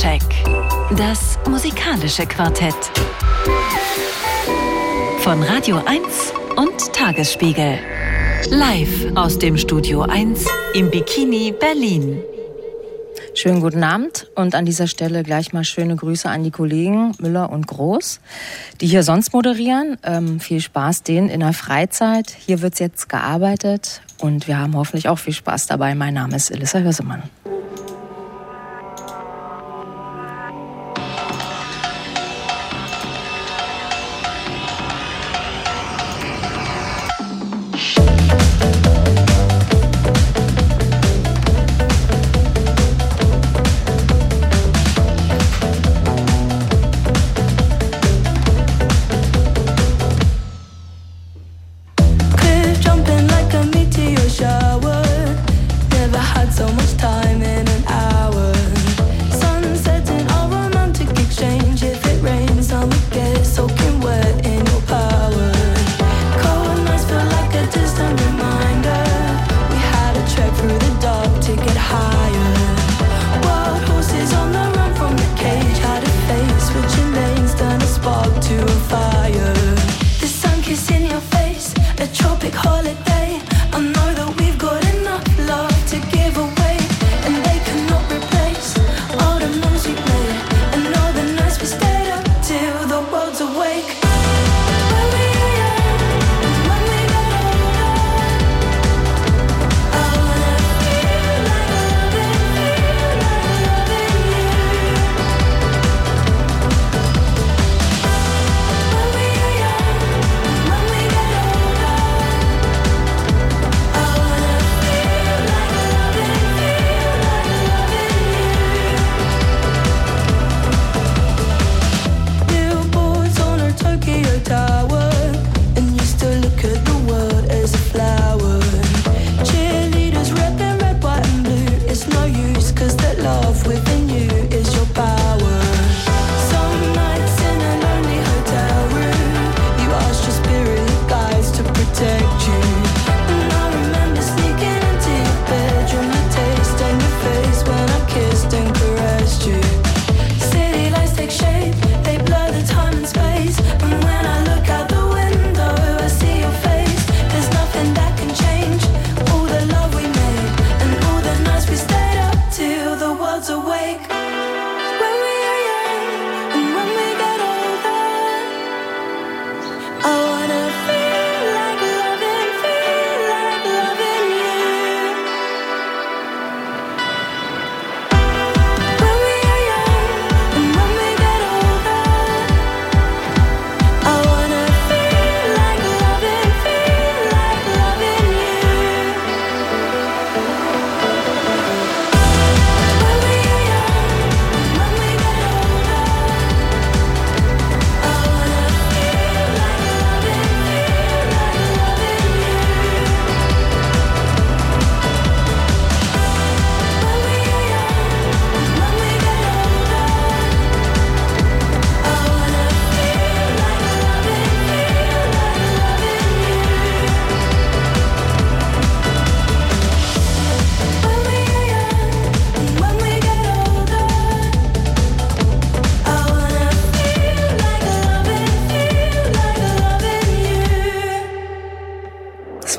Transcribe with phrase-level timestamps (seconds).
[0.00, 0.22] Soundcheck.
[0.96, 2.74] Das musikalische Quartett.
[5.18, 7.78] Von Radio 1 und Tagesspiegel.
[8.48, 12.22] Live aus dem Studio 1 im Bikini Berlin.
[13.34, 17.50] Schönen guten Abend und an dieser Stelle gleich mal schöne Grüße an die Kollegen Müller
[17.50, 18.20] und Groß,
[18.80, 19.98] die hier sonst moderieren.
[20.02, 22.30] Ähm, viel Spaß denen in der Freizeit.
[22.30, 25.94] Hier wird jetzt gearbeitet und wir haben hoffentlich auch viel Spaß dabei.
[25.94, 27.24] Mein Name ist Elissa Hörsemann.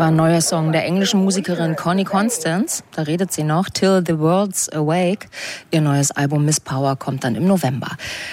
[0.02, 2.84] War ein neuer Song der englischen Musikerin Connie Constance.
[2.96, 3.70] Da redet sie noch.
[3.70, 5.28] Till the World's Awake.
[5.70, 7.90] Ihr neues Album Miss Power kommt dann im November.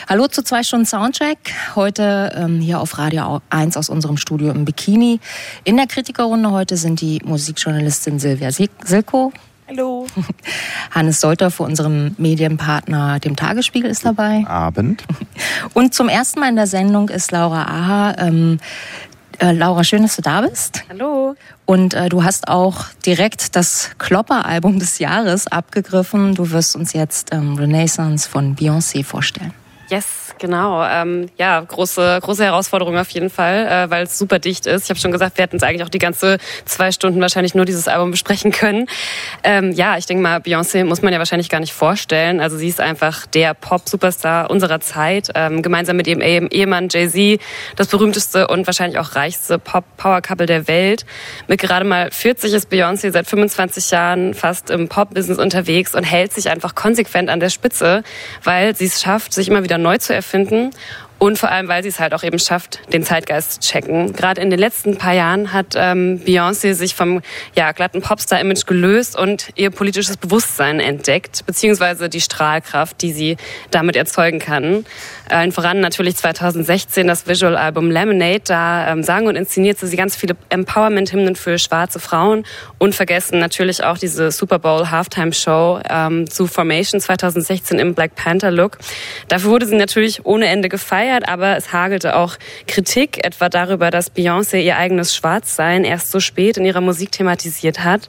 [0.08, 1.36] Hallo zu zwei Stunden Soundcheck.
[1.74, 5.20] Heute ähm, hier auf Radio 1 aus unserem Studio im Bikini.
[5.64, 9.34] In der Kritikerrunde heute sind die Musikjournalistin Silvia Silko.
[9.68, 10.06] Hallo.
[10.92, 14.46] Hannes Solter für unserem Medienpartner, dem Tagesspiegel, ist dabei.
[14.46, 15.04] Abend.
[15.74, 18.14] Und zum ersten Mal in der Sendung ist Laura Aha.
[18.16, 18.60] Ähm,
[19.38, 20.84] äh, Laura, schön, dass du da bist.
[20.88, 21.34] Hallo.
[21.64, 26.34] Und äh, du hast auch direkt das Klopper-Album des Jahres abgegriffen.
[26.34, 29.52] Du wirst uns jetzt ähm, Renaissance von Beyoncé vorstellen.
[29.90, 30.84] Yes, genau.
[30.84, 34.84] Ähm, ja, große, große Herausforderung auf jeden Fall, äh, weil es super dicht ist.
[34.84, 36.36] Ich habe schon gesagt, wir hätten es eigentlich auch die ganze
[36.66, 38.86] zwei Stunden wahrscheinlich nur dieses Album besprechen können.
[39.42, 42.40] Ähm, ja, ich denke mal, Beyoncé muss man ja wahrscheinlich gar nicht vorstellen.
[42.40, 45.30] Also sie ist einfach der Pop-Superstar unserer Zeit.
[45.34, 47.40] Ähm, gemeinsam mit ihrem Ehemann Jay-Z
[47.76, 51.06] das berühmteste und wahrscheinlich auch reichste Pop-Power-Couple der Welt.
[51.46, 56.34] Mit gerade mal 40 ist Beyoncé seit 25 Jahren fast im Pop-Business unterwegs und hält
[56.34, 58.02] sich einfach konsequent an der Spitze,
[58.44, 60.70] weil sie es schafft, sich immer wieder neu zu erfinden
[61.18, 64.12] und vor allem, weil sie es halt auch eben schafft, den Zeitgeist zu checken.
[64.12, 67.22] Gerade in den letzten paar Jahren hat ähm, Beyoncé sich vom
[67.56, 73.36] ja, glatten Popstar-Image gelöst und ihr politisches Bewusstsein entdeckt, beziehungsweise die Strahlkraft, die sie
[73.72, 74.86] damit erzeugen kann.
[75.30, 78.42] Allen voran natürlich 2016 das Visual-Album Lemonade.
[78.46, 82.44] Da ähm, sang und inszenierte sie ganz viele Empowerment-Hymnen für schwarze Frauen
[82.78, 88.78] und vergessen natürlich auch diese Super Bowl Halftime-Show ähm, zu Formation 2016 im Black Panther-Look.
[89.28, 92.36] Dafür wurde sie natürlich ohne Ende gefeiert aber es hagelte auch
[92.66, 97.84] Kritik, etwa darüber, dass Beyoncé ihr eigenes Schwarzsein erst so spät in ihrer Musik thematisiert
[97.84, 98.08] hat.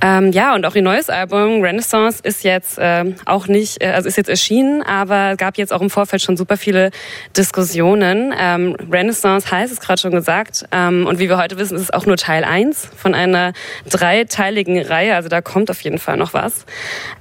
[0.00, 4.08] Ähm, ja, und auch ihr neues Album Renaissance ist jetzt äh, auch nicht, äh, also
[4.08, 6.90] ist jetzt erschienen, aber gab jetzt auch im Vorfeld schon super viele
[7.36, 8.34] Diskussionen.
[8.38, 11.90] Ähm, Renaissance heißt es gerade schon gesagt, ähm, und wie wir heute wissen, ist es
[11.90, 13.52] auch nur Teil 1 von einer
[13.88, 16.64] dreiteiligen Reihe, also da kommt auf jeden Fall noch was.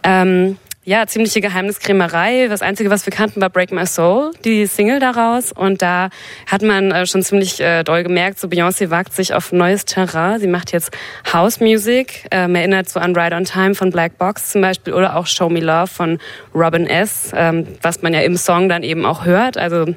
[0.03, 2.47] Ähm, ja, ziemliche Geheimniskrämerei.
[2.47, 5.51] Das Einzige, was wir kannten, war Break My Soul, die Single daraus.
[5.51, 6.09] Und da
[6.49, 10.39] hat man äh, schon ziemlich äh, doll gemerkt, so Beyoncé wagt sich auf neues Terrain.
[10.39, 10.95] Sie macht jetzt
[11.33, 15.17] House Music, ähm, erinnert so an Ride on Time von Black Box zum Beispiel oder
[15.17, 16.19] auch Show Me Love von
[16.55, 19.57] Robin S., ähm, was man ja im Song dann eben auch hört.
[19.57, 19.93] Also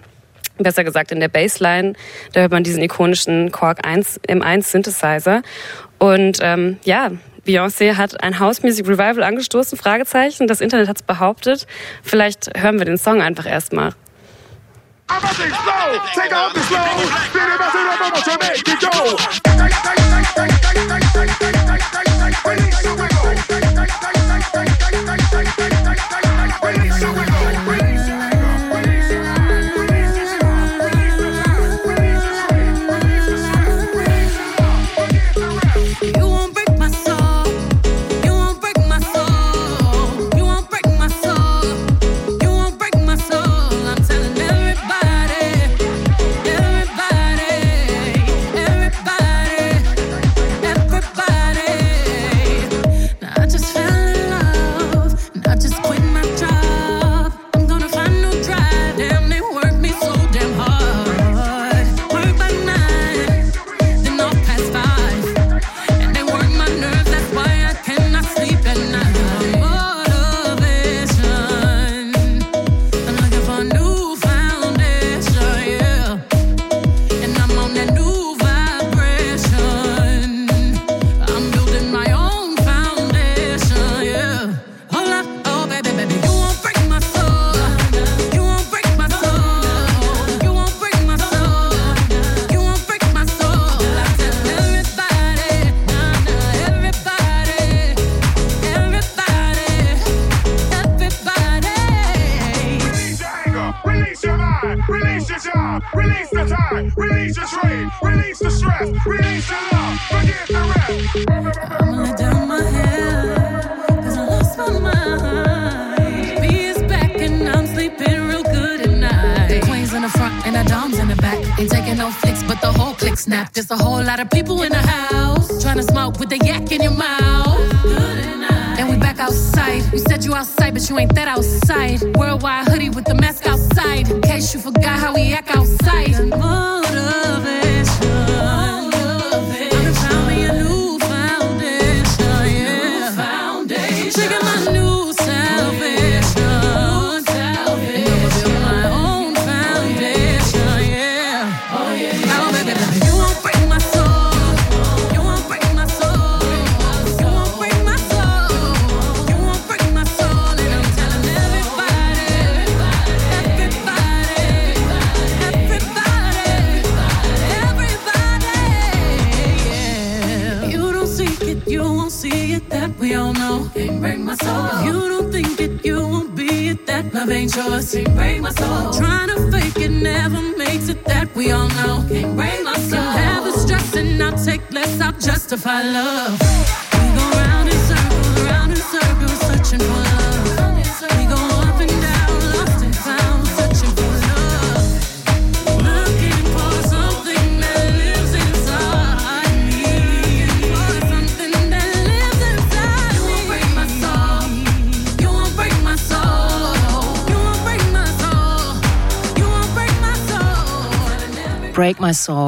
[0.58, 1.92] besser gesagt in der Bassline,
[2.32, 5.42] da hört man diesen ikonischen Korg 1 im 1 Synthesizer.
[6.00, 7.12] Und ähm, ja,
[7.46, 10.46] Beyoncé hat ein House Music Revival angestoßen, Fragezeichen.
[10.46, 11.66] Das Internet hat es behauptet.
[12.02, 13.92] Vielleicht hören wir den Song einfach erstmal.
[27.06, 27.39] justify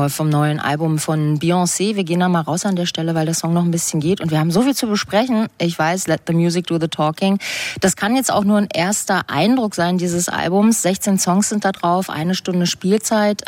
[0.08, 1.96] Vom neuen Album von Beyoncé.
[1.96, 4.20] Wir gehen da mal raus an der Stelle, weil der Song noch ein bisschen geht
[4.20, 5.48] und wir haben so viel zu besprechen.
[5.58, 7.38] Ich weiß, Let the Music Do the Talking.
[7.80, 10.82] Das kann jetzt auch nur ein erster Eindruck sein dieses Albums.
[10.82, 13.42] 16 Songs sind da drauf, eine Stunde Spielzeit.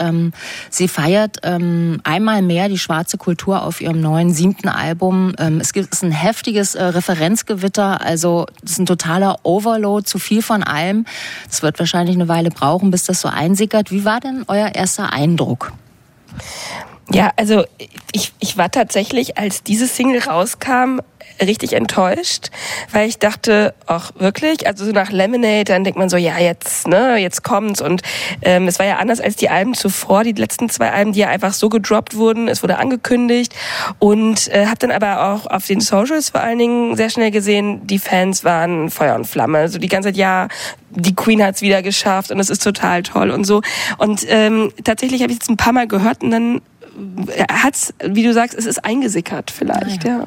[0.71, 5.35] Sie feiert einmal mehr die schwarze Kultur auf ihrem neuen siebten Album.
[5.61, 11.07] Es gibt ein heftiges Referenzgewitter, also es ist ein totaler Overload, zu viel von allem.
[11.51, 13.91] Es wird wahrscheinlich eine Weile brauchen, bis das so einsickert.
[13.91, 15.73] Wie war denn euer erster Eindruck?
[17.11, 17.65] Ja, also
[18.13, 21.01] ich, ich war tatsächlich, als diese Single rauskam,
[21.41, 22.51] richtig enttäuscht,
[22.93, 26.87] weil ich dachte, ach wirklich, also so nach Lemonade, dann denkt man so, ja jetzt,
[26.87, 27.81] ne, jetzt kommt's.
[27.81, 28.03] Und
[28.43, 31.29] ähm, es war ja anders als die Alben zuvor, die letzten zwei Alben, die ja
[31.29, 33.55] einfach so gedroppt wurden, es wurde angekündigt.
[33.99, 37.87] Und äh, habe dann aber auch auf den Socials vor allen Dingen sehr schnell gesehen,
[37.87, 40.49] die Fans waren Feuer und Flamme, also die ganze Zeit, ja,
[40.91, 43.63] die Queen hat's wieder geschafft und es ist total toll und so.
[43.99, 46.61] Und ähm, tatsächlich habe ich jetzt ein paar Mal gehört und dann
[47.51, 50.19] hat's, wie du sagst, es ist eingesickert vielleicht, ja.
[50.19, 50.27] ja.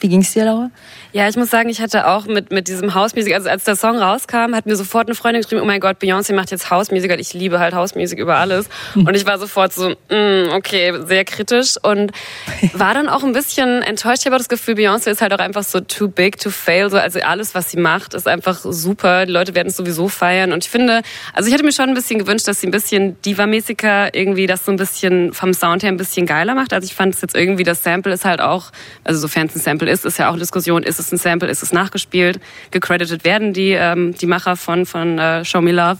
[0.00, 0.70] Wie ging's dir, Laura?
[1.12, 3.96] Ja, ich muss sagen, ich hatte auch mit, mit diesem Hausmusik, also als der Song
[3.96, 7.32] rauskam, hat mir sofort eine Freundin geschrieben, oh mein Gott, Beyoncé macht jetzt Hausmusik, ich
[7.32, 8.68] liebe halt Hausmusik über alles.
[8.94, 12.12] Und ich war sofort so, mm, okay, sehr kritisch und
[12.74, 14.20] war dann auch ein bisschen enttäuscht.
[14.20, 16.90] Ich habe das Gefühl, Beyoncé ist halt auch einfach so too big to fail.
[16.90, 19.26] So, also alles, was sie macht, ist einfach super.
[19.26, 20.52] Die Leute werden es sowieso feiern.
[20.52, 21.02] Und ich finde,
[21.32, 24.64] also ich hätte mir schon ein bisschen gewünscht, dass sie ein bisschen Diva-mäßiger irgendwie das
[24.64, 26.72] so ein bisschen vom Sound her ein bisschen geiler macht.
[26.72, 28.70] Also ich fand es jetzt irgendwie, das Sample ist halt auch,
[29.04, 31.48] also sofern es ein Sample ist, ist ja auch eine Diskussion, ist es ein Sample,
[31.48, 32.40] ist es nachgespielt,
[32.70, 35.98] gecredited werden die, ähm, die Macher von, von äh, Show Me Love.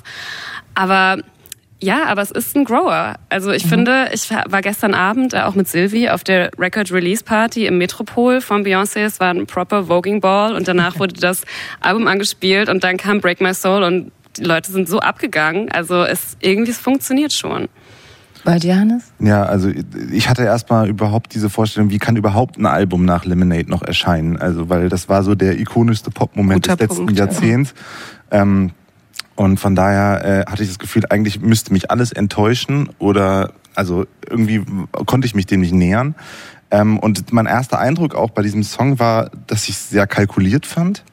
[0.75, 1.19] Aber
[1.81, 3.15] ja, aber es ist ein Grower.
[3.29, 3.69] Also ich mhm.
[3.69, 7.79] finde, ich war gestern Abend äh, auch mit Sylvie auf der Record Release Party im
[7.79, 9.01] Metropol von Beyoncé.
[9.05, 11.45] Es war ein proper Voging Ball und danach wurde das
[11.81, 15.71] Album angespielt und dann kam Break My Soul und die Leute sind so abgegangen.
[15.71, 17.69] Also es irgendwie es funktioniert schon.
[18.45, 19.05] Bei dir, Hannes?
[19.19, 19.71] Ja, also
[20.13, 24.37] ich hatte erstmal überhaupt diese Vorstellung, wie kann überhaupt ein Album nach Lemonade noch erscheinen?
[24.37, 27.75] Also, weil das war so der ikonischste Pop-Moment des letzten Punkt, Jahrzehnts.
[28.31, 28.43] Ja.
[28.43, 28.71] Ähm,
[29.35, 34.07] und von daher äh, hatte ich das Gefühl, eigentlich müsste mich alles enttäuschen oder also
[34.29, 34.65] irgendwie
[35.07, 36.17] konnte ich mich dem nicht nähern.
[36.71, 40.67] Ähm, und mein erster Eindruck auch bei diesem Song war, dass ich es sehr kalkuliert
[40.67, 41.05] fand.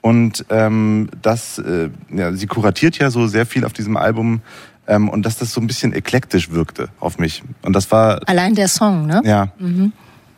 [0.00, 4.42] Und ähm, das, äh, ja, sie kuratiert ja so sehr viel auf diesem Album
[4.88, 7.44] ähm, und dass das so ein bisschen eklektisch wirkte auf mich.
[7.62, 9.22] Und das war allein der Song, ne?
[9.24, 9.52] Ja.
[9.58, 9.92] Mhm.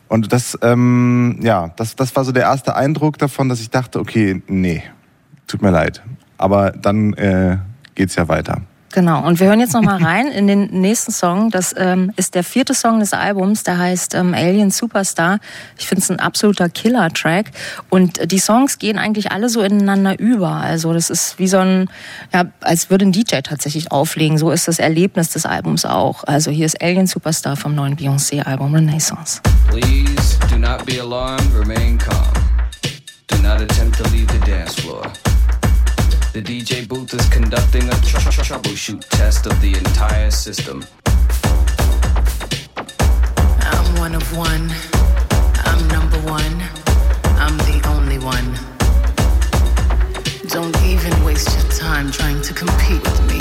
[0.07, 3.97] Und das, ähm, ja, das, das war so der erste Eindruck davon, dass ich dachte,
[3.99, 4.83] okay, nee,
[5.47, 6.03] tut mir leid.
[6.37, 7.57] Aber dann äh,
[7.95, 8.61] geht's ja weiter.
[8.91, 11.49] Genau, und wir hören jetzt nochmal rein in den nächsten Song.
[11.49, 15.39] Das ähm, ist der vierte Song des Albums, der heißt ähm, Alien Superstar.
[15.77, 17.51] Ich finde es ein absoluter Killer-Track.
[17.89, 20.51] Und die Songs gehen eigentlich alle so ineinander über.
[20.51, 21.89] Also das ist wie so ein,
[22.33, 24.37] ja, als würde ein DJ tatsächlich auflegen.
[24.37, 26.23] So ist das Erlebnis des Albums auch.
[26.25, 29.41] Also hier ist Alien Superstar vom neuen Beyoncé-Album Renaissance.
[29.69, 32.33] Please do not be alarmed, remain calm.
[33.27, 34.30] Do not attempt to leave.
[36.33, 40.85] The DJ booth is conducting a tr tr troubleshoot test of the entire system.
[43.59, 44.71] I'm one of one.
[45.67, 46.55] I'm number one.
[47.35, 48.47] I'm the only one.
[50.47, 53.39] Don't even waste your time trying to compete with me.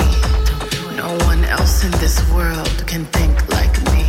[0.97, 4.03] No one else in this world can think like me.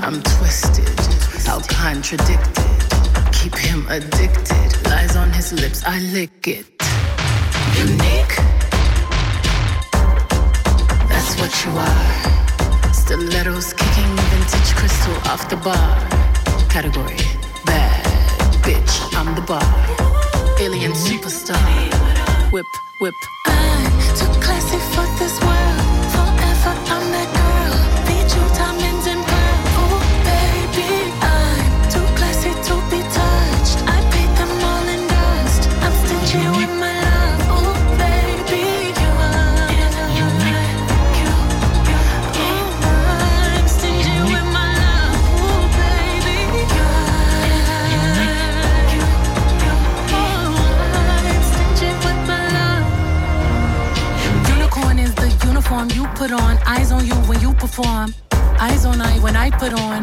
[0.00, 0.98] I'm twisted,
[1.44, 2.72] how contradicted.
[3.34, 4.88] Keep him addicted.
[4.88, 6.78] Lies on his lips, I lick it
[11.28, 12.94] That's what you are.
[12.94, 16.08] Stilettos kicking vintage crystal off the bar.
[16.70, 17.18] Category
[17.66, 18.02] bad
[18.64, 19.14] bitch.
[19.14, 19.62] I'm the bar.
[20.58, 21.60] Alien superstar.
[22.50, 22.64] Whip,
[23.02, 23.14] whip.
[23.46, 25.57] I'm too classy for this world.
[57.78, 58.14] Perform.
[58.60, 60.02] Eyes on I when I put on.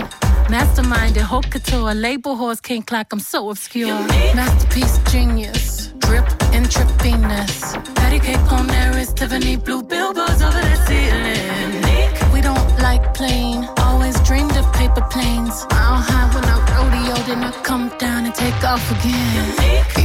[0.49, 1.93] Mastermind and haute couture.
[1.93, 3.07] Label horse king clock.
[3.11, 3.99] I'm so obscure.
[4.33, 5.87] Masterpiece genius.
[5.99, 7.53] Drip and trippiness.
[7.95, 12.33] Patty cake on there is Tiffany blue billboards over the ceiling.
[12.33, 13.67] We don't like plain.
[13.77, 15.65] Always dreamed of paper planes.
[15.71, 19.45] Mile high when I rodeo, then I come down and take off again.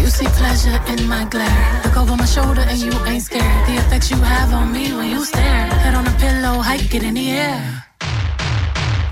[0.00, 1.83] You see pleasure in my glare.
[1.85, 3.67] Look over my shoulder and you ain't scared.
[3.69, 5.67] The effects you have on me when you stare.
[5.85, 7.85] Head on a pillow, hike it in the air.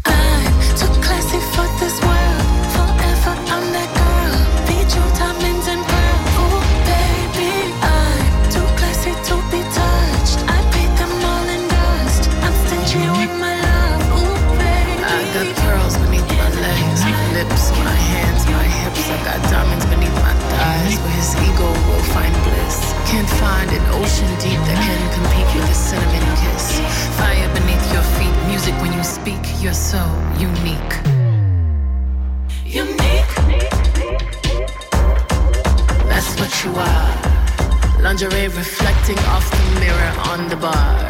[0.06, 1.87] I'm too classy for the
[22.14, 22.78] find bliss.
[23.10, 26.80] Can't find an ocean deep that can compete with a cinnamon kiss.
[27.18, 30.02] Fire beneath your feet, music when you speak, you're so
[30.38, 30.94] unique.
[32.64, 33.32] Unique.
[36.10, 38.02] That's what you are.
[38.02, 41.08] Lingerie reflecting off the mirror on the bar.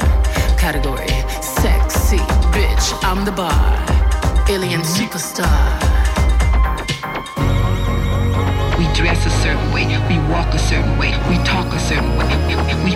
[0.58, 2.22] Category sexy
[2.54, 3.74] bitch, I'm the bar.
[4.48, 5.97] Alien superstar
[8.78, 9.84] we dress a certain way.
[10.06, 11.10] We walk a certain way.
[11.28, 12.30] We talk a certain way.
[12.46, 12.94] We,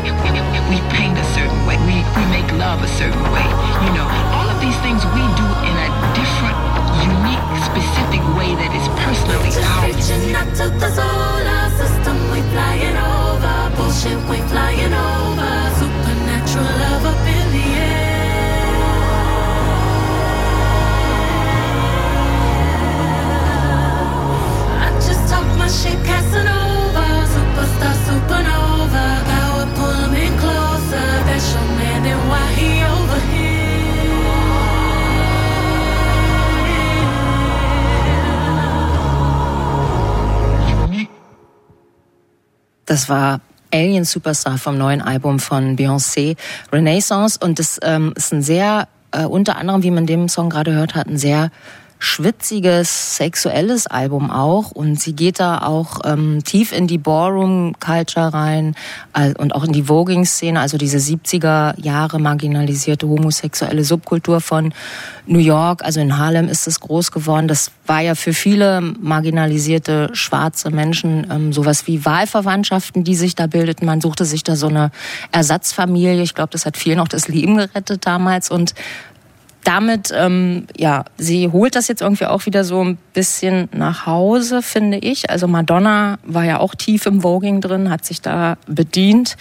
[0.71, 1.77] we paint a certain way.
[1.83, 3.43] We, we make love a certain way.
[3.83, 6.55] You know, all of these things we do in a different,
[7.03, 9.99] unique, specific way that is personally ours.
[9.99, 12.17] Reaching out to the solar system.
[12.31, 13.75] We flying over.
[13.75, 15.22] Bullshit, we flying over.
[42.85, 43.41] Das war
[43.73, 46.37] Alien Superstar vom neuen Album von Beyoncé,
[46.71, 47.38] Renaissance.
[47.43, 50.95] Und das ähm, ist ein sehr, äh, unter anderem, wie man dem Song gerade hört
[50.95, 51.50] hat, ein sehr
[52.03, 54.73] schwitziges, sexuelles Album auch.
[54.73, 58.75] Und sie geht da auch ähm, tief in die Ballroom-Culture rein
[59.15, 64.75] äh, und auch in die Voging-Szene, also diese 70er Jahre marginalisierte homosexuelle Subkultur von
[65.27, 65.85] New York.
[65.85, 67.47] Also in Harlem ist es groß geworden.
[67.47, 73.47] Das war ja für viele marginalisierte schwarze Menschen ähm, sowas wie Wahlverwandtschaften, die sich da
[73.47, 73.87] bildeten.
[73.87, 74.91] Man suchte sich da so eine
[75.31, 76.23] Ersatzfamilie.
[76.23, 78.51] Ich glaube, das hat vielen auch das Leben gerettet damals.
[78.51, 78.75] Und
[79.64, 84.62] damit, ähm, ja, sie holt das jetzt irgendwie auch wieder so ein bisschen nach Hause,
[84.62, 85.31] finde ich.
[85.31, 89.37] Also Madonna war ja auch tief im Voging drin, hat sich da bedient.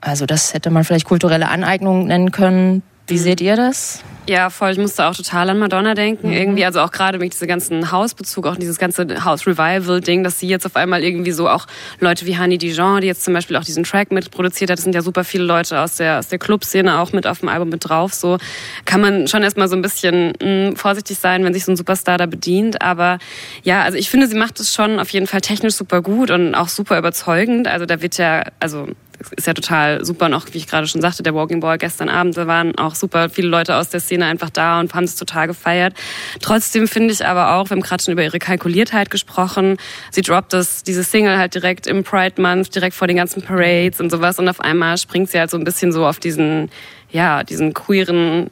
[0.00, 2.82] Also das hätte man vielleicht kulturelle Aneignung nennen können.
[3.06, 4.02] Wie seht ihr das?
[4.26, 4.70] Ja, voll.
[4.70, 6.28] Ich musste auch total an Madonna denken.
[6.28, 6.32] Mhm.
[6.32, 10.64] Irgendwie, also auch gerade mit diesem ganzen Hausbezug, auch dieses ganze House-Revival-Ding, dass sie jetzt
[10.64, 11.66] auf einmal irgendwie so auch
[12.00, 14.94] Leute wie Honey Dijon, die jetzt zum Beispiel auch diesen Track mitproduziert hat, das sind
[14.94, 17.86] ja super viele Leute aus der, aus der Clubszene auch mit auf dem Album mit
[17.86, 18.14] drauf.
[18.14, 18.38] So
[18.86, 21.76] kann man schon erstmal so ein bisschen mh, mm, vorsichtig sein, wenn sich so ein
[21.76, 22.80] Superstar da bedient.
[22.80, 23.18] Aber
[23.62, 26.54] ja, also ich finde, sie macht es schon auf jeden Fall technisch super gut und
[26.54, 27.68] auch super überzeugend.
[27.68, 28.88] Also da wird ja, also
[29.36, 30.26] ist ja total super.
[30.26, 32.94] Und auch, wie ich gerade schon sagte, der Walking Ball gestern Abend, da waren auch
[32.94, 35.94] super viele Leute aus der Szene einfach da und haben es total gefeiert.
[36.40, 39.76] Trotzdem finde ich aber auch, wir haben gerade schon über ihre Kalkuliertheit gesprochen.
[40.10, 44.00] Sie droppt das, diese Single halt direkt im Pride Month, direkt vor den ganzen Parades
[44.00, 44.38] und sowas.
[44.38, 46.70] Und auf einmal springt sie halt so ein bisschen so auf diesen,
[47.10, 48.50] ja, diesen queeren,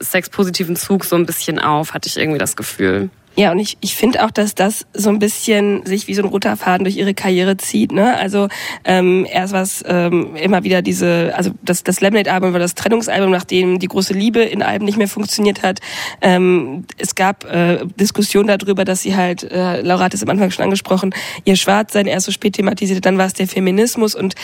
[0.00, 3.10] sexpositiven Zug so ein bisschen auf, hatte ich irgendwie das Gefühl.
[3.38, 6.28] Ja, und ich, ich finde auch, dass das so ein bisschen sich wie so ein
[6.28, 7.92] roter Faden durch ihre Karriere zieht.
[7.92, 8.16] Ne?
[8.16, 8.48] Also
[8.84, 13.78] ähm, erst was ähm, immer wieder diese, also das, das Lemonade-Album war das Trennungsalbum, nachdem
[13.78, 15.80] die große Liebe in Alben nicht mehr funktioniert hat.
[16.22, 20.50] Ähm, es gab äh, Diskussionen darüber, dass sie halt, äh, Laura hat es am Anfang
[20.50, 24.34] schon angesprochen, ihr Schwarz sein erst so spät thematisiert, dann war es der Feminismus und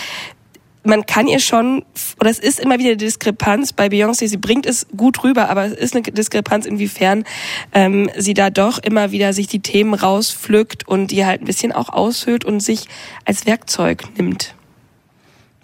[0.85, 1.85] man kann ihr schon,
[2.21, 5.67] oder es ist immer wieder eine Diskrepanz bei Beyoncé, sie bringt es gut rüber, aber
[5.67, 7.25] es ist eine Diskrepanz, inwiefern
[7.73, 11.73] ähm, sie da doch immer wieder sich die Themen rauspflückt und die halt ein bisschen
[11.73, 12.87] auch aushöhlt und sich
[13.25, 14.55] als Werkzeug nimmt.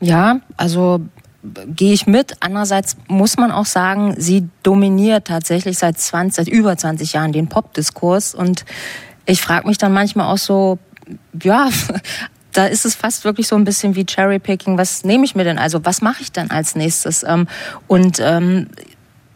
[0.00, 1.00] Ja, also
[1.42, 2.34] gehe ich mit.
[2.40, 7.48] Andererseits muss man auch sagen, sie dominiert tatsächlich seit 20, seit über 20 Jahren den
[7.48, 8.64] Popdiskurs und
[9.26, 10.78] ich frage mich dann manchmal auch so,
[11.42, 11.68] ja,
[12.52, 14.78] da ist es fast wirklich so ein bisschen wie Cherrypicking.
[14.78, 15.58] Was nehme ich mir denn?
[15.58, 17.22] Also was mache ich dann als nächstes?
[17.22, 17.46] Ähm,
[17.86, 18.68] und ähm,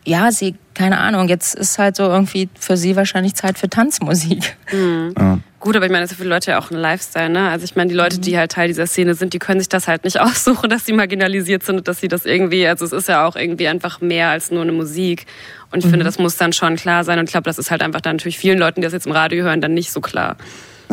[0.05, 4.57] ja, sie, keine Ahnung, jetzt ist halt so irgendwie für sie wahrscheinlich Zeit für Tanzmusik.
[4.72, 5.14] Mhm.
[5.16, 5.38] Ja.
[5.61, 7.48] Gut, aber ich meine, das ist für viele Leute ja auch ein Lifestyle, ne?
[7.48, 9.87] Also ich meine, die Leute, die halt Teil dieser Szene sind, die können sich das
[9.87, 13.09] halt nicht aussuchen, dass sie marginalisiert sind und dass sie das irgendwie, also es ist
[13.09, 15.27] ja auch irgendwie einfach mehr als nur eine Musik.
[15.70, 15.90] Und ich mhm.
[15.90, 17.20] finde, das muss dann schon klar sein.
[17.20, 19.12] Und ich glaube, das ist halt einfach dann natürlich vielen Leuten, die das jetzt im
[19.12, 20.37] Radio hören, dann nicht so klar.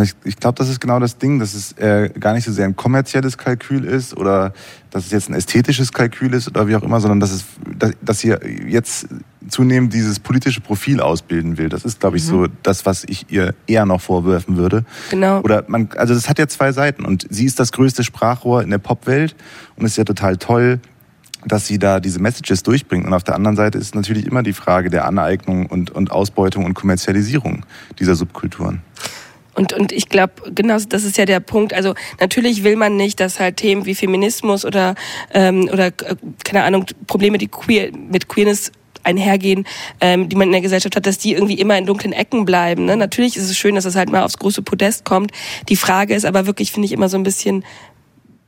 [0.03, 2.65] Ich, ich glaube, das ist genau das Ding, dass es äh, gar nicht so sehr
[2.65, 4.53] ein kommerzielles Kalkül ist oder
[4.91, 7.45] dass es jetzt ein ästhetisches Kalkül ist oder wie auch immer, sondern dass es,
[7.77, 9.07] dass, dass ihr jetzt
[9.47, 11.69] zunehmend dieses politische Profil ausbilden will.
[11.69, 12.29] Das ist, glaube ich, mhm.
[12.29, 14.85] so das, was ich ihr eher noch vorwerfen würde.
[15.09, 15.41] Genau.
[15.41, 18.69] Oder man, also das hat ja zwei Seiten und sie ist das größte Sprachrohr in
[18.69, 19.35] der Popwelt
[19.75, 20.79] und ist ja total toll,
[21.45, 23.05] dass sie da diese Messages durchbringt.
[23.05, 26.65] Und auf der anderen Seite ist natürlich immer die Frage der Aneignung und, und Ausbeutung
[26.65, 27.65] und Kommerzialisierung
[27.97, 28.81] dieser Subkulturen.
[29.59, 31.73] Und, und ich glaube, genau das ist ja der Punkt.
[31.73, 34.95] Also natürlich will man nicht, dass halt Themen wie Feminismus oder,
[35.33, 38.71] ähm, oder äh, keine Ahnung, Probleme, die queer, mit Queerness
[39.03, 39.65] einhergehen,
[39.99, 42.85] ähm, die man in der Gesellschaft hat, dass die irgendwie immer in dunklen Ecken bleiben.
[42.85, 42.95] Ne?
[42.95, 45.31] Natürlich ist es schön, dass es halt mal aufs große Podest kommt.
[45.67, 47.65] Die Frage ist aber wirklich, finde ich, immer so ein bisschen,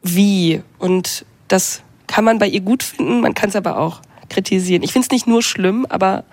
[0.02, 0.62] wie.
[0.80, 4.82] Und das kann man bei ihr gut finden, man kann es aber auch kritisieren.
[4.82, 6.24] Ich finde es nicht nur schlimm, aber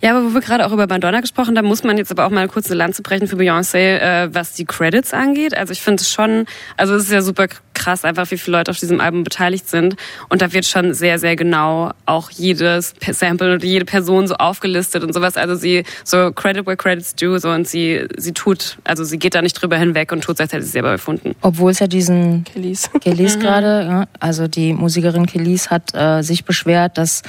[0.00, 2.30] ja, aber wo wir gerade auch über Madonna gesprochen haben, muss man jetzt aber auch
[2.30, 5.56] mal kurz eine Lanze brechen für Beyoncé, äh, was die Credits angeht.
[5.56, 7.48] Also ich finde es schon, also es ist ja super
[7.80, 9.96] krass einfach, wie viele Leute auf diesem Album beteiligt sind.
[10.28, 15.02] Und da wird schon sehr, sehr genau auch jedes Sample und jede Person so aufgelistet
[15.02, 15.36] und sowas.
[15.36, 19.34] Also sie so Credit where credits due so und sie, sie tut, also sie geht
[19.34, 21.34] da nicht drüber hinweg und tut, als hätte sie selber erfunden.
[21.40, 23.40] Obwohl es ja diesen Kelis, Kelis mhm.
[23.40, 27.22] gerade, ja, also die Musikerin Kelis hat äh, sich beschwert, dass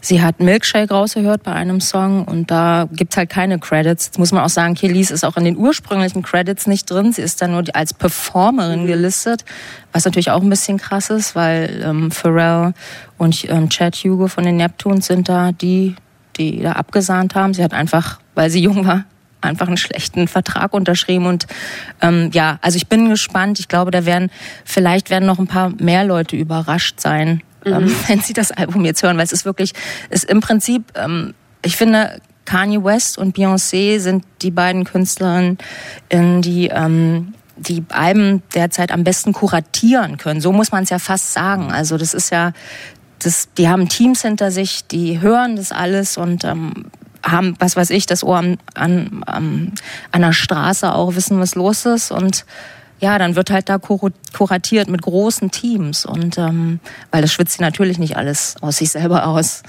[0.00, 4.06] sie hat Milkshake rausgehört bei einem Song und da gibt's halt keine Credits.
[4.06, 7.12] Jetzt muss man auch sagen, Kelis ist auch in den ursprünglichen Credits nicht drin.
[7.12, 8.86] Sie ist da nur als Performerin mhm.
[8.86, 9.44] gelistet.
[9.96, 12.74] Was natürlich auch ein bisschen krass ist, weil ähm, Pharrell
[13.16, 15.96] und ähm, Chad Hugo von den Neptunes sind da die,
[16.36, 17.54] die da abgesahnt haben.
[17.54, 19.06] Sie hat einfach, weil sie jung war,
[19.40, 21.46] einfach einen schlechten Vertrag unterschrieben und
[22.02, 23.58] ähm, ja, also ich bin gespannt.
[23.58, 24.30] Ich glaube, da werden
[24.66, 27.88] vielleicht werden noch ein paar mehr Leute überrascht sein, ähm, mhm.
[27.88, 29.72] ähm, wenn sie das Album jetzt hören, weil es ist wirklich,
[30.10, 31.32] ist im Prinzip, ähm,
[31.64, 35.56] ich finde, Kanye West und Beyoncé sind die beiden Künstlerinnen,
[36.10, 40.40] in die ähm, die Alben derzeit am besten kuratieren können.
[40.40, 41.72] So muss man es ja fast sagen.
[41.72, 42.52] Also das ist ja,
[43.18, 46.86] das, die haben Teams hinter sich, die hören das alles und ähm,
[47.24, 49.22] haben, was weiß ich, das Ohr an, an,
[50.12, 52.44] an der Straße auch wissen, was los ist und
[52.98, 57.98] ja, dann wird halt da kuratiert mit großen Teams und ähm, weil das schwitzt natürlich
[57.98, 59.62] nicht alles aus sich selber aus.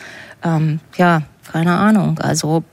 [0.44, 2.20] Ähm, ja, keine Ahnung.
[2.20, 2.64] Also,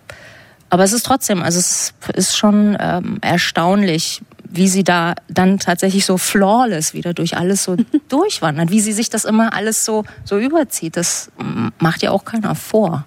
[0.71, 6.05] aber es ist trotzdem, also es ist schon ähm, erstaunlich, wie sie da dann tatsächlich
[6.05, 7.77] so flawless wieder durch alles so
[8.09, 10.97] durchwandert, wie sie sich das immer alles so, so überzieht.
[10.97, 11.31] Das
[11.79, 13.05] macht ja auch keiner vor.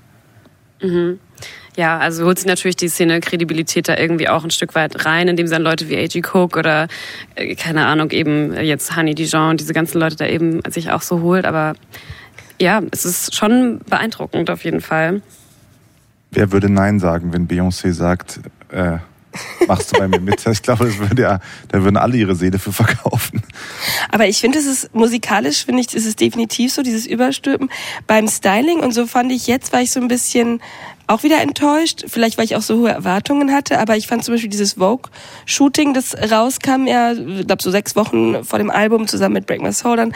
[0.82, 1.20] Mhm.
[1.78, 5.28] Ja, also holt sie natürlich die Szene Kredibilität da irgendwie auch ein Stück weit rein,
[5.28, 6.24] indem sie dann Leute wie A.G.
[6.24, 6.88] Cook oder,
[7.36, 11.04] äh, keine Ahnung, eben jetzt Honey Dijon und diese ganzen Leute da eben sich auch
[11.04, 11.46] so holt.
[11.46, 11.76] Aber
[12.60, 15.22] ja, es ist schon beeindruckend auf jeden Fall.
[16.32, 18.40] Wer würde Nein sagen, wenn Beyoncé sagt,
[18.72, 18.98] äh,
[19.68, 20.46] machst du bei mir mit.
[20.46, 23.42] Ich glaube, das würde ja, da würden alle ihre Seele für verkaufen.
[24.12, 27.70] Aber ich finde, es ist musikalisch, finde ich, ist es definitiv so, dieses Überstülpen.
[28.06, 30.62] Beim Styling und so fand ich jetzt, war ich so ein bisschen
[31.08, 32.06] auch wieder enttäuscht.
[32.08, 33.80] Vielleicht, weil ich auch so hohe Erwartungen hatte.
[33.80, 38.44] Aber ich fand zum Beispiel dieses Vogue-Shooting, das rauskam ja, ich glaube, so sechs Wochen
[38.44, 40.14] vor dem Album zusammen mit Break My Soul dann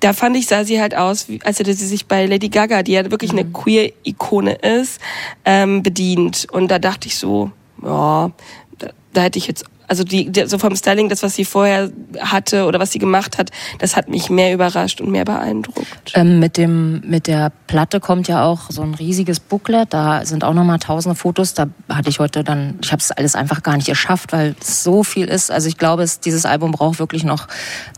[0.00, 2.92] da fand ich, sah sie halt aus, als hätte sie sich bei Lady Gaga, die
[2.92, 3.52] ja wirklich eine mhm.
[3.52, 5.00] Queer-Ikone ist,
[5.44, 6.46] ähm, bedient.
[6.50, 8.30] Und da dachte ich so, ja,
[8.78, 11.90] da, da hätte ich jetzt also die, so vom Styling, das, was sie vorher
[12.20, 16.12] hatte oder was sie gemacht hat, das hat mich mehr überrascht und mehr beeindruckt.
[16.14, 19.92] Ähm, mit dem, mit der Platte kommt ja auch so ein riesiges Booklet.
[19.92, 21.54] Da sind auch nochmal tausende Fotos.
[21.54, 24.84] Da hatte ich heute dann, ich habe es alles einfach gar nicht geschafft, weil es
[24.84, 25.50] so viel ist.
[25.50, 27.48] Also ich glaube, es, dieses Album braucht wirklich noch,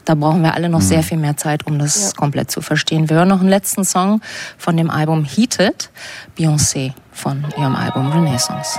[0.07, 0.85] da brauchen wir alle noch mhm.
[0.85, 2.11] sehr viel mehr Zeit, um das ja.
[2.17, 3.11] komplett zu verstehen.
[3.11, 4.23] Wir hören noch einen letzten Song
[4.57, 5.91] von dem Album Heated,
[6.39, 8.79] Beyoncé von ihrem Album Renaissance.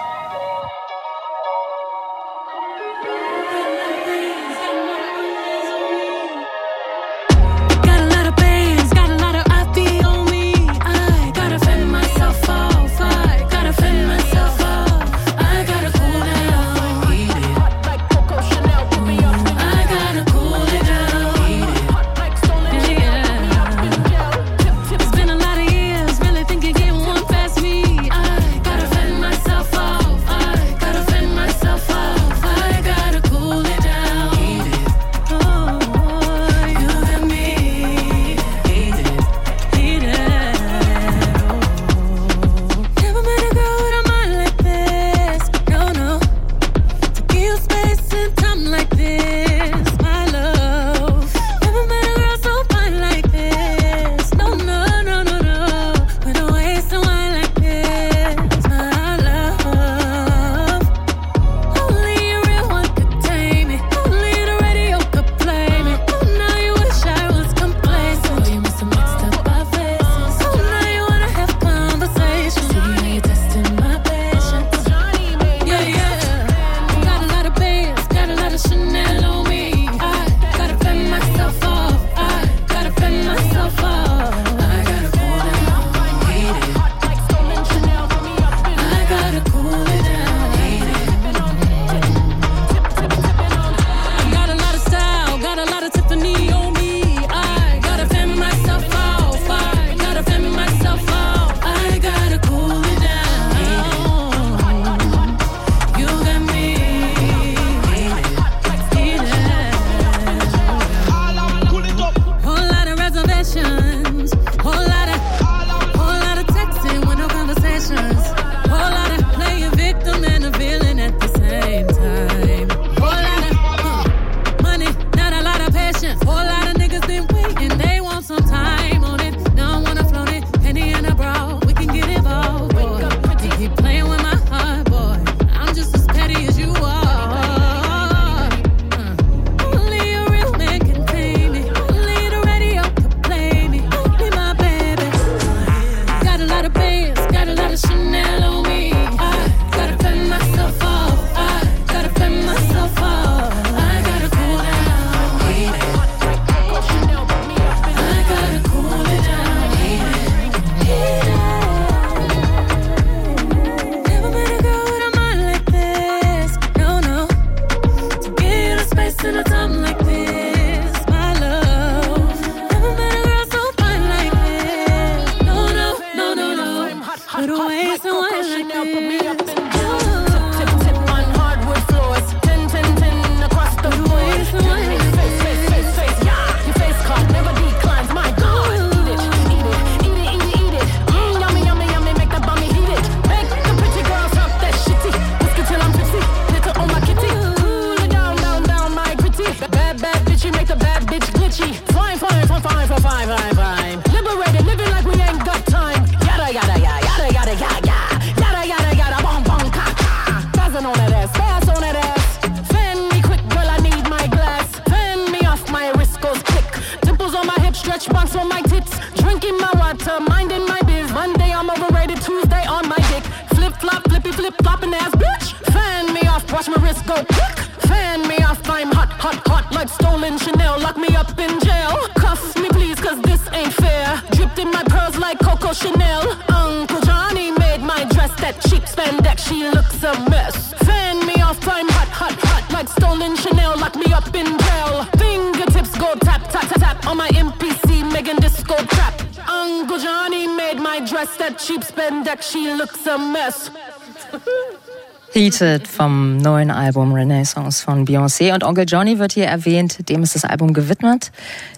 [255.63, 258.53] Heated vom neuen Album Renaissance von Beyoncé.
[258.53, 261.31] Und Onkel Johnny wird hier erwähnt, dem ist das Album gewidmet.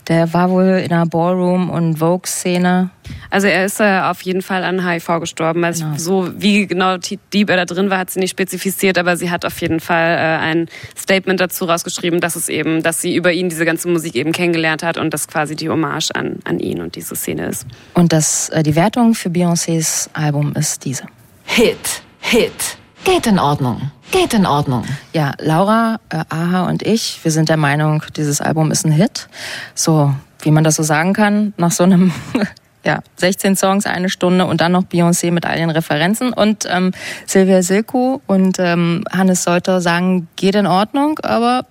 [0.07, 2.89] Der war wohl in einer Ballroom- und Vogue-Szene.
[3.29, 5.63] Also er ist äh, auf jeden Fall an HIV gestorben.
[5.63, 5.97] Also Genau.
[5.97, 9.45] so wie genau deep er da drin war, hat sie nicht spezifiziert, aber sie hat
[9.45, 10.67] auf jeden Fall äh, ein
[10.97, 14.81] Statement dazu rausgeschrieben, dass es eben, dass sie über ihn diese ganze Musik eben kennengelernt
[14.81, 17.67] hat und das quasi die Hommage an, an ihn und diese Szene ist.
[17.93, 21.03] Und das, äh, die Wertung für Beyoncés Album ist diese.
[21.45, 22.77] Hit, Hit.
[23.05, 23.91] Geht in Ordnung.
[24.11, 24.83] Geht in Ordnung.
[25.13, 29.29] Ja, Laura, äh, Aha und ich, wir sind der Meinung, dieses Album ist ein Hit.
[29.75, 32.11] So, wie man das so sagen kann, nach so einem,
[32.83, 36.33] ja, 16 Songs, eine Stunde und dann noch Beyoncé mit all den Referenzen.
[36.33, 36.93] Und ähm,
[37.27, 41.67] Silvia Silko und ähm, Hannes Solter sagen, geht in Ordnung, aber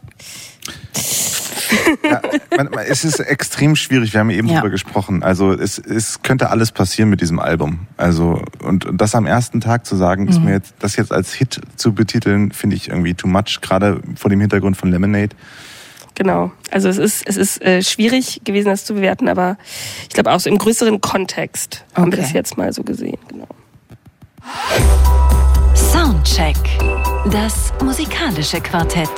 [2.02, 2.20] Ja,
[2.56, 4.12] man, man, es ist extrem schwierig.
[4.12, 4.56] Wir haben eben Ja.
[4.60, 5.22] drüber gesprochen.
[5.22, 7.86] Also es, es könnte alles passieren mit diesem Album.
[7.96, 11.32] Also und, und das am ersten Tag zu sagen, ist mir jetzt das jetzt als
[11.32, 13.60] Hit zu betiteln, finde ich irgendwie too much.
[13.60, 15.30] Gerade vor dem Hintergrund von Lemonade.
[16.16, 16.52] Genau.
[16.70, 19.56] Also es ist, es ist äh, schwierig gewesen, das zu bewerten, aber
[20.02, 22.22] ich glaube auch so im größeren Kontext haben wir Okay.
[22.22, 23.18] das jetzt mal so gesehen.
[23.28, 23.48] Genau.
[25.74, 26.56] Soundcheck.
[27.30, 29.08] Das musikalische Quartett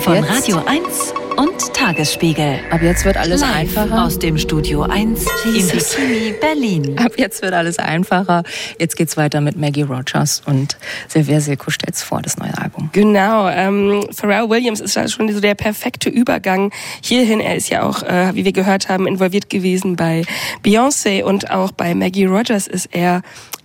[0.00, 2.60] ab von jetzt, Radio 1 und Tagesspiegel.
[2.70, 4.04] ab jetzt wird alles Live einfacher.
[4.04, 5.94] aus dem Studio 1 in Jesus.
[5.94, 6.98] Bikini Berlin.
[6.98, 8.42] Ab jetzt wird alles einfacher.
[8.78, 12.88] Jetzt geht's weiter mit Maggie Rogers und Silvia Silko stellt's vor, das neue Album.
[12.92, 17.40] Genau, ähm, Pharrell Williams ist da schon so der perfekte Übergang hierhin.
[17.40, 20.24] Er ist ja auch, äh, wie wir gehört haben, involviert gewesen bei
[20.64, 23.20] Beyoncé und auch bei Maggie Rogers ist er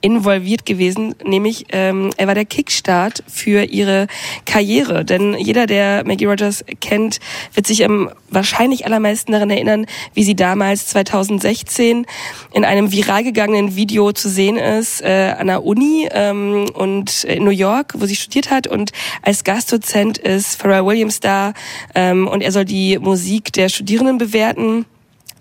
[0.05, 4.05] involviert gewesen, nämlich ähm, er war der Kickstart für ihre
[4.45, 5.03] Karriere.
[5.03, 7.19] Denn jeder, der Maggie Rogers kennt,
[7.55, 12.05] wird sich am wahrscheinlich allermeisten daran erinnern, wie sie damals 2016
[12.53, 17.43] in einem viral gegangenen Video zu sehen ist äh, an der Uni ähm, und in
[17.43, 18.91] New York, wo sie studiert hat und
[19.23, 21.53] als Gastdozent ist Pharrell Williams da
[21.95, 24.85] ähm, und er soll die Musik der Studierenden bewerten.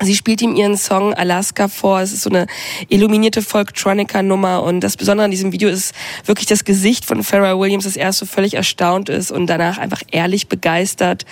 [0.02, 2.00] Sie spielt ihm ihren Song Alaska vor.
[2.00, 2.48] Es ist so eine
[2.88, 7.84] illuminierte Folktronica-Nummer und das Besondere an diesem Video ist wirklich das Gesicht von Pharrell Williams,
[7.84, 11.24] das erst so völlig erstaunt ist und danach einfach ehrlich begeistert.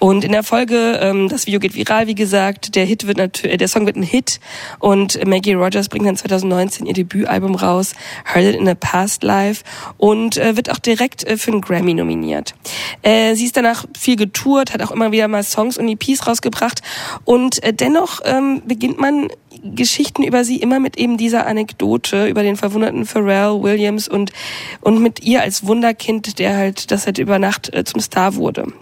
[0.00, 3.56] Und in der Folge, ähm, das Video geht viral, wie gesagt, der Hit wird natürlich,
[3.56, 4.40] der Song wird ein Hit
[4.80, 7.92] und Maggie Rogers bringt dann 2019 ihr Debütalbum raus,
[8.24, 9.62] Heard It in a Past Life
[9.96, 12.56] und äh, wird auch direkt äh, für einen Grammy nominiert.
[13.02, 16.82] Äh, sie ist danach viel getourt, hat auch immer wieder mal Songs und EPs rausgebracht
[17.24, 17.72] und äh,
[18.08, 19.28] dennoch ähm, beginnt man
[19.62, 24.32] Geschichten über sie immer mit eben dieser Anekdote über den verwunderten Pharrell Williams und
[24.80, 28.72] und mit ihr als Wunderkind, der halt das halt über Nacht äh, zum Star wurde.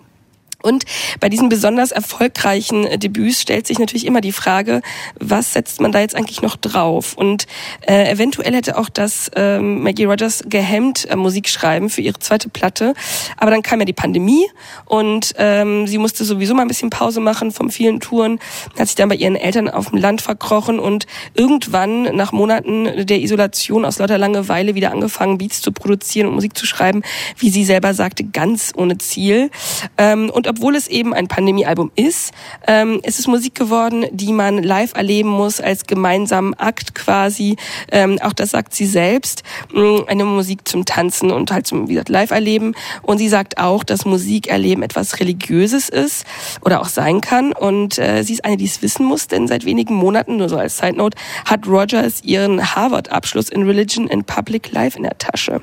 [0.67, 0.85] Und
[1.21, 4.83] bei diesen besonders erfolgreichen äh, Debüts stellt sich natürlich immer die Frage,
[5.19, 7.15] was setzt man da jetzt eigentlich noch drauf?
[7.15, 7.47] Und
[7.87, 12.49] äh, eventuell hätte auch das ähm, Maggie Rogers gehemmt äh, Musik schreiben für ihre zweite
[12.49, 12.95] Platte.
[13.37, 14.47] Aber dann kam ja die Pandemie
[14.85, 18.41] und ähm, sie musste sowieso mal ein bisschen Pause machen vom vielen Touren,
[18.79, 23.21] hat sich dann bei ihren Eltern auf dem Land verkrochen und irgendwann nach Monaten der
[23.21, 27.03] Isolation aus lauter Langeweile wieder angefangen, Beats zu produzieren und Musik zu schreiben,
[27.39, 29.51] wie sie selber sagte, ganz ohne Ziel.
[29.99, 32.33] Ähm, und obwohl es eben ein Pandemiealbum ist,
[32.67, 37.57] ähm, ist es Musik geworden, die man live erleben muss als gemeinsamen Akt quasi.
[37.93, 39.43] Ähm, auch das sagt sie selbst.
[39.73, 42.75] Mh, Eine Musik zum Tanzen und halt zum, wie gesagt, live erleben.
[43.03, 46.25] Und sie sagt auch, dass Musikerleben etwas Religiöses ist
[46.63, 47.53] oder auch sein kann.
[47.53, 50.57] Und äh, sie ist eine, die es wissen muss, denn seit wenigen Monaten, nur so
[50.57, 55.61] als Side Note, hat Rogers ihren Harvard-Abschluss in Religion and Public Life in der Tasche.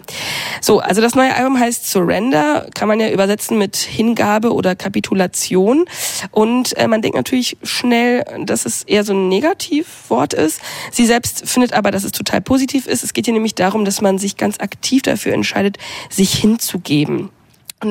[0.62, 5.86] So, also das neue Album heißt Surrender, kann man ja übersetzen mit Hingabe oder Kapitulation.
[6.32, 10.62] Und äh, man denkt natürlich schnell, dass es eher so ein Negativwort ist.
[10.92, 13.04] Sie selbst findet aber, dass es total positiv ist.
[13.04, 15.78] Es geht hier nämlich darum, dass man sich ganz aktiv dafür entscheidet,
[16.10, 17.30] sich hinzugeben.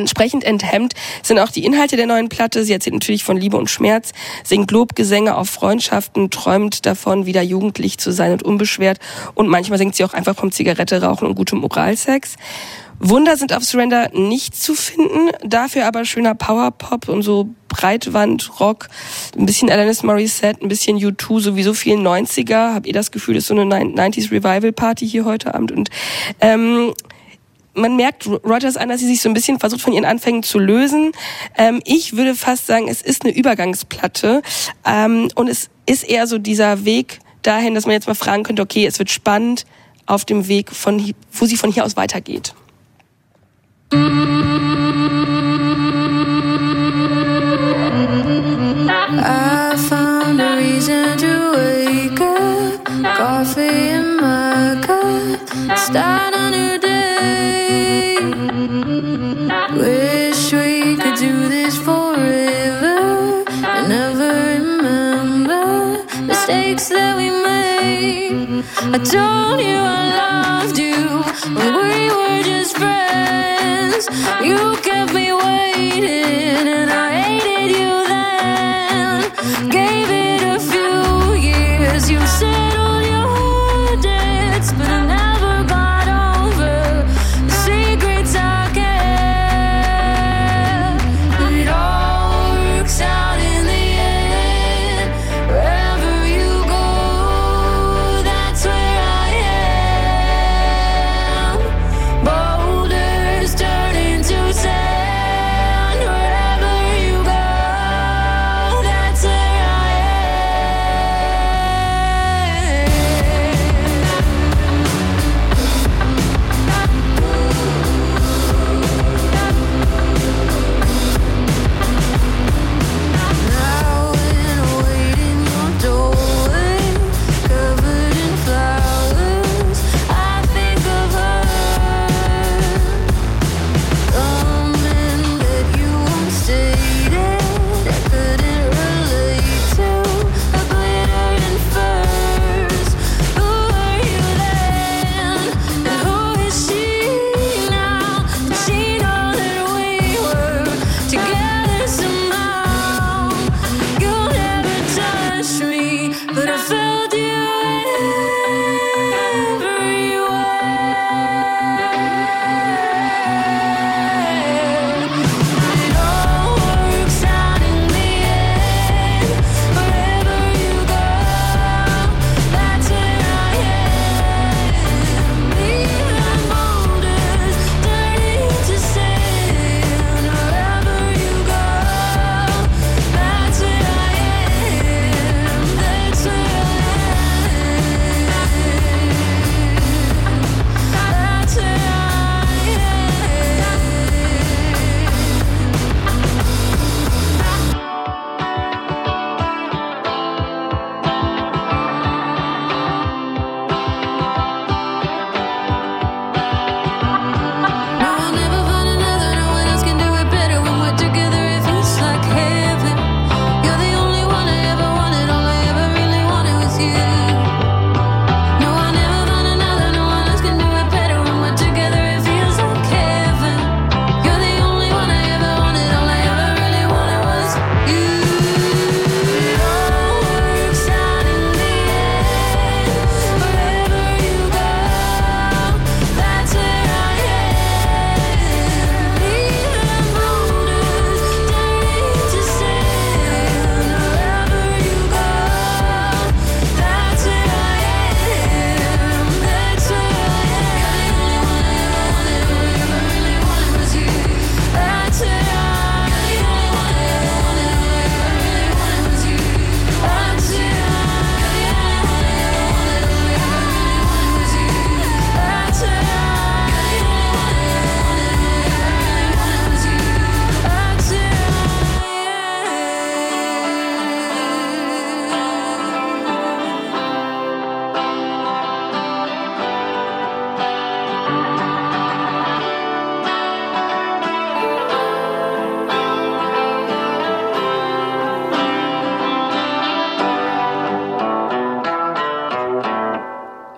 [0.01, 2.65] Entsprechend enthemmt sind auch die Inhalte der neuen Platte.
[2.65, 4.13] Sie erzählt natürlich von Liebe und Schmerz,
[4.45, 8.99] singt Lobgesänge auf Freundschaften, träumt davon, wieder jugendlich zu sein und unbeschwert.
[9.35, 12.37] Und manchmal singt sie auch einfach vom Zigarette rauchen und gutem Oralsex.
[13.05, 18.87] Wunder sind auf Surrender nicht zu finden, dafür aber schöner Powerpop und so Breitwandrock,
[19.37, 22.75] ein bisschen Alanis Morissette, ein bisschen U2, sowieso viel 90er.
[22.75, 25.91] Habt ihr das Gefühl, das ist so eine 90s Revival Party hier heute Abend und
[26.41, 26.93] ähm,
[27.75, 30.59] man merkt Rogers an, dass sie sich so ein bisschen versucht von ihren Anfängen zu
[30.59, 31.13] lösen.
[31.57, 34.43] Ähm, ich würde fast sagen, es ist eine Übergangsplatte
[34.85, 38.63] ähm, und es ist eher so dieser Weg dahin, dass man jetzt mal fragen könnte,
[38.63, 39.65] okay, es wird spannend
[40.07, 42.55] auf dem Weg von, wo sie von hier aus weitergeht.
[49.25, 52.85] I found a reason to wake up,
[53.17, 56.33] coffee in my cup, start
[66.53, 68.65] mistakes that we made.
[68.95, 71.23] I told you I loved you
[71.57, 74.05] when we were just friends.
[74.45, 79.71] You kept me waiting and I hated you then.
[79.71, 82.82] Gave it a few years, you settled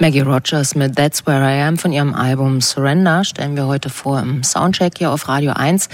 [0.04, 4.20] Maggie Rogers mit That's Where I Am von ihrem Album Surrender stellen wir heute vor
[4.20, 5.88] im Soundcheck hier auf Radio 1.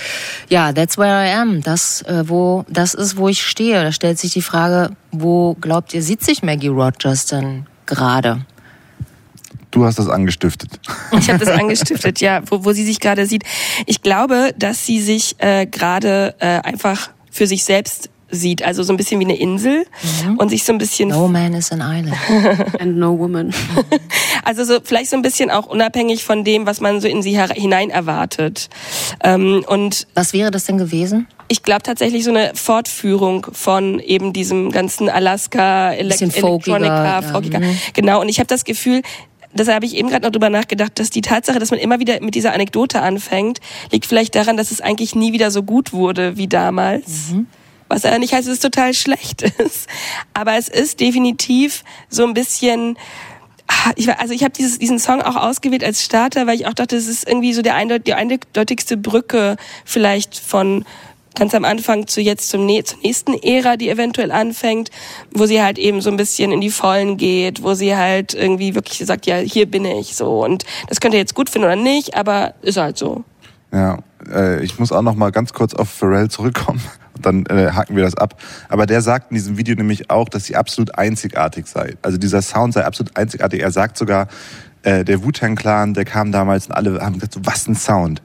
[0.49, 3.85] Ja, That's Where I Am, das, äh, wo, das ist, wo ich stehe.
[3.85, 8.45] Da stellt sich die Frage, wo glaubt ihr, sieht sich Maggie Rogers denn gerade?
[9.71, 10.81] Du hast das angestiftet.
[11.13, 13.45] Ich habe das angestiftet, ja, wo, wo sie sich gerade sieht.
[13.87, 18.93] Ich glaube, dass sie sich äh, gerade äh, einfach für sich selbst sieht, also so
[18.93, 19.87] ein bisschen wie eine Insel
[20.25, 20.37] mhm.
[20.37, 22.17] und sich so ein bisschen No man is an island
[22.81, 23.53] and no woman.
[24.45, 27.39] also so vielleicht so ein bisschen auch unabhängig von dem, was man so in sie
[27.41, 28.69] hinein erwartet.
[29.23, 31.27] Ähm, und was wäre das denn gewesen?
[31.49, 37.59] Ich glaube tatsächlich so eine Fortführung von eben diesem ganzen Alaska Elekt Electronica, ja.
[37.59, 37.77] Mhm.
[37.95, 38.21] Genau.
[38.21, 39.03] Und ich habe das Gefühl,
[39.53, 42.21] deshalb habe ich eben gerade noch drüber nachgedacht, dass die Tatsache, dass man immer wieder
[42.21, 43.59] mit dieser Anekdote anfängt,
[43.91, 47.31] liegt vielleicht daran, dass es eigentlich nie wieder so gut wurde wie damals.
[47.33, 47.47] Mhm
[47.91, 49.89] was aber nicht heißt, dass es total schlecht ist.
[50.33, 52.97] Aber es ist definitiv so ein bisschen
[53.67, 56.97] ah, ich, also ich habe diesen Song auch ausgewählt als Starter, weil ich auch dachte,
[56.97, 60.85] es ist irgendwie so der eindeut, die eindeutigste Brücke vielleicht von
[61.37, 64.91] ganz am Anfang zu jetzt zum, zur nächsten Ära, die eventuell anfängt,
[65.33, 68.75] wo sie halt eben so ein bisschen in die Vollen geht, wo sie halt irgendwie
[68.75, 71.77] wirklich sagt, ja, hier bin ich so und das könnt ihr jetzt gut finden oder
[71.77, 73.25] nicht, aber ist halt so.
[73.73, 76.83] Ja, äh, ich muss auch noch mal ganz kurz auf Pharrell zurückkommen
[77.21, 78.41] dann äh, haken wir das ab.
[78.69, 81.97] Aber der sagt in diesem Video nämlich auch, dass sie absolut einzigartig sei.
[82.03, 83.63] Also dieser Sound sei absolut einzigartig.
[83.63, 84.29] Er sagt sogar,
[84.83, 88.23] äh, der Wu-Tang Clan, der kam damals und alle haben gesagt, so, was ein Sound.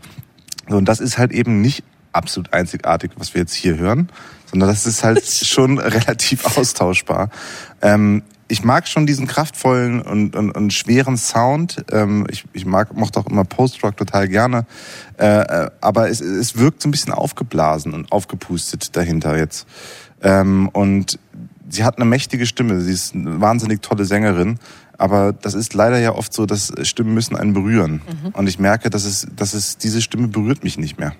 [0.69, 1.83] So, und das ist halt eben nicht
[2.13, 4.09] absolut einzigartig, was wir jetzt hier hören,
[4.45, 7.29] sondern das ist halt schon relativ austauschbar.
[7.81, 11.83] Ähm, ich mag schon diesen kraftvollen und, und, und schweren Sound.
[11.91, 14.65] Ähm, ich, ich mag, mochte auch immer Post-Rock total gerne.
[15.17, 19.67] Äh, äh, aber es, es wirkt so ein bisschen aufgeblasen und aufgepustet dahinter jetzt.
[20.21, 21.19] Ähm, und
[21.69, 22.81] sie hat eine mächtige Stimme.
[22.81, 24.59] Sie ist eine wahnsinnig tolle Sängerin.
[24.97, 28.01] Aber das ist leider ja oft so, dass Stimmen müssen einen berühren.
[28.23, 28.29] Mhm.
[28.29, 31.13] Und ich merke, dass es, dass es, diese Stimme berührt mich nicht mehr.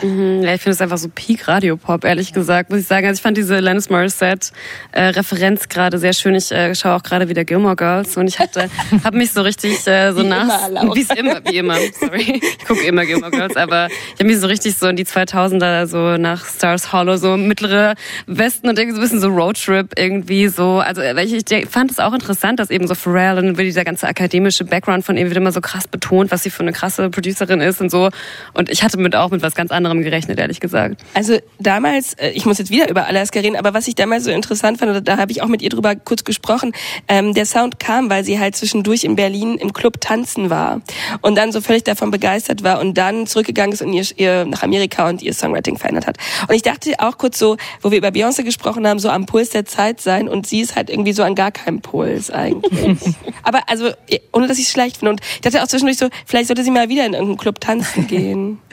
[0.00, 3.06] Mhm, ja, ich finde es einfach so Peak Radiopop, ehrlich gesagt, muss ich sagen.
[3.06, 6.34] Also ich fand diese Lennis Morissette-Referenz äh, gerade sehr schön.
[6.34, 8.68] Ich äh, schaue auch gerade wieder Gilmore Girls und ich hatte,
[9.04, 12.66] habe mich so richtig äh, so wie nach, wie es immer, wie immer, sorry, ich
[12.66, 16.16] gucke immer Gilmore Girls, aber ich habe mich so richtig so in die 2000er so
[16.16, 17.94] nach Stars Hollow so mittlere
[18.26, 20.78] Westen und irgendwie so ein bisschen so Roadtrip irgendwie so.
[20.78, 24.64] Also ich, ich fand es auch interessant, dass eben so Pharrell und dieser ganze akademische
[24.64, 27.80] Background von ihm wird immer so krass betont, was sie für eine krasse Producerin ist
[27.80, 28.10] und so.
[28.54, 31.02] Und ich hatte mit auch mit was ganz anderem anderem gerechnet, ehrlich gesagt.
[31.14, 34.30] Also damals, äh, ich muss jetzt wieder über Alaska reden, aber was ich damals so
[34.30, 36.72] interessant fand, da habe ich auch mit ihr drüber kurz gesprochen,
[37.08, 40.80] ähm, der Sound kam, weil sie halt zwischendurch in Berlin im Club tanzen war
[41.20, 44.62] und dann so völlig davon begeistert war und dann zurückgegangen ist und ihr, ihr nach
[44.62, 46.16] Amerika und ihr Songwriting verändert hat.
[46.48, 49.50] Und ich dachte auch kurz so, wo wir über Beyoncé gesprochen haben, so am Puls
[49.50, 52.98] der Zeit sein und sie ist halt irgendwie so an gar keinem Puls eigentlich.
[53.42, 53.90] aber also,
[54.32, 55.12] ohne dass ich es schlecht finde.
[55.12, 58.06] Und ich dachte auch zwischendurch so, vielleicht sollte sie mal wieder in irgendeinen Club tanzen
[58.06, 58.58] gehen.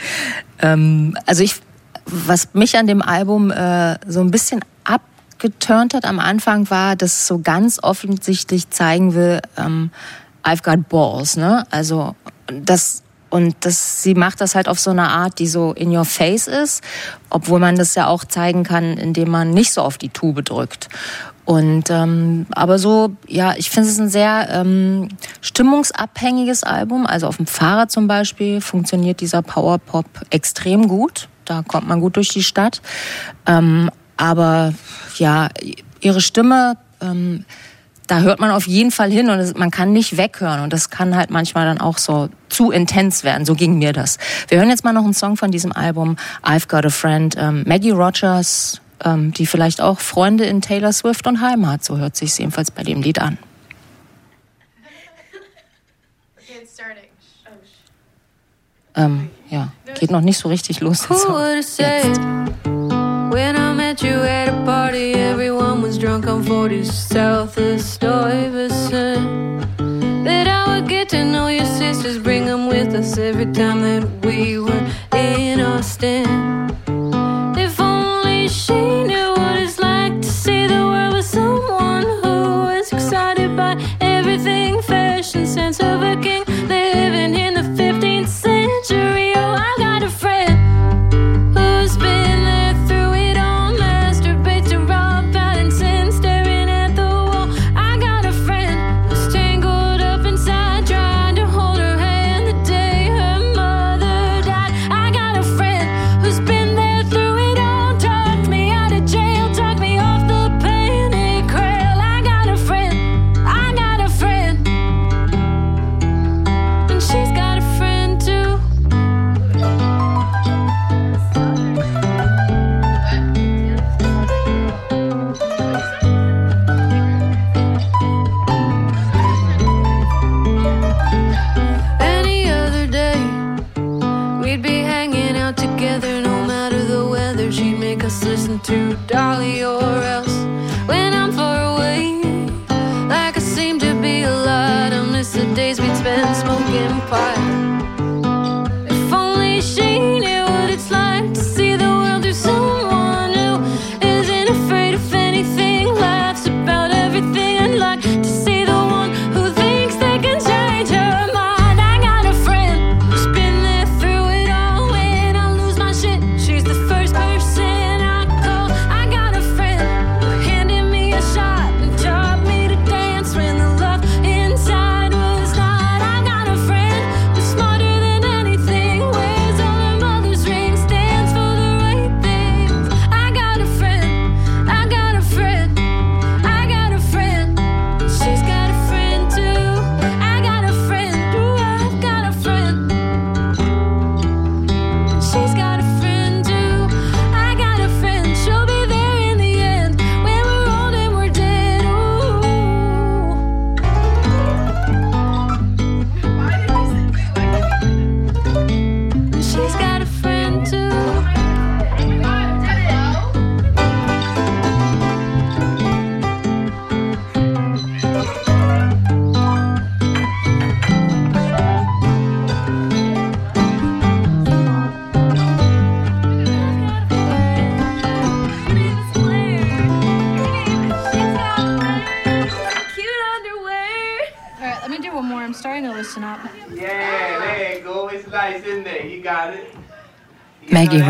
[0.62, 1.56] Ähm, also ich,
[2.06, 7.14] was mich an dem Album äh, so ein bisschen abgeturnt hat am Anfang war, dass
[7.14, 9.92] es so ganz offensichtlich zeigen will, ähm,
[10.44, 11.66] I've got balls, ne?
[11.70, 12.16] Also
[12.48, 16.06] das und das, sie macht das halt auf so eine Art, die so in your
[16.06, 16.84] face ist,
[17.30, 20.90] obwohl man das ja auch zeigen kann, indem man nicht so auf die Tube drückt.
[21.50, 25.10] Und ähm, aber so, ja, ich finde es ein sehr ähm,
[25.42, 27.08] stimmungsabhängiges Album.
[27.08, 31.28] Also auf dem Fahrrad zum Beispiel funktioniert dieser Powerpop extrem gut.
[31.46, 32.84] Da kommt man gut durch die Stadt.
[33.48, 34.76] Ähm, aber
[35.18, 35.50] ja,
[36.02, 37.46] ihre Stimme, ähm,
[38.06, 40.62] da hört man auf jeden Fall hin und man kann nicht weghören.
[40.62, 43.46] Und das kann halt manchmal dann auch so zu intens werden.
[43.46, 44.20] So ging mir das.
[44.50, 47.36] Wir hören jetzt mal noch einen Song von diesem Album, I've Got a Friend.
[47.40, 52.16] Ähm, Maggie Rogers ähm, die vielleicht auch Freunde in Taylor Swift und Heimat, so hört
[52.16, 53.38] sich jedenfalls bei dem Lied an.
[58.96, 61.08] Ähm, ja, geht noch nicht so richtig los.
[61.78, 62.20] Jetzt.
[63.32, 69.20] When I met you at a party, everyone was drunk on 40 South of Stuyvesant.
[70.26, 74.04] That I would get to know your sisters, bring them with us every time that
[74.26, 74.84] we were
[75.16, 76.70] in Austin.
[85.34, 86.29] Who's been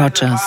[0.09, 0.41] Rogers.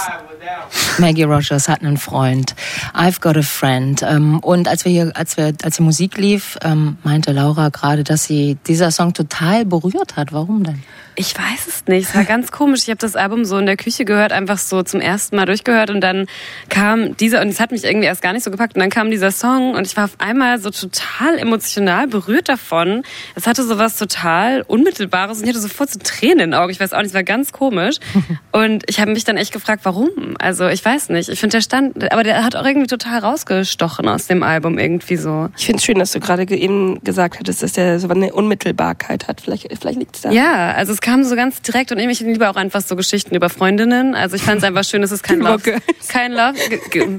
[0.98, 2.54] Maggie Rogers hat einen Freund.
[2.94, 4.02] I've got a friend.
[4.02, 8.04] Ähm, und als wir hier, als wir, als die Musik lief, ähm, meinte Laura gerade,
[8.04, 10.32] dass sie dieser Song total berührt hat.
[10.32, 10.82] Warum denn?
[11.22, 12.08] Ich weiß es nicht.
[12.08, 12.80] Es war ganz komisch.
[12.82, 15.88] Ich habe das Album so in der Küche gehört, einfach so zum ersten Mal durchgehört
[15.88, 16.26] und dann
[16.68, 19.08] kam dieser und es hat mich irgendwie erst gar nicht so gepackt und dann kam
[19.08, 23.04] dieser Song und ich war auf einmal so total emotional berührt davon.
[23.36, 26.72] Es hatte so was total unmittelbares und ich hatte sofort so Tränen in den Augen.
[26.72, 27.98] Ich weiß auch nicht, es war ganz komisch
[28.50, 30.10] und ich habe mich dann echt gefragt, warum?
[30.40, 31.28] Also ich weiß nicht.
[31.28, 35.16] Ich finde der stand, aber der hat auch irgendwie total rausgestochen aus dem Album irgendwie
[35.16, 35.50] so.
[35.56, 39.28] Ich finde es schön, dass du gerade eben gesagt hattest, dass der so eine Unmittelbarkeit
[39.28, 39.40] hat.
[39.40, 40.32] Vielleicht, vielleicht liegt es da.
[40.32, 43.48] Ja, also es kam so ganz direkt und ich liebe auch einfach so Geschichten über
[43.48, 44.14] Freundinnen.
[44.14, 46.54] Also ich fand es einfach schön, dass es kein Love, kein Love.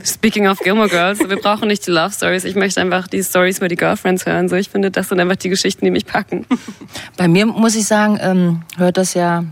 [0.04, 2.44] Speaking of Gilmore Girls, wir brauchen nicht die Love Stories.
[2.44, 4.50] Ich möchte einfach die Stories über die Girlfriends hören.
[4.50, 6.46] So, ich finde, das sind einfach die Geschichten, die mich packen.
[7.18, 9.44] Bei mir muss ich sagen, ähm, hört das ja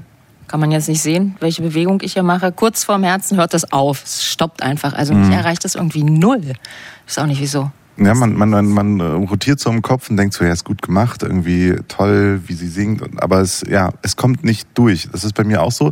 [0.48, 2.52] kann man jetzt nicht sehen, welche Bewegung ich hier mache.
[2.52, 4.04] Kurz vorm Herzen hört das auf.
[4.04, 4.92] Es stoppt einfach.
[4.92, 5.34] Also mich mhm.
[5.34, 6.42] erreicht das irgendwie null.
[6.44, 7.72] Ich weiß auch nicht wieso.
[8.04, 10.66] Ja, man, man, man, man äh, rotiert so im Kopf und denkt so, ja, ist
[10.66, 13.04] gut gemacht, irgendwie toll, wie sie singt.
[13.22, 15.08] Aber es, ja, es kommt nicht durch.
[15.12, 15.92] Das ist bei mir auch so.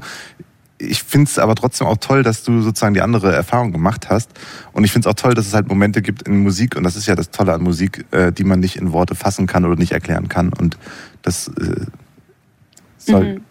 [0.79, 4.31] Ich finde es aber trotzdem auch toll, dass du sozusagen die andere Erfahrung gemacht hast.
[4.71, 6.95] Und ich finde es auch toll, dass es halt Momente gibt in Musik, und das
[6.95, 9.75] ist ja das Tolle an Musik, äh, die man nicht in Worte fassen kann oder
[9.75, 10.51] nicht erklären kann.
[10.53, 10.77] Und
[11.21, 11.85] das äh,
[12.97, 13.35] soll.
[13.35, 13.41] Mhm.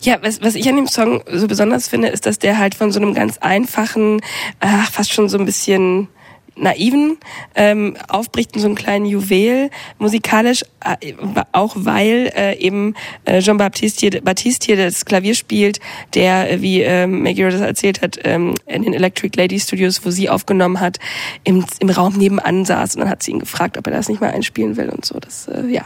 [0.00, 2.92] Ja, was, was ich an dem Song so besonders finde, ist, dass der halt von
[2.92, 4.20] so einem ganz einfachen,
[4.60, 6.08] äh, fast schon so ein bisschen
[6.56, 7.18] naiven
[7.54, 11.14] ähm, aufbricht in so einen kleinen Juwel musikalisch äh,
[11.52, 12.94] auch weil äh, eben
[13.24, 15.80] äh, Jean Baptiste hier, Baptiste hier das Klavier spielt
[16.14, 20.10] der äh, wie äh, Maggie das erzählt hat ähm, in den Electric Lady Studios wo
[20.10, 20.98] sie aufgenommen hat
[21.44, 24.20] im, im Raum nebenan saß und dann hat sie ihn gefragt ob er das nicht
[24.20, 25.84] mal einspielen will und so das äh, ja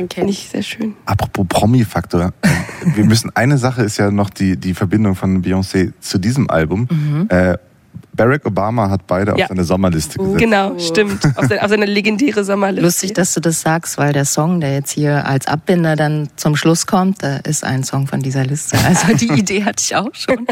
[0.00, 0.20] Okay.
[0.20, 0.94] Finde ich sehr schön.
[1.06, 2.32] Apropos Promi-Faktor.
[2.42, 2.48] Äh,
[2.94, 6.88] wir müssen, eine Sache ist ja noch die, die Verbindung von Beyoncé zu diesem Album.
[6.88, 7.26] Mhm.
[7.30, 7.58] Äh,
[8.18, 9.44] Barack Obama hat beide ja.
[9.44, 10.38] auf seine Sommerliste gesetzt.
[10.38, 11.24] Genau, stimmt.
[11.36, 12.84] Auf seine, auf seine, legendäre Sommerliste.
[12.84, 16.56] Lustig, dass du das sagst, weil der Song, der jetzt hier als Abbinder dann zum
[16.56, 18.76] Schluss kommt, ist ein Song von dieser Liste.
[18.84, 20.46] Also die Idee hatte ich auch schon.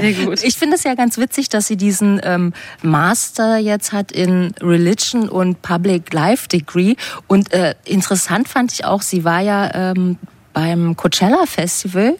[0.00, 0.44] Sehr gut.
[0.44, 2.52] Ich finde es ja ganz witzig, dass sie diesen ähm,
[2.82, 6.94] Master jetzt hat in Religion und Public Life Degree.
[7.26, 10.18] Und äh, interessant fand ich auch, sie war ja ähm,
[10.52, 12.16] beim Coachella Festival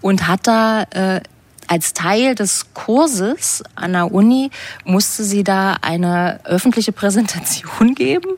[0.00, 1.20] und hat da äh,
[1.70, 4.50] als Teil des Kurses an der Uni
[4.84, 8.30] musste sie da eine öffentliche Präsentation geben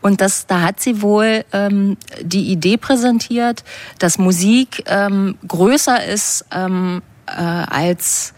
[0.00, 3.62] und das, da hat sie wohl ähm, die Idee präsentiert,
[4.00, 8.34] dass Musik ähm, größer ist ähm, äh, als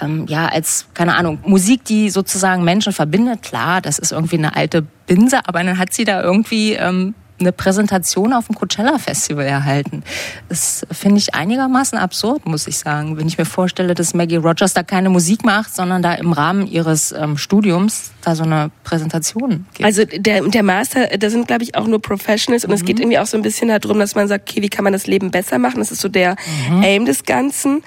[0.00, 3.42] ähm, ja, als, keine Ahnung, Musik, die sozusagen Menschen verbindet.
[3.42, 7.52] Klar, das ist irgendwie eine alte Binse, aber dann hat sie da irgendwie ähm, eine
[7.52, 10.02] Präsentation auf dem Coachella Festival erhalten.
[10.48, 14.74] Das finde ich einigermaßen absurd, muss ich sagen, wenn ich mir vorstelle, dass Maggie Rogers
[14.74, 19.66] da keine Musik macht, sondern da im Rahmen ihres ähm, Studiums da so eine Präsentation
[19.74, 19.84] gibt.
[19.84, 22.76] Also der, der Master, da sind glaube ich auch nur Professionals und mhm.
[22.76, 24.92] es geht irgendwie auch so ein bisschen darum, dass man sagt, okay, wie kann man
[24.92, 25.78] das Leben besser machen?
[25.78, 26.36] Das ist so der
[26.68, 26.82] mhm.
[26.82, 27.82] Aim des Ganzen.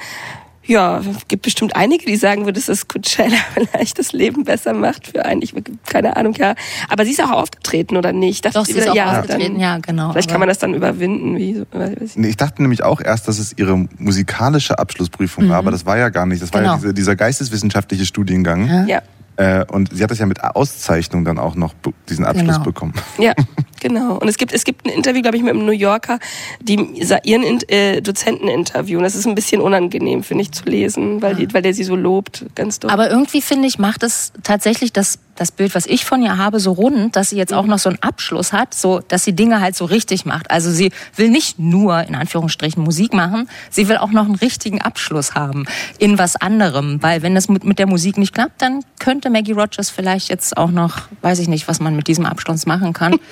[0.66, 4.74] Ja, es gibt bestimmt einige, die sagen würden, dass das Coachella vielleicht das Leben besser
[4.74, 5.41] macht für einen.
[5.41, 5.53] Ich
[5.86, 6.55] keine Ahnung, ja.
[6.89, 8.45] Aber sie ist auch aufgetreten, oder nicht?
[8.55, 10.11] Doch, sie ist auch ja, aufgetreten, dann, ja, genau.
[10.11, 11.38] Vielleicht kann man das dann überwinden.
[11.38, 11.64] Wie,
[12.01, 12.16] ich.
[12.16, 15.49] Nee, ich dachte nämlich auch erst, dass es ihre musikalische Abschlussprüfung mhm.
[15.49, 16.41] war, aber das war ja gar nicht.
[16.41, 16.74] Das war genau.
[16.74, 18.88] ja diese, dieser geisteswissenschaftliche Studiengang.
[18.88, 19.01] Ja.
[19.36, 21.73] Äh, und sie hat das ja mit Auszeichnung dann auch noch
[22.09, 22.63] diesen Abschluss genau.
[22.63, 22.93] bekommen.
[23.19, 23.34] Ja,
[23.79, 24.17] genau.
[24.17, 26.19] Und es gibt, es gibt ein Interview, glaube ich, mit einem New Yorker,
[26.61, 26.75] die
[27.23, 29.03] ihren äh, Dozenten interviewen.
[29.03, 31.95] Das ist ein bisschen unangenehm, finde ich, zu lesen, weil, die, weil der sie so
[31.95, 32.91] lobt, ganz doll.
[32.91, 36.59] Aber irgendwie, finde ich, macht es tatsächlich das das Bild, was ich von ihr habe,
[36.59, 39.61] so rund, dass sie jetzt auch noch so einen Abschluss hat, so dass sie Dinge
[39.61, 40.51] halt so richtig macht.
[40.51, 44.81] Also sie will nicht nur in Anführungsstrichen Musik machen, sie will auch noch einen richtigen
[44.81, 45.65] Abschluss haben
[45.97, 49.53] in was anderem, weil wenn das mit, mit der Musik nicht klappt, dann könnte Maggie
[49.53, 53.15] Rogers vielleicht jetzt auch noch, weiß ich nicht, was man mit diesem Abschluss machen kann.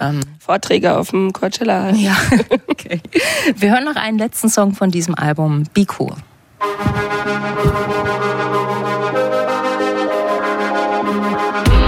[0.00, 1.90] Ähm, Vorträge auf dem Coachella.
[1.90, 2.16] Ja,
[2.68, 3.00] okay.
[3.56, 6.14] Wir hören noch einen letzten Song von diesem Album, Be Cool.
[11.08, 11.87] Música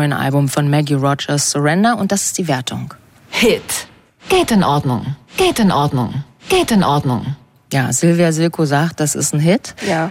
[0.00, 2.94] neuen Album von Maggie Rogers Surrender und das ist die Wertung.
[3.28, 3.86] Hit.
[4.30, 5.14] Geht in Ordnung.
[5.36, 6.24] Geht in Ordnung.
[6.48, 7.36] Geht in Ordnung.
[7.70, 9.74] Ja, Silvia Silko sagt, das ist ein Hit.
[9.86, 10.10] Ja.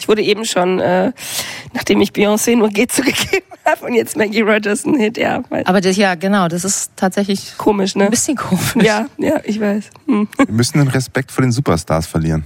[0.00, 1.12] Ich wurde eben schon, äh,
[1.72, 5.42] nachdem ich Beyoncé nur Geht zugegeben habe und jetzt Maggie Rogers ein Hit, ja.
[5.64, 8.04] Aber das, ja, genau, das ist tatsächlich komisch, ne?
[8.04, 8.84] Ein bisschen komisch.
[8.84, 9.84] Ja, ja, ich weiß.
[10.06, 10.28] Hm.
[10.36, 12.44] Wir müssen den Respekt vor den Superstars verlieren.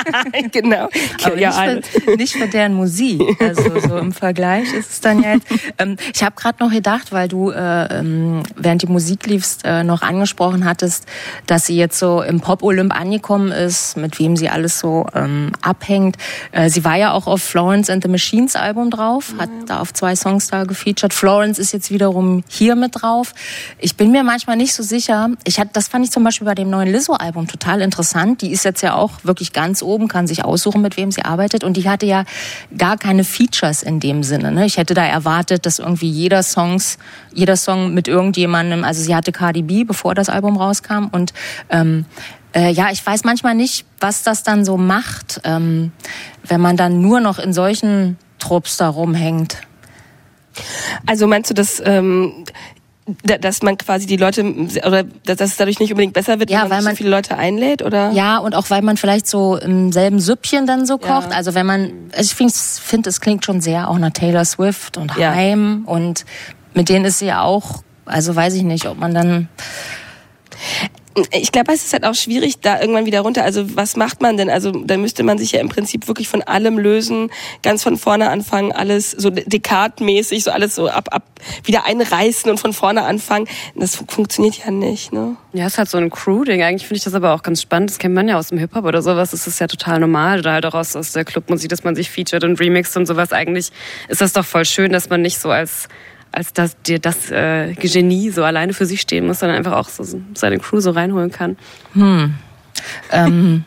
[0.52, 0.88] genau.
[1.24, 3.22] Aber ja, nicht, für, nicht für deren Musik.
[3.40, 5.46] Also so im Vergleich ist es dann jetzt.
[5.78, 9.84] Ähm, ich habe gerade noch gedacht, weil du äh, ähm, während die Musik liefst äh,
[9.84, 11.06] noch angesprochen hattest,
[11.46, 15.52] dass sie jetzt so im Pop Olymp angekommen ist, mit wem sie alles so ähm,
[15.62, 16.16] abhängt.
[16.52, 19.92] Äh, sie war ja auch auf Florence and the Machines Album drauf, hat da auf
[19.92, 21.12] zwei Songs da gefeatured.
[21.12, 23.34] Florence ist jetzt wiederum hier mit drauf.
[23.78, 25.30] Ich bin mir manchmal nicht so sicher.
[25.44, 28.42] Ich hatte, das fand ich zum Beispiel bei dem neuen Lizzo Album total interessant.
[28.42, 31.64] Die ist jetzt ja auch wirklich ganz oben, kann sich aussuchen, mit wem sie arbeitet.
[31.64, 32.24] Und die hatte ja
[32.76, 34.52] gar keine Features in dem Sinne.
[34.52, 34.64] Ne?
[34.66, 36.98] Ich hätte da erwartet, dass irgendwie jeder Songs,
[37.34, 41.32] jeder Song mit irgendjemandem, also sie hatte Cardi B, bevor das Album rauskam und
[41.68, 42.06] ähm,
[42.54, 45.90] Äh, ja, ich weiß manchmal nicht, was das dann so macht, ähm,
[46.46, 49.56] wenn man dann nur noch in solchen Trupps da rumhängt.
[51.06, 52.44] Also meinst du, dass ähm,
[53.24, 54.44] dass man quasi die Leute
[54.86, 57.10] oder dass es dadurch nicht unbedingt besser wird, ja, wenn man weil man so viele
[57.10, 60.98] Leute einlädt oder ja und auch weil man vielleicht so im selben Süppchen dann so
[60.98, 61.30] kocht.
[61.30, 61.36] Ja.
[61.36, 64.96] Also wenn man, also ich finde, find, es klingt schon sehr auch nach Taylor Swift
[64.98, 65.32] und ja.
[65.32, 66.24] Heim und
[66.74, 69.48] mit denen ist sie ja auch, also weiß ich nicht, ob man dann
[71.32, 73.44] ich glaube, es ist halt auch schwierig, da irgendwann wieder runter.
[73.44, 74.48] Also was macht man denn?
[74.48, 77.30] Also da müsste man sich ja im Prinzip wirklich von allem lösen,
[77.62, 81.24] ganz von vorne anfangen, alles so dekadmäßig, so alles so ab, ab
[81.64, 83.46] wieder einreißen und von vorne anfangen.
[83.74, 85.36] Das funktioniert ja nicht, ne?
[85.52, 86.62] Ja, es ist halt so ein Crew-Ding.
[86.62, 87.90] Eigentlich finde ich das aber auch ganz spannend.
[87.90, 89.32] Das kennt man ja aus dem Hip-Hop oder sowas.
[89.32, 90.38] Das ist ja total normal.
[90.38, 93.32] Oder halt auch aus, aus der Clubmusik, dass man sich featured und remixt und sowas.
[93.32, 93.70] Eigentlich
[94.08, 95.88] ist das doch voll schön, dass man nicht so als
[96.32, 99.88] als dass dir das äh, Genie so alleine für sich stehen muss, sondern einfach auch
[99.88, 100.04] so
[100.34, 101.56] seine Crew so reinholen kann.
[101.92, 102.34] Hm.
[103.10, 103.64] Ähm.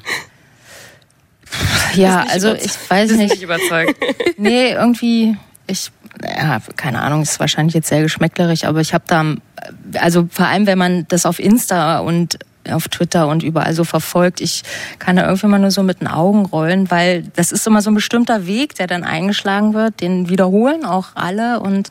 [1.93, 3.32] ja, also ich weiß nicht.
[3.32, 3.95] nicht überzeugt.
[4.38, 5.38] nee, irgendwie,
[5.68, 5.91] ich,
[6.24, 9.36] ja, keine Ahnung, ist wahrscheinlich jetzt sehr geschmäcklerig, aber ich habe da,
[9.99, 12.39] also vor allem, wenn man das auf Insta und
[12.72, 14.41] auf Twitter und überall so verfolgt.
[14.41, 14.63] Ich
[14.99, 17.91] kann da irgendwie mal nur so mit den Augen rollen, weil das ist immer so
[17.91, 20.01] ein bestimmter Weg, der dann eingeschlagen wird.
[20.01, 21.89] Den wiederholen auch alle und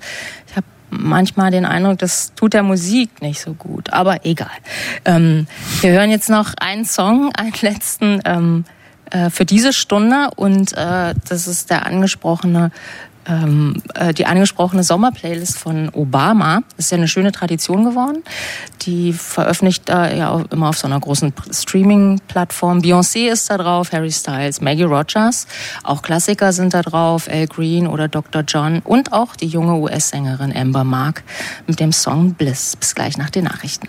[0.49, 3.93] ich habe manchmal den Eindruck, das tut der Musik nicht so gut.
[3.93, 4.49] Aber egal.
[5.05, 5.47] Ähm,
[5.81, 8.64] wir hören jetzt noch einen Song, einen letzten ähm,
[9.11, 12.70] äh, für diese Stunde und äh, das ist der angesprochene
[13.27, 16.61] ähm, äh, die angesprochene Sommerplaylist von Obama.
[16.77, 18.22] Das ist ja eine schöne Tradition geworden.
[18.83, 22.81] Die veröffentlicht äh, ja auch immer auf so einer großen Streaming-Plattform.
[22.81, 25.47] Beyoncé ist da drauf, Harry Styles, Maggie Rogers.
[25.83, 28.43] Auch Klassiker sind da drauf, Al Green oder Dr.
[28.43, 31.22] John und auch die junge US-Sängerin Amber Mark
[31.66, 32.77] mit dem Song Bliss.
[32.77, 33.89] Bis gleich nach den Nachrichten.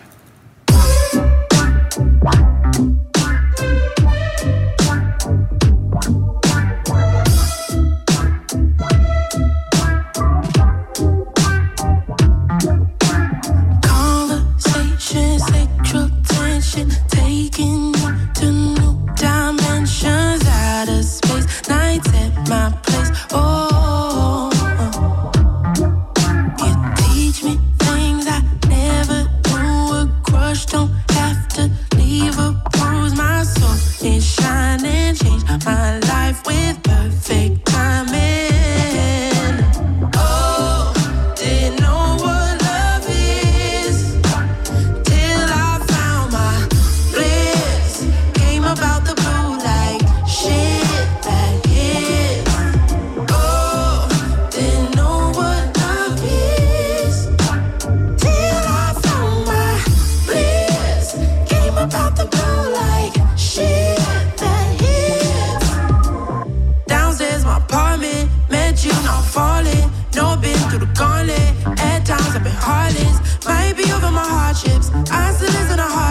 [22.49, 23.09] my place.
[23.31, 24.49] Oh,
[26.59, 26.71] you
[27.03, 29.93] teach me things I never knew.
[29.93, 33.15] A crush don't have to leave a bruise.
[33.15, 33.73] My soul
[34.07, 35.15] is shining,
[35.65, 36.84] my life with.
[73.75, 74.89] Baby, over my hardships.
[75.11, 76.04] I still listen to heart.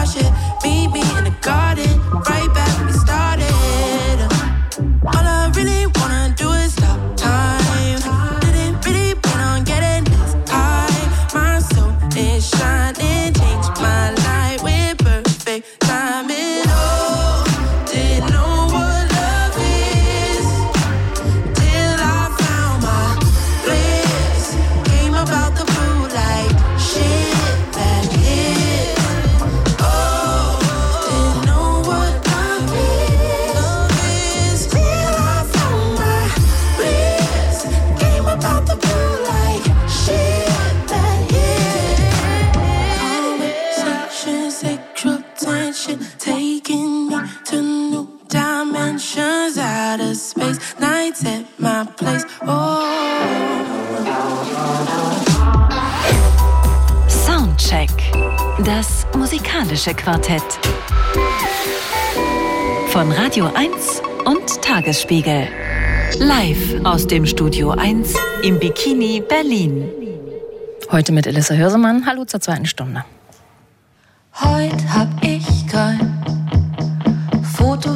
[59.25, 60.43] Musikalische Quartett.
[62.89, 65.47] Von Radio 1 und Tagesspiegel.
[66.19, 69.89] Live aus dem Studio 1 im Bikini Berlin.
[70.91, 72.05] Heute mit Elissa Hörsemann.
[72.05, 73.03] Hallo zur zweiten Stunde.
[74.39, 76.23] Heute hab ich kein
[77.57, 77.95] Foto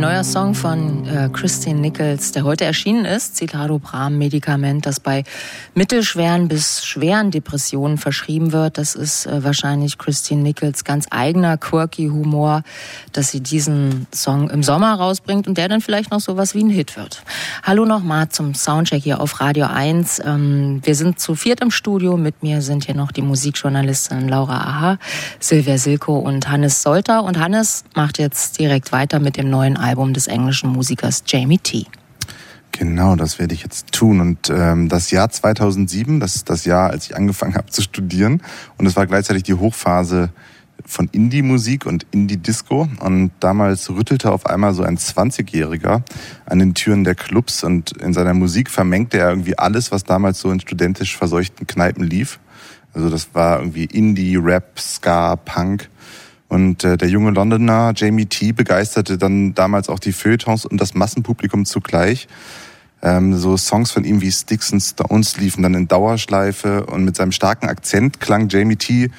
[0.00, 3.36] ein neuer Song von äh, Christine Nichols, der heute erschienen ist.
[3.36, 5.24] Citalopram, Medikament, das bei
[5.74, 8.78] mittelschweren bis schweren Depressionen verschrieben wird.
[8.78, 12.62] Das ist äh, wahrscheinlich Christine Nichols ganz eigener quirky Humor,
[13.12, 16.70] dass sie diesen Song im Sommer rausbringt und der dann vielleicht noch sowas wie ein
[16.70, 17.22] Hit wird.
[17.62, 20.22] Hallo nochmal zum Soundcheck hier auf Radio 1.
[20.24, 22.16] Ähm, wir sind zu viert im Studio.
[22.16, 24.98] Mit mir sind hier noch die Musikjournalistin Laura Aha,
[25.40, 27.22] Silvia Silko und Hannes Solter.
[27.22, 31.86] Und Hannes macht jetzt direkt weiter mit dem neuen Album des englischen Musikers Jamie T.
[32.72, 34.20] Genau, das werde ich jetzt tun.
[34.20, 38.42] Und ähm, das Jahr 2007, das ist das Jahr, als ich angefangen habe zu studieren.
[38.78, 40.30] Und es war gleichzeitig die Hochphase
[40.86, 42.88] von Indie-Musik und Indie-Disco.
[43.00, 46.02] Und damals rüttelte auf einmal so ein 20-Jähriger
[46.46, 50.40] an den Türen der Clubs und in seiner Musik vermengte er irgendwie alles, was damals
[50.40, 52.38] so in studentisch verseuchten Kneipen lief.
[52.92, 55.88] Also das war irgendwie Indie, Rap, Ska, Punk.
[56.50, 60.94] Und äh, der junge Londoner Jamie T begeisterte dann damals auch die Feuilletons und das
[60.94, 62.26] Massenpublikum zugleich.
[63.02, 67.14] Ähm, so Songs von ihm wie Sticks and Stones liefen dann in Dauerschleife und mit
[67.14, 69.10] seinem starken Akzent klang Jamie T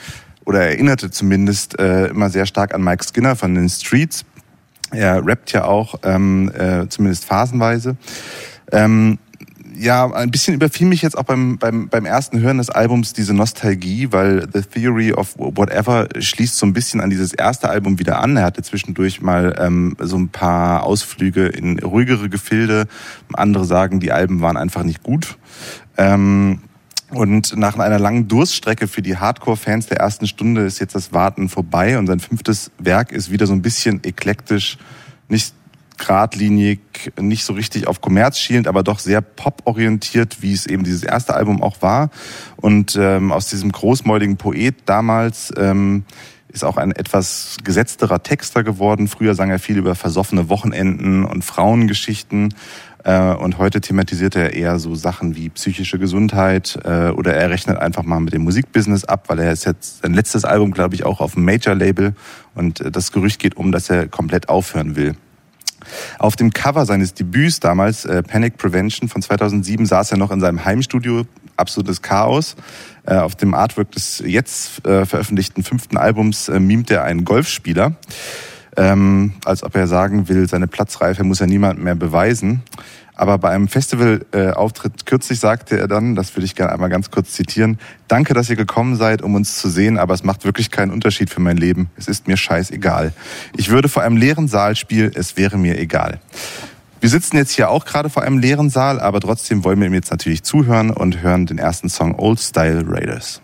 [0.43, 4.25] oder erinnerte zumindest äh, immer sehr stark an Mike Skinner von den Streets.
[4.91, 7.95] Er rappt ja auch, ähm, äh, zumindest phasenweise.
[8.73, 9.19] Ähm,
[9.81, 13.33] ja, ein bisschen überfiel mich jetzt auch beim, beim, beim ersten Hören des Albums diese
[13.33, 18.19] Nostalgie, weil The Theory of Whatever schließt so ein bisschen an dieses erste Album wieder
[18.19, 18.37] an.
[18.37, 22.87] Er hatte zwischendurch mal ähm, so ein paar Ausflüge in ruhigere Gefilde.
[23.33, 25.37] Andere sagen, die Alben waren einfach nicht gut.
[25.97, 26.59] Ähm,
[27.09, 31.49] und nach einer langen Durststrecke für die Hardcore-Fans der ersten Stunde ist jetzt das Warten
[31.49, 34.77] vorbei und sein fünftes Werk ist wieder so ein bisschen eklektisch,
[35.27, 35.53] nicht
[36.01, 36.79] geradlinig,
[37.19, 41.35] nicht so richtig auf Kommerz schielend, aber doch sehr pop-orientiert, wie es eben dieses erste
[41.35, 42.09] Album auch war.
[42.57, 46.05] Und ähm, aus diesem großmäuligen Poet damals ähm,
[46.49, 49.07] ist auch ein etwas gesetzterer Texter geworden.
[49.07, 52.53] Früher sang er viel über versoffene Wochenenden und Frauengeschichten.
[53.03, 57.77] Äh, und heute thematisiert er eher so Sachen wie psychische Gesundheit äh, oder er rechnet
[57.77, 61.05] einfach mal mit dem Musikbusiness ab, weil er ist jetzt sein letztes Album, glaube ich,
[61.05, 62.13] auch auf dem Major-Label
[62.53, 65.15] und äh, das Gerücht geht um, dass er komplett aufhören will.
[66.19, 70.39] Auf dem Cover seines Debüts damals, äh, Panic Prevention von 2007, saß er noch in
[70.39, 71.25] seinem Heimstudio,
[71.57, 72.55] absolutes Chaos.
[73.05, 77.95] Äh, auf dem Artwork des jetzt äh, veröffentlichten fünften Albums äh, mimt er einen Golfspieler.
[78.77, 82.63] Ähm, als ob er sagen will, seine Platzreife muss er niemand mehr beweisen.
[83.21, 87.33] Aber bei einem Festivalauftritt kürzlich sagte er dann, das würde ich gerne einmal ganz kurz
[87.33, 90.89] zitieren, danke, dass ihr gekommen seid, um uns zu sehen, aber es macht wirklich keinen
[90.89, 91.91] Unterschied für mein Leben.
[91.97, 93.13] Es ist mir scheißegal.
[93.55, 96.19] Ich würde vor einem leeren Saal spielen, es wäre mir egal.
[96.99, 99.93] Wir sitzen jetzt hier auch gerade vor einem leeren Saal, aber trotzdem wollen wir ihm
[99.93, 103.39] jetzt natürlich zuhören und hören den ersten Song Old Style Raiders.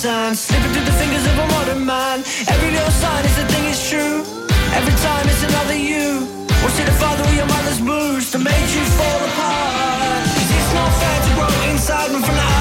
[0.00, 3.64] Sign Slipping through the fingers of a modern man Every little sign is a thing
[3.68, 4.24] is true.
[4.72, 6.24] Every time it's another you.
[6.64, 10.24] Was it the father or your mother's blues That made you fall apart.
[10.36, 12.59] Cause it's not fair to grow inside And from the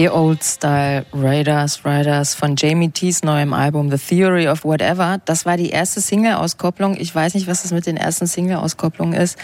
[0.00, 5.20] The Old Style Raiders Riders von Jamie T's neuem Album The Theory of Whatever.
[5.26, 6.96] Das war die erste Single-Auskopplung.
[6.98, 9.36] Ich weiß nicht, was das mit den ersten Single-Auskopplungen ist.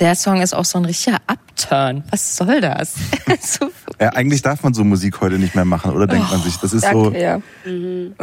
[0.00, 2.02] Der Song ist auch so ein richtiger Upturn.
[2.10, 2.94] Was soll das?
[3.40, 6.42] so ja, eigentlich darf man so Musik heute nicht mehr machen, oder denkt oh, man
[6.42, 6.56] sich?
[6.56, 7.16] Das ist danke, so.
[7.16, 7.40] Ja.
[7.64, 8.16] Mhm.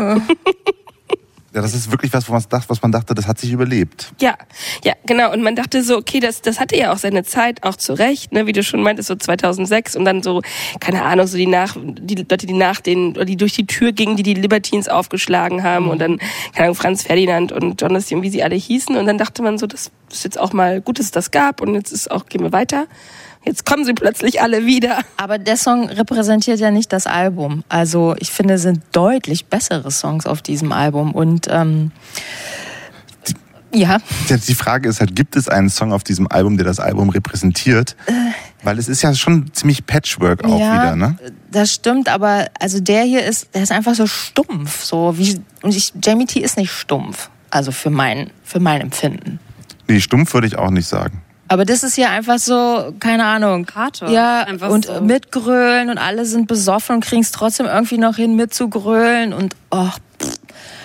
[1.57, 4.13] Ja, das ist wirklich was, wo man dachte, was man dachte, das hat sich überlebt.
[4.21, 4.37] Ja,
[4.83, 5.33] ja, genau.
[5.33, 8.31] Und man dachte so, okay, das, das hatte ja auch seine Zeit, auch zu Recht,
[8.31, 10.43] ne, wie du schon meintest, so 2006 und dann so,
[10.79, 13.91] keine Ahnung, so die nach, die Leute, die nach den, oder die durch die Tür
[13.91, 15.91] gingen, die die Libertines aufgeschlagen haben mhm.
[15.91, 16.19] und dann,
[16.53, 18.95] keine Ahnung, Franz Ferdinand und Jonathan, wie sie alle hießen.
[18.95, 21.61] Und dann dachte man so, das ist jetzt auch mal gut, dass es das gab
[21.61, 22.85] und jetzt ist auch, gehen wir weiter.
[23.47, 24.99] Jetzt kommen sie plötzlich alle wieder.
[25.15, 27.63] Aber der Song repräsentiert ja nicht das Album.
[27.69, 31.13] Also ich finde, es sind deutlich bessere Songs auf diesem Album.
[31.13, 31.91] Und ähm,
[33.73, 33.99] ja.
[34.29, 37.95] Die Frage ist halt, gibt es einen Song auf diesem Album, der das Album repräsentiert?
[38.07, 38.11] Äh,
[38.63, 41.17] Weil es ist ja schon ziemlich Patchwork auch ja, wieder, ne?
[41.49, 45.73] Das stimmt, aber also der hier ist, der ist einfach so stumpf, so wie und
[45.73, 49.39] ich, Jamie T ist nicht stumpf, also für mein für mein Empfinden.
[49.87, 51.21] Nee, stumpf würde ich auch nicht sagen.
[51.47, 53.65] Aber das ist ja einfach so, keine Ahnung.
[53.65, 54.09] Kater.
[54.09, 55.01] Ja, einfach und so.
[55.01, 59.89] mitgrölen und alle sind besoffen und kriegen es trotzdem irgendwie noch hin mitzugrölen und oh,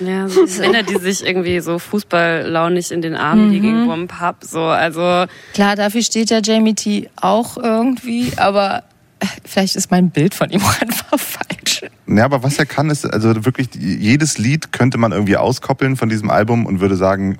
[0.01, 3.53] ja, so Männer, die sich irgendwie so fußballlaunig in den Armen mhm.
[3.53, 5.27] liegen vom Pub, so, also.
[5.55, 8.85] Klar, dafür steht ja Jamie T auch irgendwie, aber
[9.21, 11.83] äh, vielleicht ist mein Bild von ihm auch einfach falsch.
[12.07, 16.09] Ja, aber was er kann, ist, also wirklich, jedes Lied könnte man irgendwie auskoppeln von
[16.09, 17.37] diesem Album und würde sagen,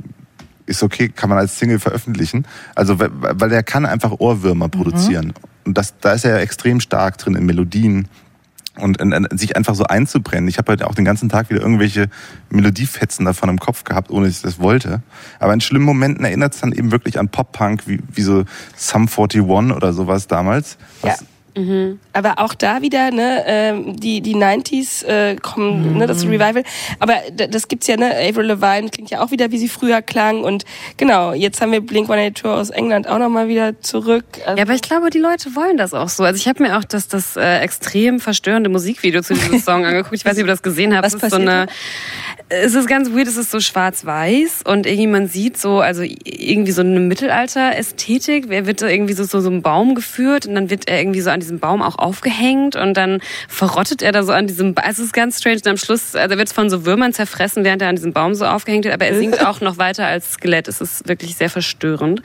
[0.73, 2.47] ist okay, kann man als Single veröffentlichen.
[2.75, 4.71] Also, weil er kann einfach Ohrwürmer mhm.
[4.71, 5.33] produzieren.
[5.65, 8.09] Und das, da ist er ja extrem stark drin in Melodien
[8.79, 10.49] und in, in, sich einfach so einzubrennen.
[10.49, 12.09] Ich habe heute auch den ganzen Tag wieder irgendwelche
[12.51, 15.03] Melodiefetzen davon im Kopf gehabt, ohne dass ich das wollte.
[15.39, 18.45] Aber in schlimmen Momenten erinnert es dann eben wirklich an Pop-Punk, wie, wie so
[18.77, 20.79] Sum 41 oder sowas damals.
[21.03, 21.27] Was ja.
[21.57, 22.01] Mhm.
[22.15, 25.99] Aber auch da wieder, ne, ähm, die, die 90s äh, kommen, mhm.
[25.99, 26.63] ne, das Revival.
[26.99, 30.45] Aber das gibt's ja, ne, Avril Lavigne klingt ja auch wieder, wie sie früher klang.
[30.45, 30.65] Und
[30.97, 34.25] genau, jetzt haben wir Blink-182 aus England auch nochmal wieder zurück.
[34.47, 36.25] Also ja, aber ich glaube, die Leute wollen das auch so.
[36.25, 40.15] Also ich habe mir auch das, das äh, extrem verstörende Musikvideo zu diesem Song angeguckt.
[40.15, 41.05] Ich weiß nicht, ob ihr das gesehen habt.
[41.05, 41.67] Was es ist so eine,
[42.49, 46.73] es ist ganz weird, es ist so schwarz-weiß und irgendwie man sieht so, also irgendwie
[46.73, 48.51] so eine Mittelalter-Ästhetik.
[48.51, 51.31] Er wird irgendwie so, so, so ein Baum geführt und dann wird er irgendwie so
[51.31, 55.09] an diesem Baum auch aufgehängt und dann verrottet er da so an diesem, also es
[55.09, 57.89] ist ganz strange und am Schluss, also er wird von so Würmern zerfressen, während er
[57.89, 60.69] an diesem Baum so aufgehängt wird, aber er singt auch noch weiter als Skelett.
[60.69, 62.23] Es ist wirklich sehr verstörend.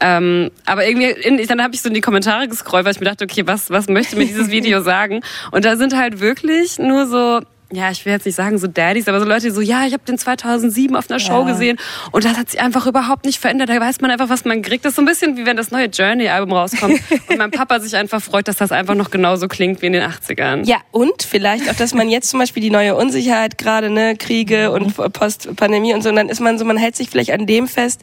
[0.00, 3.06] Ähm, aber irgendwie, in, dann habe ich so in die Kommentare gescrollt, weil ich mir
[3.06, 5.20] dachte, okay, was, was möchte mir dieses Video sagen?
[5.52, 7.40] Und da sind halt wirklich nur so
[7.72, 9.92] ja, ich will jetzt nicht sagen so Daddies, aber so Leute, die so, ja, ich
[9.92, 11.52] habe den 2007 auf einer Show ja.
[11.52, 11.78] gesehen
[12.12, 13.68] und das hat sich einfach überhaupt nicht verändert.
[13.68, 14.84] Da weiß man einfach, was man kriegt.
[14.84, 17.96] Das ist so ein bisschen wie wenn das neue Journey-Album rauskommt und mein Papa sich
[17.96, 20.64] einfach freut, dass das einfach noch genauso klingt wie in den 80ern.
[20.64, 24.70] Ja, und vielleicht auch, dass man jetzt zum Beispiel die neue Unsicherheit gerade, ne, Kriege
[24.70, 27.66] und Post-Pandemie und so, und dann ist man so, man hält sich vielleicht an dem
[27.66, 28.00] fest,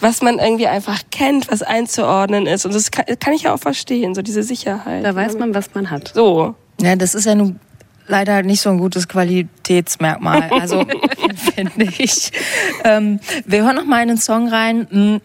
[0.00, 2.64] was man irgendwie einfach kennt, was einzuordnen ist.
[2.64, 5.04] Und das kann, kann ich ja auch verstehen, so diese Sicherheit.
[5.04, 6.12] Da weiß man, was man hat.
[6.14, 6.54] So.
[6.80, 7.60] Ja, das ist ja nun
[8.06, 10.50] leider nicht so ein gutes Qualitätsmerkmal.
[10.50, 10.84] Also
[11.54, 12.32] finde ich.
[12.84, 14.86] Ähm, wir hören noch mal einen Song rein.
[14.90, 15.20] Hm,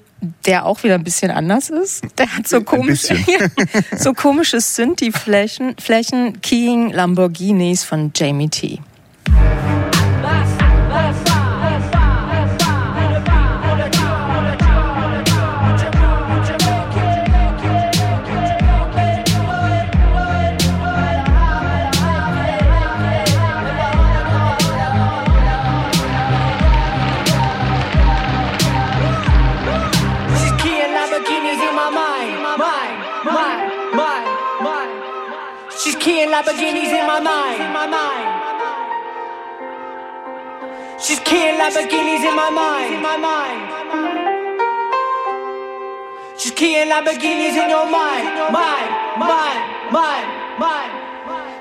[0.45, 2.04] der auch wieder ein bisschen anders ist.
[2.18, 3.08] Der hat so, komisch,
[3.98, 8.80] so komische Synthi-Flächen, Flächen, Keying Lamborghinis von Jamie T.
[36.38, 37.61] Lamborghinis in my mind.
[37.64, 38.27] In my mind.
[41.01, 42.93] She's keying Lamborghinis in my mind.
[42.93, 43.59] In my mind.
[46.38, 48.53] She's keying Lamborghinis in your mind.
[48.53, 49.61] Mind, mind,
[49.91, 50.27] mind,
[50.59, 50.91] mind.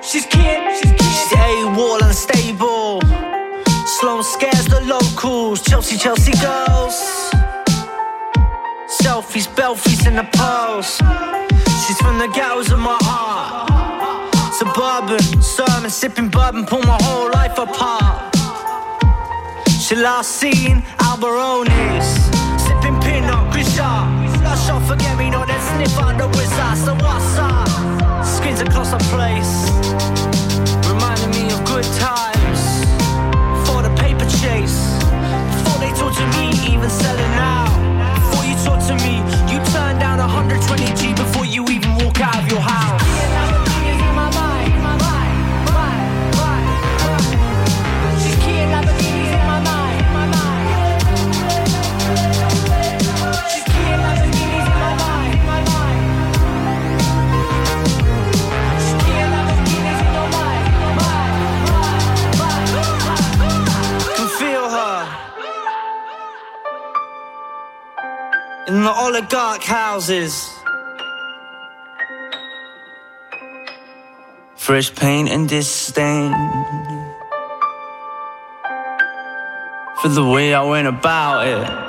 [0.05, 0.61] She's keying.
[0.77, 0.93] She's.
[1.01, 3.01] She's A-wall unstable.
[3.97, 5.63] Sloan scares the locals.
[5.63, 7.31] Chelsea, Chelsea girls.
[9.01, 11.01] Selfies, belfies in the pose.
[11.87, 13.96] She's from the ghettos of my heart.
[14.57, 18.35] Suburban, sermon, sipping bourbon, pull my whole life apart.
[19.79, 22.09] She last seen Alberonis,
[22.65, 23.93] sipping Pinot Grigio.
[24.41, 26.75] Lush off, forget me not, then sniff out the wizard.
[26.75, 27.69] So what's up?
[28.25, 29.69] Skins across the place,
[30.89, 32.61] reminding me of good times.
[33.69, 34.81] For the paper chase,
[35.53, 37.77] before they talk to me, even selling out.
[38.25, 39.21] Before you talk to me,
[39.53, 42.76] you turn down 120 G before you even walk out of your house.
[68.67, 70.53] In the oligarch houses.
[74.57, 76.33] Fresh paint and disdain
[80.01, 81.86] for the way I went about it.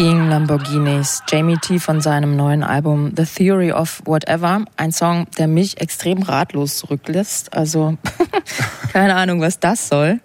[0.00, 4.64] Lamborghinis, Jamie T von seinem neuen Album The Theory of Whatever.
[4.76, 7.52] Ein Song, der mich extrem ratlos zurücklässt.
[7.52, 7.98] Also
[8.92, 10.20] keine Ahnung, was das soll.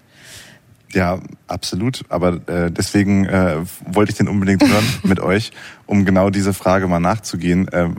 [0.92, 2.04] Ja, absolut.
[2.10, 5.52] Aber äh, deswegen äh, wollte ich den unbedingt hören mit euch,
[5.88, 7.68] um genau diese Frage mal nachzugehen.
[7.70, 7.90] Äh,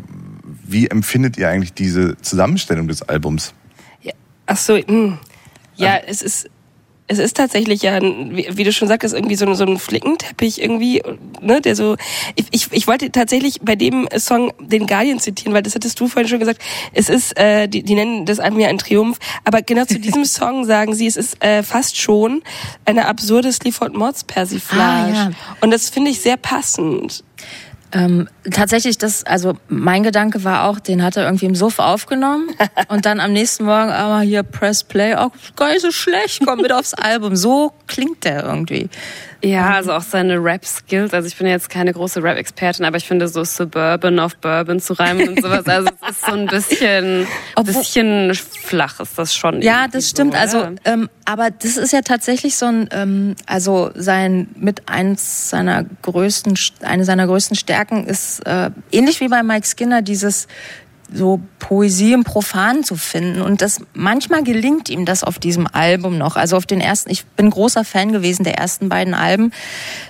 [0.62, 3.52] wie empfindet ihr eigentlich diese Zusammenstellung des Albums?
[4.00, 4.12] Ja,
[4.46, 4.84] ach so, mh.
[4.86, 5.18] Hm.
[5.74, 6.48] ja, ähm, es ist
[7.06, 11.02] es ist tatsächlich ja, wie, du schon sagtest, irgendwie so, so ein Flickenteppich irgendwie,
[11.40, 11.96] ne, der so,
[12.34, 16.08] ich, ich, ich wollte tatsächlich bei dem Song den Guardian zitieren, weil das hattest du
[16.08, 16.62] vorhin schon gesagt,
[16.94, 20.24] es ist, äh, die, die nennen das Album ja ein Triumph, aber genau zu diesem
[20.24, 22.42] Song sagen sie, es ist äh, fast schon
[22.86, 25.12] eine absurde Sleaford Mods Persiflage.
[25.12, 25.30] Ah, ja.
[25.60, 27.22] Und das finde ich sehr passend.
[27.94, 32.48] Ähm, tatsächlich, das, also mein Gedanke war auch, den hat er irgendwie im Sofa aufgenommen
[32.88, 36.60] und dann am nächsten Morgen aber hier Press Play, auch gar nicht so schlecht, komm
[36.60, 37.36] mit aufs Album.
[37.36, 38.88] So klingt der irgendwie.
[39.44, 41.12] Ja, also auch seine Rap-Skills.
[41.12, 44.94] Also ich bin jetzt keine große Rap-Expertin, aber ich finde so Suburban auf Bourbon zu
[44.94, 45.66] reimen und sowas.
[45.66, 47.26] Also es ist so ein bisschen,
[47.56, 49.60] ein bisschen flach ist das schon.
[49.60, 50.32] Ja, das stimmt.
[50.32, 55.50] So, also, ähm, aber das ist ja tatsächlich so ein, ähm, also sein mit eins
[55.50, 60.48] seiner größten, eine seiner größten Stärken ist äh, ähnlich wie bei Mike Skinner dieses
[61.12, 63.42] so Poesie im Profanen zu finden.
[63.42, 66.36] Und das manchmal gelingt ihm das auf diesem Album noch.
[66.36, 69.52] Also auf den ersten, ich bin großer Fan gewesen der ersten beiden Alben.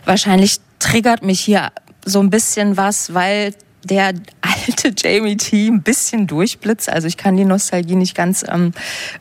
[0.04, 1.70] Wahrscheinlich triggert mich hier
[2.04, 3.54] so ein bisschen was, weil
[3.84, 6.88] der alte Jamie T ein bisschen durchblitzt.
[6.88, 8.72] Also ich kann die Nostalgie nicht ganz ähm,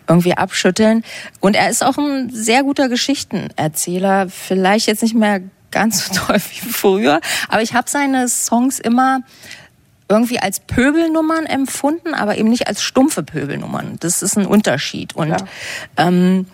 [0.08, 1.04] irgendwie abschütteln.
[1.40, 4.30] Und er ist auch ein sehr guter Geschichtenerzähler.
[4.30, 5.42] Vielleicht jetzt nicht mehr
[5.74, 7.20] ganz so toll wie früher,
[7.50, 9.22] aber ich habe seine Songs immer
[10.14, 13.98] irgendwie als Pöbelnummern empfunden, aber eben nicht als stumpfe Pöbelnummern.
[14.00, 15.16] Das ist ein Unterschied.
[15.16, 15.38] Und ja,
[15.98, 16.46] ähm,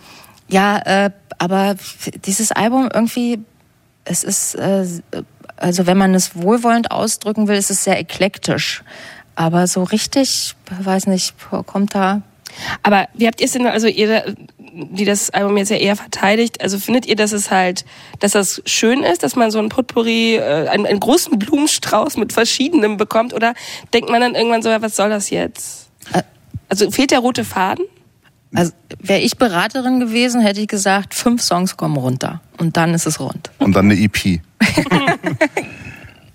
[0.48, 1.76] ja äh, aber
[2.24, 3.38] dieses Album irgendwie,
[4.04, 4.86] es ist, äh,
[5.56, 8.82] also wenn man es wohlwollend ausdrücken will, ist es sehr eklektisch.
[9.34, 11.34] Aber so richtig, weiß nicht,
[11.66, 12.22] kommt da
[12.82, 14.34] aber wie habt ihr es denn, also ihr,
[14.72, 17.84] die das Album jetzt ja eher verteidigt, also findet ihr, dass es halt,
[18.20, 22.32] dass das schön ist, dass man so ein Potpourri, äh, einen, einen großen Blumenstrauß mit
[22.32, 23.54] verschiedenen bekommt oder
[23.92, 25.88] denkt man dann irgendwann so, ja, was soll das jetzt?
[26.68, 27.84] Also fehlt der rote Faden?
[28.54, 33.06] Also wäre ich Beraterin gewesen, hätte ich gesagt, fünf Songs kommen runter und dann ist
[33.06, 33.50] es rund.
[33.58, 34.24] Und dann eine EP.
[34.24, 34.40] ja,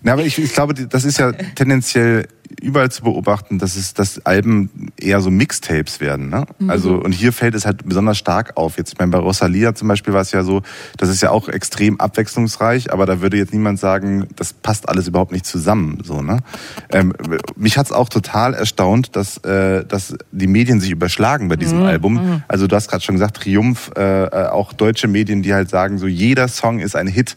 [0.13, 2.27] aber ich, ich glaube, das ist ja tendenziell
[2.61, 6.30] überall zu beobachten, dass es, dass Alben eher so Mixtapes werden.
[6.30, 6.45] Ne?
[6.59, 6.69] Mhm.
[6.69, 8.77] Also und hier fällt es halt besonders stark auf.
[8.77, 10.61] Jetzt ich meine, bei Rosalia zum Beispiel war es ja so,
[10.97, 15.07] das ist ja auch extrem abwechslungsreich, aber da würde jetzt niemand sagen, das passt alles
[15.07, 15.99] überhaupt nicht zusammen.
[16.03, 16.39] So ne?
[16.91, 17.13] Ähm,
[17.55, 21.85] mich hat's auch total erstaunt, dass äh, dass die Medien sich überschlagen bei diesem mhm.
[21.85, 22.13] Album.
[22.13, 22.43] Mhm.
[22.47, 25.97] Also du hast gerade schon gesagt, Triumph, äh, äh, auch deutsche Medien, die halt sagen,
[25.97, 27.35] so jeder Song ist ein Hit.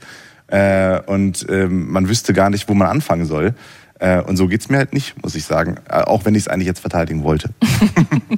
[0.49, 3.55] Äh, und ähm, man wüsste gar nicht, wo man anfangen soll.
[3.99, 5.77] Äh, und so geht's mir halt nicht, muss ich sagen.
[5.89, 7.51] Äh, auch wenn ich es eigentlich jetzt verteidigen wollte.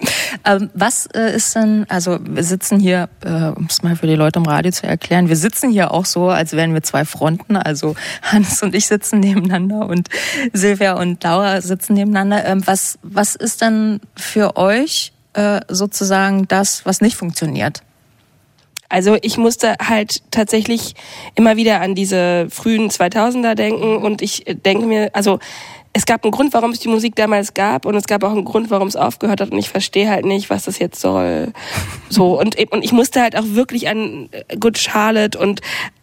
[0.44, 4.14] Ähm, was äh, ist denn, also wir sitzen hier, äh, um es mal für die
[4.14, 7.56] Leute im Radio zu erklären, wir sitzen hier auch so, als wären wir zwei Fronten.
[7.56, 10.08] Also Hannes und ich sitzen nebeneinander und
[10.52, 12.46] Silvia und Laura sitzen nebeneinander.
[12.46, 15.12] Ähm, was, was ist denn für euch
[15.68, 17.84] sozusagen das, was nicht funktioniert?
[18.90, 20.94] Also ich musste halt tatsächlich
[21.36, 25.38] immer wieder an diese frühen 2000er denken und ich denke mir, also
[25.92, 28.44] es gab einen Grund, warum es die Musik damals gab und es gab auch einen
[28.44, 31.52] Grund, warum es aufgehört hat und ich verstehe halt nicht, was das jetzt soll.
[32.12, 35.60] So und und ich musste halt auch wirklich an Good Charlotte und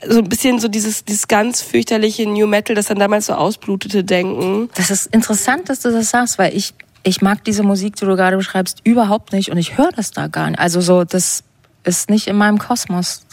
[0.08, 4.06] so ein bisschen so dieses dieses ganz fürchterliche New Metal, das dann damals so ausblutete,
[4.06, 4.70] denken.
[4.76, 6.74] Das ist interessant, dass du das sagst, weil ich
[7.04, 10.28] ich mag diese Musik, die du gerade beschreibst, überhaupt nicht und ich höre das da
[10.28, 10.60] gar nicht.
[10.60, 11.44] Also so das
[11.88, 13.26] ist nicht in meinem Kosmos.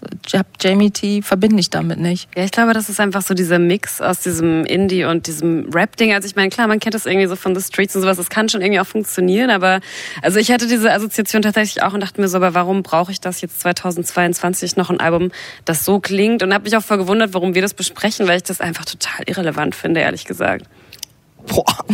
[0.60, 2.28] Jamie T verbinde ich damit nicht.
[2.36, 6.14] Ja, ich glaube, das ist einfach so dieser Mix aus diesem Indie und diesem Rap-Ding.
[6.14, 8.16] Also ich meine, klar, man kennt das irgendwie so von The Streets und sowas.
[8.16, 9.80] Das kann schon irgendwie auch funktionieren, aber
[10.22, 13.20] also ich hatte diese Assoziation tatsächlich auch und dachte mir so, aber warum brauche ich
[13.20, 15.32] das jetzt 2022 noch ein Album,
[15.64, 16.44] das so klingt?
[16.44, 19.24] Und habe mich auch voll gewundert, warum wir das besprechen, weil ich das einfach total
[19.26, 20.66] irrelevant finde, ehrlich gesagt.
[21.46, 21.64] Boah.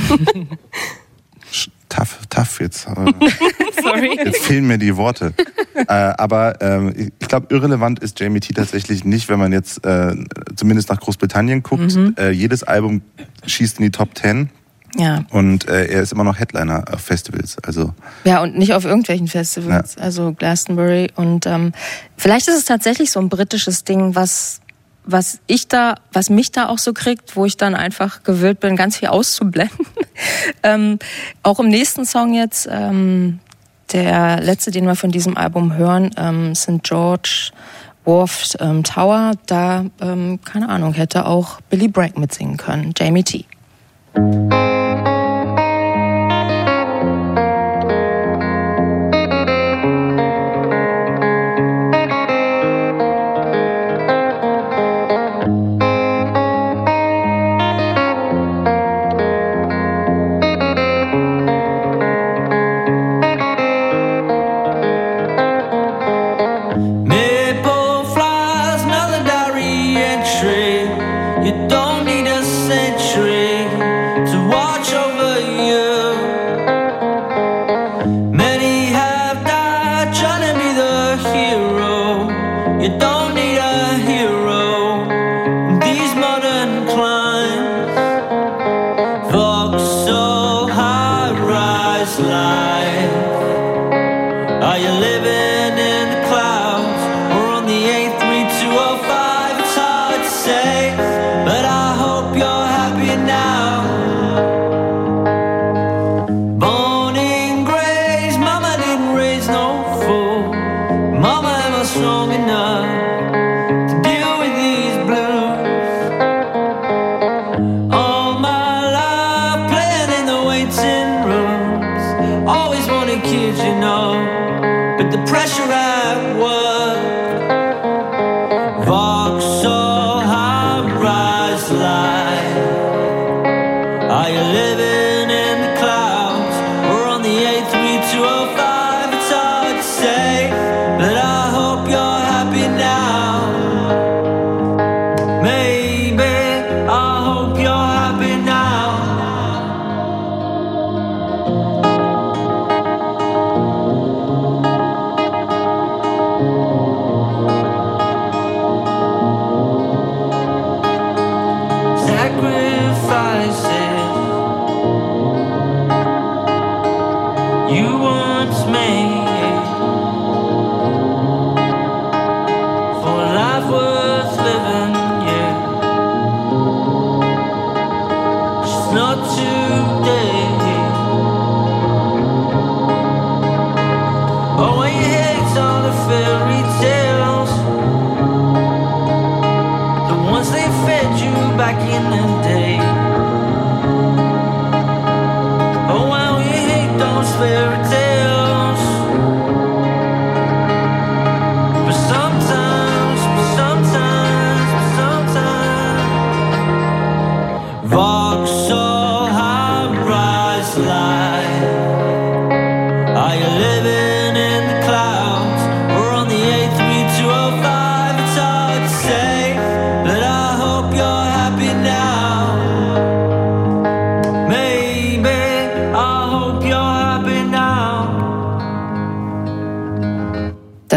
[1.91, 2.83] tough, tough jetzt.
[3.83, 4.19] Sorry.
[4.25, 5.35] Jetzt fehlen mir die Worte.
[5.75, 10.15] äh, aber äh, ich glaube, irrelevant ist Jamie T tatsächlich nicht, wenn man jetzt äh,
[10.57, 11.95] zumindest nach Großbritannien guckt.
[11.95, 12.15] Mhm.
[12.19, 13.03] Äh, jedes Album
[13.45, 14.51] schießt in die Top Ten.
[14.97, 15.25] Ja.
[15.31, 17.59] Und äh, er ist immer noch Headliner auf Festivals.
[17.63, 17.95] Also
[18.25, 19.97] ja, und nicht auf irgendwelchen Festivals.
[19.97, 20.03] Ja.
[20.03, 21.11] Also Glastonbury.
[21.15, 21.73] Und ähm,
[22.17, 24.61] vielleicht ist es tatsächlich so ein britisches Ding, was
[25.05, 28.77] was ich da, was mich da auch so kriegt, wo ich dann einfach gewillt bin,
[28.77, 29.87] ganz viel auszublenden.
[30.63, 30.99] ähm,
[31.43, 33.41] auch im nächsten Song jetzt, ähm,
[33.93, 37.51] der letzte, den wir von diesem Album hören, ähm, sind George
[38.05, 39.33] Wharf ähm, Tower.
[39.47, 43.47] Da, ähm, keine Ahnung, hätte auch Billy Bragg mitsingen können, Jamie T.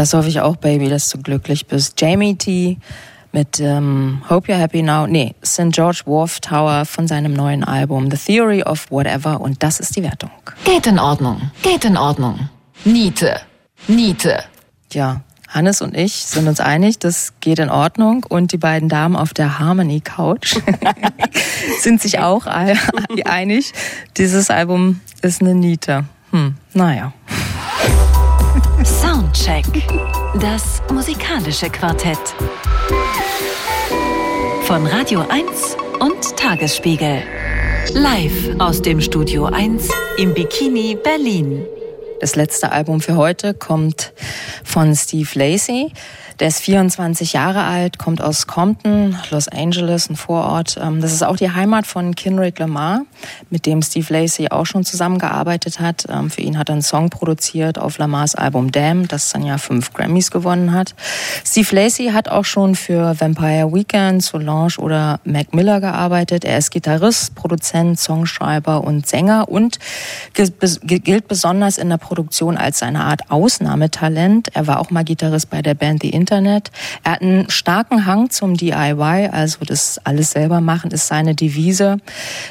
[0.04, 1.98] Das hoffe ich auch, Baby, dass du glücklich bist.
[1.98, 2.76] Jamie T.
[3.32, 5.70] mit ähm, Hope You're Happy Now, nee, St.
[5.70, 10.02] George Wharf Tower von seinem neuen Album The Theory of Whatever und das ist die
[10.02, 10.30] Wertung.
[10.66, 11.50] Geht in Ordnung.
[11.62, 12.50] Geht in Ordnung.
[12.84, 13.40] Niete.
[13.88, 14.44] Niete.
[14.92, 19.16] Ja, Hannes und ich sind uns einig, das geht in Ordnung und die beiden Damen
[19.16, 20.54] auf der Harmony Couch
[21.80, 23.72] sind sich auch einig,
[24.18, 26.04] dieses Album ist eine Niete.
[26.30, 27.14] Hm, naja.
[29.44, 29.64] Soundcheck.
[30.40, 32.18] Das musikalische Quartett.
[34.62, 37.22] Von Radio 1 und Tagesspiegel.
[37.92, 41.66] Live aus dem Studio 1 im Bikini Berlin.
[42.20, 44.14] Das letzte Album für heute kommt
[44.64, 45.92] von Steve Lacey.
[46.40, 50.76] Der ist 24 Jahre alt, kommt aus Compton, Los Angeles, ein Vorort.
[50.82, 53.02] Ähm, Das ist auch die Heimat von Kendrick Lamar,
[53.50, 56.06] mit dem Steve Lacey auch schon zusammengearbeitet hat.
[56.08, 59.58] Ähm, Für ihn hat er einen Song produziert auf Lamars Album Damn, das dann ja
[59.58, 60.96] fünf Grammys gewonnen hat.
[61.46, 66.44] Steve Lacey hat auch schon für Vampire Weekend, Solange oder Mac Miller gearbeitet.
[66.44, 69.78] Er ist Gitarrist, Produzent, Songschreiber und Sänger und
[70.32, 74.48] gilt besonders in der Produktion als eine Art Ausnahmetalent.
[74.54, 76.70] Er war auch mal Gitarrist bei der Band The Internet.
[77.02, 81.98] Er hat einen starken Hang zum DIY, also das alles selber machen ist seine Devise.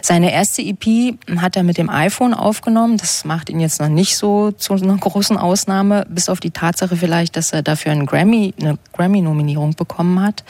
[0.03, 2.97] Seine erste EP hat er mit dem iPhone aufgenommen.
[2.97, 6.95] Das macht ihn jetzt noch nicht so zu einer großen Ausnahme, bis auf die Tatsache
[6.95, 10.43] vielleicht, dass er dafür einen Grammy, eine Grammy-Nominierung bekommen hat.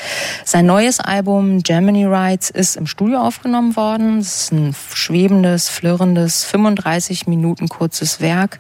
[0.44, 4.20] Sein neues Album Germany Rides ist im Studio aufgenommen worden.
[4.20, 8.60] Es ist ein schwebendes, flirrendes, 35 Minuten kurzes Werk,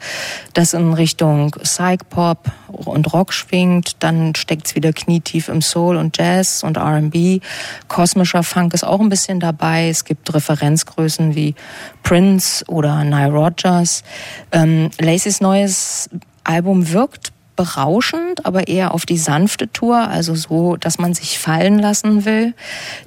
[0.53, 3.97] das in Richtung Psych-Pop und Rock schwingt.
[3.99, 7.39] Dann steckt's wieder knietief im Soul und Jazz und R&B.
[7.87, 9.89] Kosmischer Funk ist auch ein bisschen dabei.
[9.89, 11.55] Es gibt Referenzgrößen wie
[12.03, 14.03] Prince oder Nile Rodgers.
[14.51, 16.09] Ähm, Lacey's neues
[16.43, 21.79] Album wirkt berauschend, aber eher auf die sanfte Tour, also so, dass man sich fallen
[21.79, 22.53] lassen will.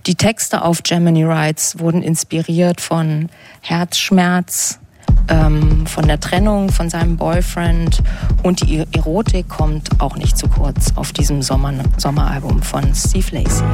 [0.06, 3.28] Die Texte auf Gemini Rides wurden inspiriert von
[3.60, 4.78] Herzschmerz,
[5.28, 8.02] ähm, von der Trennung von seinem Boyfriend
[8.42, 13.64] und die Erotik kommt auch nicht zu kurz auf diesem Sommer Sommeralbum von Steve Lacey.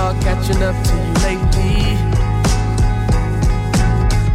[0.00, 1.94] All catching up to you lately.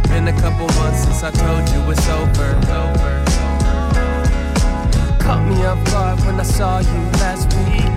[0.08, 2.54] Been a couple months since I told you it's over.
[2.70, 3.15] over.
[5.26, 7.90] Caught me off guard when I saw you last week.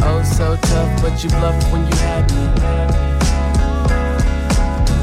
[0.00, 2.44] Oh, so tough, but you bluffed when you had me.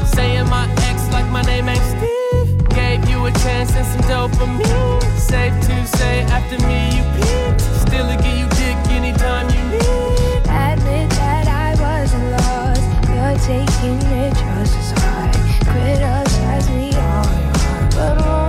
[0.04, 2.68] Saying my ex like my name ain't Steve.
[2.70, 5.02] Gave you a chance and some dopamine.
[5.16, 7.60] Safe to say, after me you peaked.
[7.86, 10.50] Still to give you dick anytime you need.
[10.50, 12.82] Admit that I was lost.
[13.14, 15.32] You're taking it just as hard.
[15.70, 18.45] Criticize me all you want, but I'm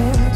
[0.00, 0.29] too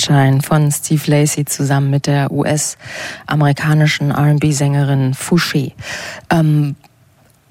[0.00, 5.72] Sunshine von Steve Lacey zusammen mit der US-amerikanischen R&B-Sängerin Fouché.
[6.30, 6.76] Ähm,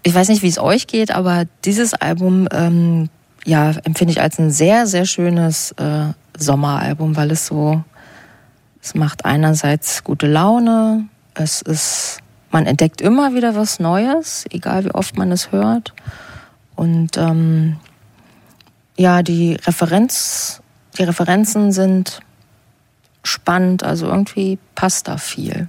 [0.01, 3.09] ich weiß nicht, wie es euch geht, aber dieses Album ähm,
[3.45, 7.83] ja, empfinde ich als ein sehr, sehr schönes äh, Sommeralbum, weil es so,
[8.81, 11.05] es macht einerseits gute Laune,
[11.35, 12.19] es ist,
[12.51, 15.93] man entdeckt immer wieder was Neues, egal wie oft man es hört.
[16.75, 17.77] Und ähm,
[18.97, 20.61] ja, die Referenz,
[20.97, 22.21] die Referenzen sind
[23.29, 25.67] spannend, also irgendwie passt da viel.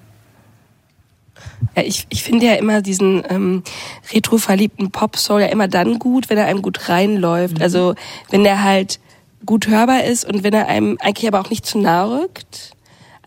[1.77, 3.63] Ja, ich, ich finde ja immer diesen ähm,
[4.13, 7.59] retro-verliebten Pop-Soul ja immer dann gut, wenn er einem gut reinläuft.
[7.59, 7.63] Mhm.
[7.63, 7.95] Also
[8.31, 8.99] wenn er halt
[9.47, 12.73] gut hörbar ist und wenn er einem eigentlich aber auch nicht zu nahe rückt.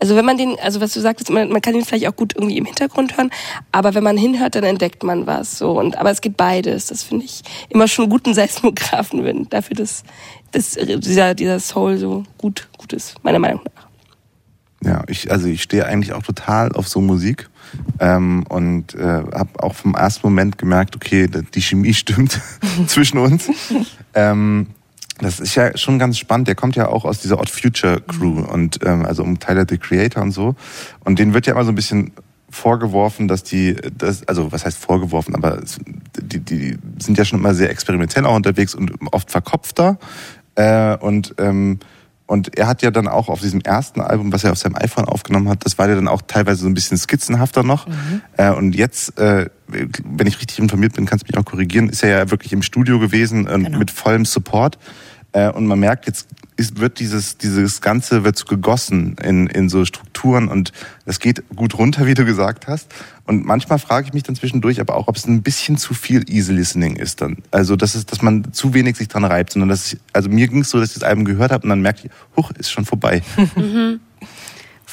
[0.00, 2.34] Also wenn man den, also was du sagtest, man, man kann ihn vielleicht auch gut
[2.34, 3.30] irgendwie im Hintergrund hören,
[3.72, 5.58] aber wenn man hinhört, dann entdeckt man was.
[5.58, 6.86] So und aber es geht beides.
[6.86, 10.02] Das finde ich immer schon guten Seismographen, wenn dafür dass,
[10.52, 13.93] dass dieser dieser Soul so gut gut ist, meiner Meinung nach.
[14.84, 17.48] Ja, ich also ich stehe eigentlich auch total auf so Musik
[18.00, 22.40] ähm, und äh, habe auch vom ersten Moment gemerkt, okay, die Chemie stimmt
[22.86, 23.48] zwischen uns.
[24.14, 24.68] Ähm,
[25.18, 26.48] das ist ja schon ganz spannend.
[26.48, 29.78] Der kommt ja auch aus dieser Odd Future Crew und ähm, also um Tyler the
[29.78, 30.54] Creator und so.
[31.04, 32.12] Und denen wird ja immer so ein bisschen
[32.50, 35.62] vorgeworfen, dass die, das, also was heißt vorgeworfen, aber
[36.20, 39.98] die, die sind ja schon immer sehr experimentell auch unterwegs und oft verkopfter.
[40.56, 41.78] Äh, und ähm,
[42.26, 45.04] und er hat ja dann auch auf diesem ersten Album, was er auf seinem iPhone
[45.04, 47.86] aufgenommen hat, das war ja dann auch teilweise so ein bisschen skizzenhafter noch.
[47.86, 48.22] Mhm.
[48.38, 52.02] Äh, und jetzt, äh, wenn ich richtig informiert bin, kannst du mich auch korrigieren, ist
[52.02, 53.78] er ja wirklich im Studio gewesen äh, genau.
[53.78, 54.78] mit vollem Support.
[55.32, 59.68] Äh, und man merkt, jetzt ist, wird dieses, dieses Ganze wird so gegossen in, in
[59.68, 60.72] so Strukturen und
[61.04, 62.92] es geht gut runter, wie du gesagt hast.
[63.26, 66.28] Und manchmal frage ich mich dann zwischendurch aber auch, ob es ein bisschen zu viel
[66.30, 67.38] Easy Listening ist dann.
[67.50, 70.46] Also, dass es, dass man zu wenig sich dran reibt, sondern dass ich, also mir
[70.46, 72.70] ging es so, dass ich das Album gehört habe und dann merke ich, huch, ist
[72.70, 73.22] schon vorbei.
[73.56, 74.00] Mhm.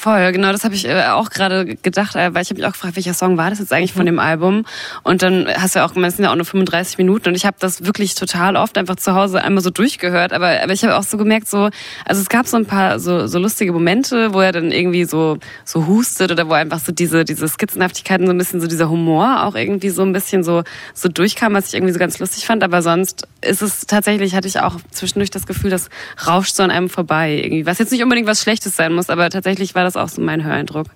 [0.02, 2.72] Voll, genau, das habe ich äh, auch gerade gedacht, äh, weil ich habe mich auch
[2.72, 4.06] gefragt, welcher Song war das jetzt eigentlich von mhm.
[4.06, 4.64] dem Album?
[5.04, 7.36] Und dann hast du ja auch gemeint, es sind ja auch nur 35 Minuten und
[7.36, 10.82] ich habe das wirklich total oft einfach zu Hause einmal so durchgehört, aber, aber ich
[10.82, 11.70] habe auch so gemerkt, so,
[12.04, 15.38] also es gab so ein paar so, so lustige Momente, wo er dann irgendwie so,
[15.64, 19.44] so hustet oder wo einfach so diese, diese Skizzenhaftigkeiten, so ein bisschen so dieser Humor
[19.44, 20.64] auch irgendwie so ein bisschen so,
[20.94, 24.48] so durchkam, was ich irgendwie so ganz lustig fand, aber sonst ist es tatsächlich, hatte
[24.48, 25.90] ich auch zwischendurch das Gefühl, das
[26.26, 29.30] rauscht so an einem vorbei irgendwie, was jetzt nicht unbedingt was Schlechtes sein muss, aber
[29.30, 30.86] tatsächlich war das das auch so mein Höreindruck.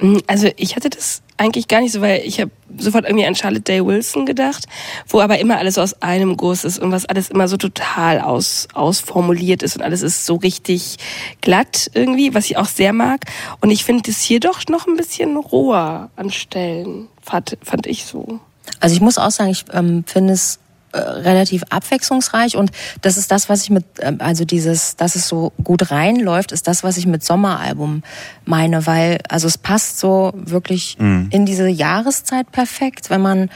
[0.00, 3.34] Mm, also ich hatte das eigentlich gar nicht so, weil ich habe sofort irgendwie an
[3.34, 4.66] Charlotte Day Wilson gedacht,
[5.08, 8.20] wo aber immer alles so aus einem Guss ist und was alles immer so total
[8.20, 10.96] aus, ausformuliert ist und alles ist so richtig
[11.40, 13.24] glatt irgendwie, was ich auch sehr mag.
[13.60, 18.04] Und ich finde das hier doch noch ein bisschen roher an Stellen, fand, fand ich
[18.04, 18.40] so.
[18.80, 20.60] Also ich muss auch sagen, ich ähm, finde es
[20.92, 22.56] äh, relativ abwechslungsreich.
[22.56, 22.70] Und
[23.00, 26.68] das ist das, was ich mit, ähm, also dieses, dass es so gut reinläuft, ist
[26.68, 28.02] das, was ich mit Sommeralbum
[28.44, 31.28] meine, weil, also es passt so wirklich mhm.
[31.30, 33.50] in diese Jahreszeit perfekt, wenn man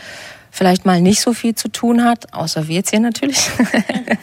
[0.51, 3.51] vielleicht mal nicht so viel zu tun hat, außer wir jetzt hier natürlich.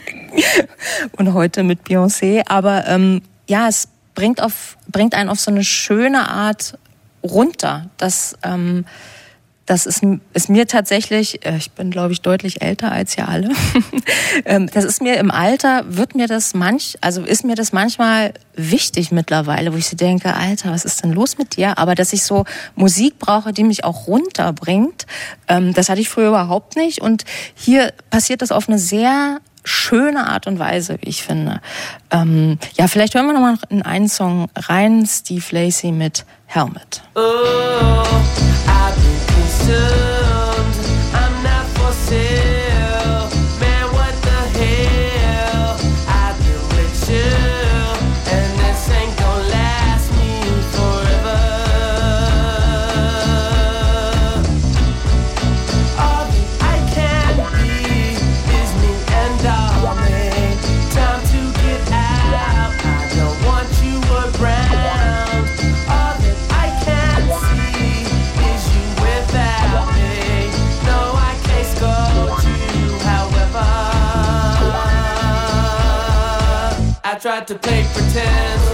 [1.16, 5.62] Und heute mit Beyoncé, aber ähm, ja, es bringt auf, bringt einen auf so eine
[5.62, 6.76] schöne Art
[7.22, 8.84] runter, dass ähm,
[9.66, 13.50] das ist, ist mir tatsächlich, äh, ich bin glaube ich deutlich älter als ihr alle.
[14.46, 18.34] Ähm, das ist mir im Alter, wird mir das manch, also ist mir das manchmal
[18.56, 21.78] wichtig mittlerweile, wo ich so denke, Alter, was ist denn los mit dir?
[21.78, 25.06] Aber dass ich so Musik brauche, die mich auch runterbringt,
[25.46, 27.00] ähm, das hatte ich früher überhaupt nicht.
[27.00, 27.24] Und
[27.54, 31.60] hier passiert das auf eine sehr schöne Art und Weise, wie ich finde.
[32.10, 37.02] Ähm, ja, vielleicht hören wir nochmal in einen Song rein, Steve Lacey mit Helmet.
[37.14, 37.20] Oh,
[39.54, 40.23] So.
[77.24, 78.73] Tried to play pretend,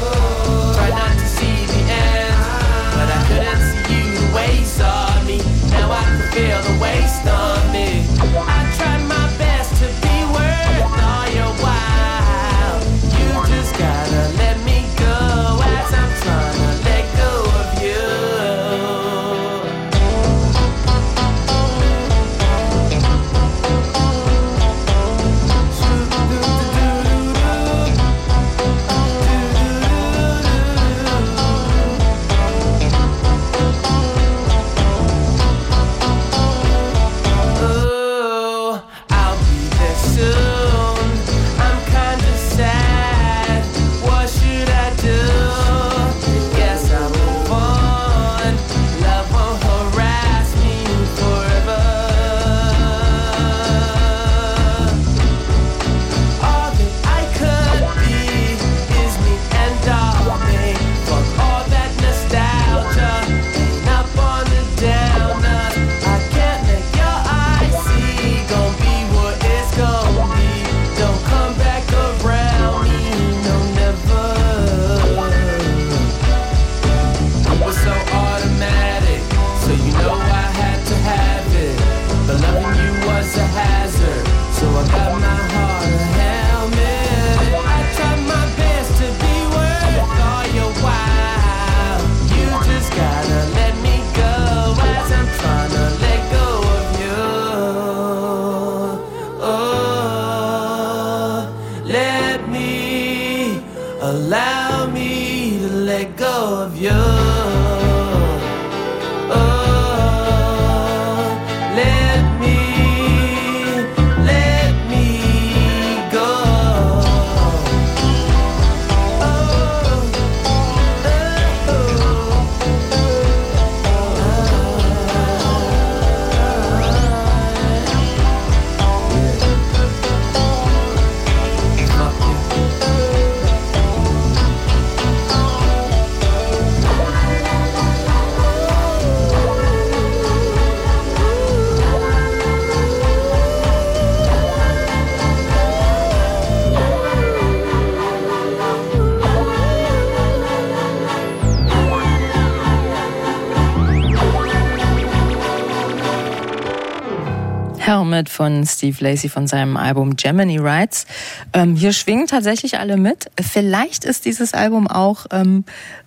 [158.21, 161.07] Helmet von Steve Lacey von seinem Album Gemini Rides.
[161.55, 163.31] Ähm, hier schwingen tatsächlich alle mit.
[163.41, 165.65] Vielleicht ist dieses Album auch ähm,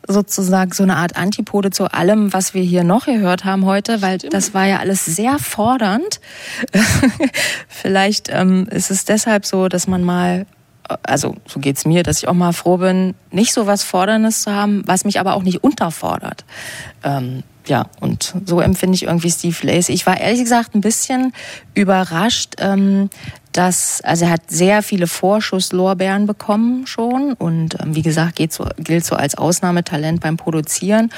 [0.07, 4.19] sozusagen so eine Art Antipode zu allem, was wir hier noch gehört haben heute, weil
[4.19, 6.19] das war ja alles sehr fordernd.
[7.67, 10.45] Vielleicht ähm, ist es deshalb so, dass man mal
[11.01, 14.53] also so geht's mir, dass ich auch mal froh bin, nicht so was Forderndes zu
[14.53, 16.43] haben, was mich aber auch nicht unterfordert.
[17.03, 19.93] Ähm, ja, und so empfinde ich irgendwie Steve Lacey.
[19.93, 21.33] Ich war ehrlich gesagt ein bisschen
[21.73, 23.09] überrascht, ähm,
[23.53, 28.65] dass, also er hat sehr viele Vorschusslorbeeren bekommen schon und ähm, wie gesagt, geht so,
[28.79, 31.11] gilt so als Ausnahmetalent beim Produzieren.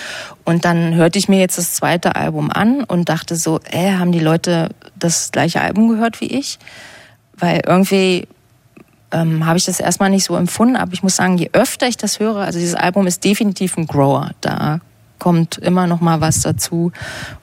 [0.44, 4.12] Und dann hörte ich mir jetzt das zweite Album an und dachte so, äh, haben
[4.12, 6.60] die Leute das gleiche Album gehört wie ich?
[7.38, 8.28] Weil irgendwie
[9.12, 11.98] ähm, habe ich das erstmal nicht so empfunden, aber ich muss sagen, je öfter ich
[11.98, 14.32] das höre, also dieses Album ist definitiv ein Grower.
[14.42, 14.82] Da
[15.20, 16.92] kommt immer noch mal was dazu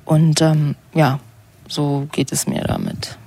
[0.05, 1.21] und ähm, ja,
[1.69, 3.19] so geht es mir damit.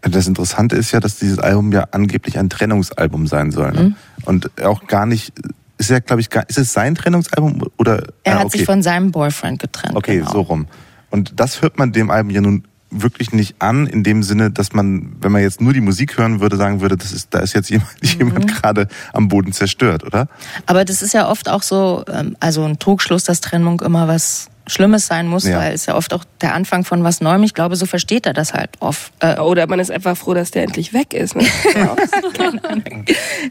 [0.00, 3.72] Das Interessante ist ja, dass dieses Album ja angeblich ein Trennungsalbum sein soll.
[3.72, 3.82] Ne?
[3.82, 3.96] Mhm.
[4.24, 5.32] Und auch gar nicht,
[5.78, 8.02] ist ja, glaube ich, gar, ist es sein Trennungsalbum oder?
[8.24, 8.58] Er ah, hat okay.
[8.58, 9.94] sich von seinem Boyfriend getrennt.
[9.94, 10.32] Okay, genau.
[10.32, 10.66] so rum.
[11.10, 14.72] Und das hört man dem Album ja nun wirklich nicht an, in dem Sinne, dass
[14.72, 17.54] man, wenn man jetzt nur die Musik hören würde, sagen würde, das ist, da ist
[17.54, 18.18] jetzt jemand, mhm.
[18.18, 20.28] jemand gerade am Boden zerstört, oder?
[20.66, 24.48] Aber das ist ja oft auch so, ähm, also ein Trugschluss, dass Trennung immer was
[24.66, 25.58] Schlimmes sein muss, ja.
[25.58, 27.42] weil es ja oft auch der Anfang von was Neuem.
[27.42, 29.12] Ich glaube, so versteht er das halt oft.
[29.20, 31.36] Äh, Oder man ist einfach froh, dass der endlich weg ist.
[31.36, 31.44] Ne?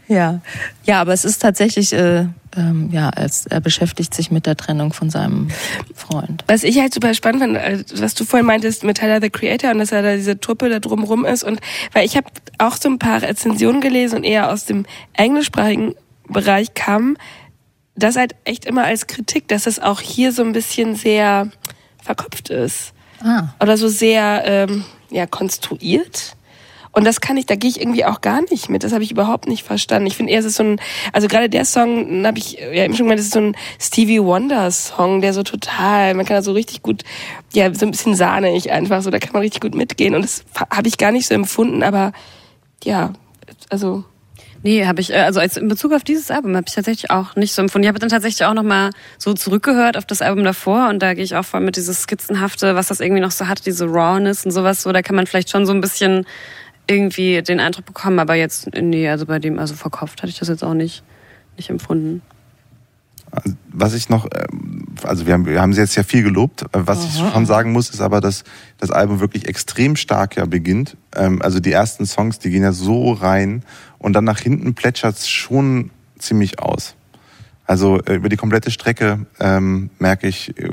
[0.08, 0.40] ja,
[0.84, 2.26] ja, aber es ist tatsächlich äh,
[2.56, 5.48] ähm, ja, als er beschäftigt sich mit der Trennung von seinem
[5.94, 6.44] Freund.
[6.46, 9.70] Was ich halt super spannend fand, äh, was du vorhin meintest mit Tyler the Creator
[9.70, 11.60] und dass er da diese Truppe da drumrum ist und
[11.92, 12.26] weil ich habe
[12.58, 15.94] auch so ein paar Rezensionen gelesen und eher aus dem englischsprachigen
[16.28, 17.16] Bereich kam,
[17.94, 21.50] das halt echt immer als Kritik, dass es auch hier so ein bisschen sehr
[22.02, 22.92] verkopft ist.
[23.22, 23.48] Ah.
[23.60, 26.36] Oder so sehr ähm, ja, konstruiert.
[26.94, 28.84] Und das kann ich, da gehe ich irgendwie auch gar nicht mit.
[28.84, 30.06] Das habe ich überhaupt nicht verstanden.
[30.06, 30.80] Ich finde eher, es ist so ein,
[31.12, 34.22] also gerade der Song, habe ich ja eben schon gemeint, das ist so ein Stevie
[34.22, 37.02] Wonder Song, der so total, man kann da so richtig gut,
[37.54, 40.14] ja, so ein bisschen sahnig einfach, so da kann man richtig gut mitgehen.
[40.14, 42.12] Und das habe ich gar nicht so empfunden, aber
[42.84, 43.14] ja,
[43.70, 44.04] also
[44.64, 47.34] Nee, habe ich, äh, also als in Bezug auf dieses Album habe ich tatsächlich auch
[47.34, 47.84] nicht so empfunden.
[47.84, 51.24] Ich habe dann tatsächlich auch nochmal so zurückgehört auf das Album davor und da gehe
[51.24, 54.52] ich auch voll mit dieses Skizzenhafte, was das irgendwie noch so hat, diese Rawness und
[54.52, 56.26] sowas, so, da kann man vielleicht schon so ein bisschen
[56.86, 60.48] irgendwie den Eindruck bekommen, aber jetzt, nee, also bei dem, also verkauft hatte ich das
[60.48, 61.02] jetzt auch nicht,
[61.56, 62.22] nicht empfunden.
[63.72, 66.66] Was ich noch, ähm, also wir haben, wir haben sie jetzt ja viel gelobt.
[66.72, 67.06] Was Aha.
[67.08, 68.44] ich schon sagen muss, ist aber, dass
[68.78, 70.96] das Album wirklich extrem stark ja beginnt.
[71.14, 73.62] Ähm, also die ersten Songs, die gehen ja so rein
[73.98, 76.94] und dann nach hinten plätschert es schon ziemlich aus.
[77.64, 80.70] Also äh, über die komplette Strecke ähm, merke ich, äh,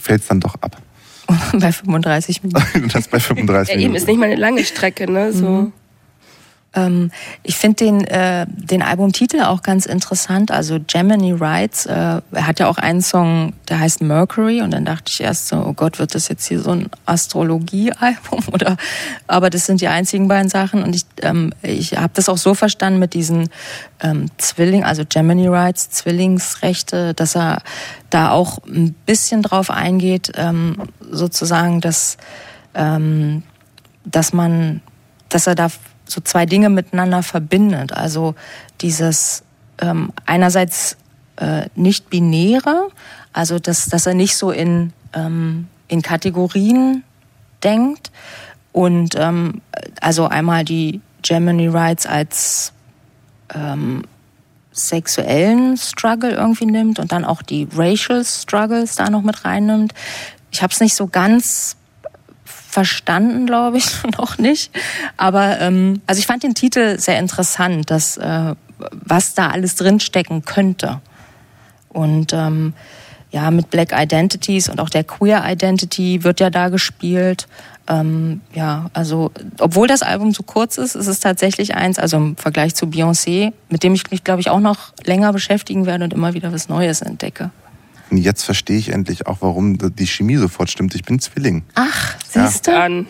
[0.00, 0.80] fällt es dann doch ab.
[1.52, 2.88] bei 35 Minuten.
[2.92, 3.80] das bei 35 ja, Minuten.
[3.80, 5.32] Eben ist nicht mal eine lange Strecke, ne?
[5.32, 5.48] So.
[5.48, 5.72] Mhm.
[6.76, 7.10] Ähm,
[7.42, 10.50] ich finde den, äh, den Albumtitel auch ganz interessant.
[10.50, 14.84] Also Gemini Rides, äh, er hat ja auch einen Song, der heißt Mercury und dann
[14.84, 18.76] dachte ich erst so, oh Gott, wird das jetzt hier so ein Astrologie-Album oder?
[19.26, 22.54] Aber das sind die einzigen beiden Sachen und ich, ähm, ich habe das auch so
[22.54, 23.48] verstanden mit diesen
[24.00, 27.62] ähm, Zwilling, also Gemini Rides, Zwillingsrechte, dass er
[28.10, 30.76] da auch ein bisschen drauf eingeht, ähm,
[31.10, 32.18] sozusagen, dass
[32.76, 33.42] ähm,
[34.04, 34.80] dass man,
[35.28, 35.68] dass er da
[36.06, 37.92] so zwei Dinge miteinander verbindet.
[37.92, 38.34] Also
[38.80, 39.42] dieses
[39.78, 40.96] ähm, einerseits
[41.36, 42.88] äh, nicht binäre,
[43.32, 47.04] also dass, dass er nicht so in, ähm, in Kategorien
[47.62, 48.10] denkt
[48.72, 49.60] und ähm,
[50.00, 52.72] also einmal die Gemini Rights als
[53.54, 54.02] ähm,
[54.72, 59.94] sexuellen Struggle irgendwie nimmt und dann auch die Racial Struggles da noch mit reinnimmt.
[60.50, 61.76] Ich habe es nicht so ganz
[62.76, 64.70] verstanden, glaube ich, noch nicht.
[65.16, 68.54] Aber ähm, also ich fand den Titel sehr interessant, dass äh,
[68.90, 71.00] was da alles drinstecken könnte.
[71.88, 72.74] Und ähm,
[73.30, 77.46] ja, mit Black Identities und auch der Queer Identity wird ja da gespielt.
[77.88, 82.36] Ähm, ja, also obwohl das Album so kurz ist, ist es tatsächlich eins, also im
[82.36, 86.12] Vergleich zu Beyoncé, mit dem ich mich, glaube ich, auch noch länger beschäftigen werde und
[86.12, 87.50] immer wieder was Neues entdecke.
[88.10, 90.94] Und jetzt verstehe ich endlich auch, warum die Chemie sofort stimmt.
[90.94, 91.64] Ich bin Zwilling.
[91.74, 92.88] Ach, siehst ja.
[92.88, 93.04] du?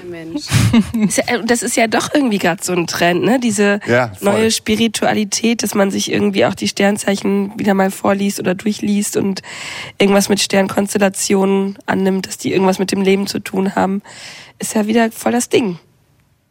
[1.45, 3.39] Das ist ja doch irgendwie gerade so ein Trend, ne?
[3.39, 8.55] Diese ja, neue Spiritualität, dass man sich irgendwie auch die Sternzeichen wieder mal vorliest oder
[8.55, 9.43] durchliest und
[9.99, 14.03] irgendwas mit Sternkonstellationen annimmt, dass die irgendwas mit dem Leben zu tun haben,
[14.59, 15.79] ist ja wieder voll das Ding.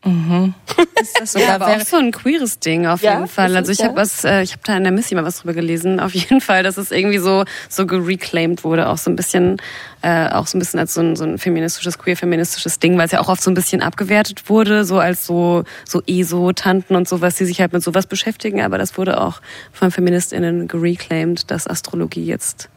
[0.05, 0.53] Mhm.
[1.01, 3.55] Ist das sogar ja, aber auch so ein queeres Ding auf ja, jeden Fall.
[3.55, 5.99] Also ich habe was, äh, ich habe da in der Missy mal was drüber gelesen.
[6.05, 9.57] Auf jeden Fall, dass es irgendwie so so gereclaimed wurde, auch so ein bisschen,
[10.03, 13.05] äh, auch so ein bisschen als so ein, so ein feministisches queer feministisches Ding, weil
[13.05, 17.07] es ja auch oft so ein bisschen abgewertet wurde, so als so so ESO-Tanten und
[17.07, 18.61] sowas, die sich halt mit sowas beschäftigen.
[18.61, 19.41] Aber das wurde auch
[19.71, 22.69] von Feministinnen gereclaimed, dass Astrologie jetzt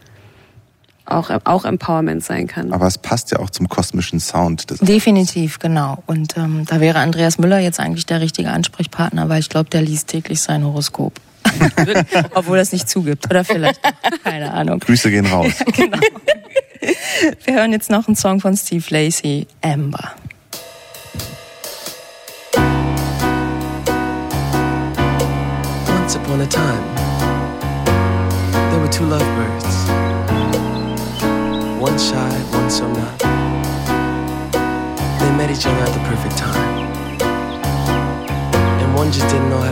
[1.11, 2.73] auch, auch Empowerment sein kann.
[2.73, 4.67] Aber es passt ja auch zum kosmischen Sound.
[4.81, 6.03] Definitiv, genau.
[6.07, 9.83] Und ähm, da wäre Andreas Müller jetzt eigentlich der richtige Ansprechpartner, weil ich glaube, der
[9.83, 11.21] liest täglich sein Horoskop.
[12.35, 13.27] Obwohl er es nicht zugibt.
[13.31, 13.81] Oder vielleicht.
[14.25, 14.81] Keine Ahnung.
[14.81, 15.53] Grüße gehen raus.
[15.59, 15.99] Ja, genau.
[17.45, 20.13] Wir hören jetzt noch einen Song von Steve Lacey, Amber.
[25.87, 26.95] Once upon a time,
[28.71, 29.58] there were two lovebirds.
[31.99, 33.19] One shy, one so not.
[35.19, 36.87] They met each other at the perfect time.
[38.81, 39.68] And one just didn't know how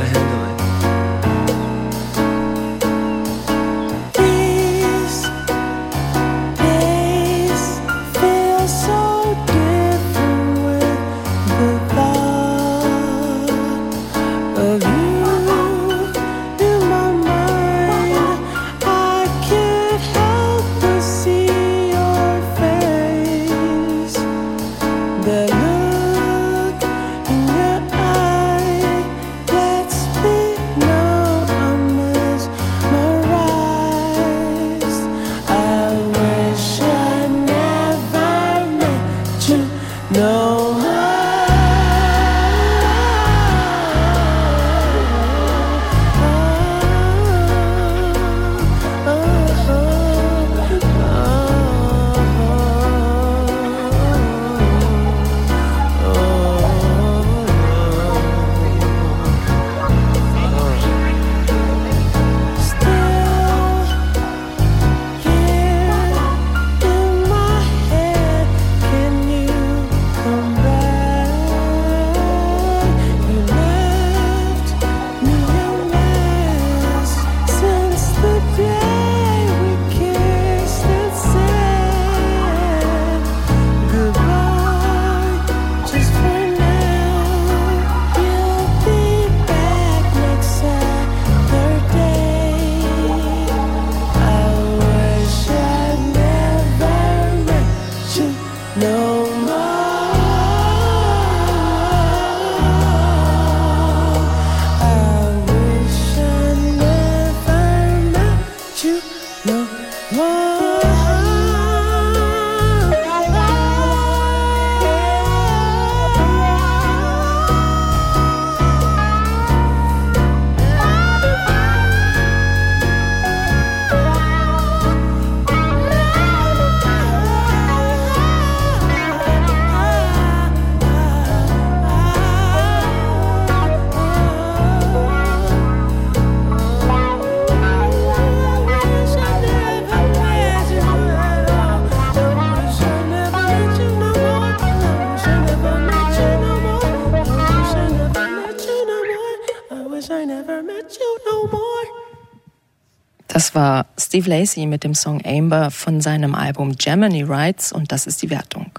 [154.16, 158.30] Steve Lacey mit dem Song Amber von seinem Album Gemini Rights und das ist die
[158.30, 158.70] Wertung.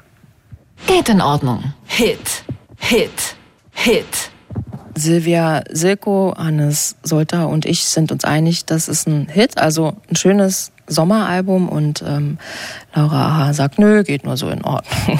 [0.87, 1.75] Geht in Ordnung.
[1.85, 2.43] Hit,
[2.79, 3.35] Hit,
[3.71, 4.31] Hit.
[4.95, 10.15] Silvia Silko, Hannes Solter und ich sind uns einig, das ist ein Hit, also ein
[10.15, 12.39] schönes Sommeralbum und ähm,
[12.95, 15.19] Laura Aha sagt, nö, geht nur so in Ordnung.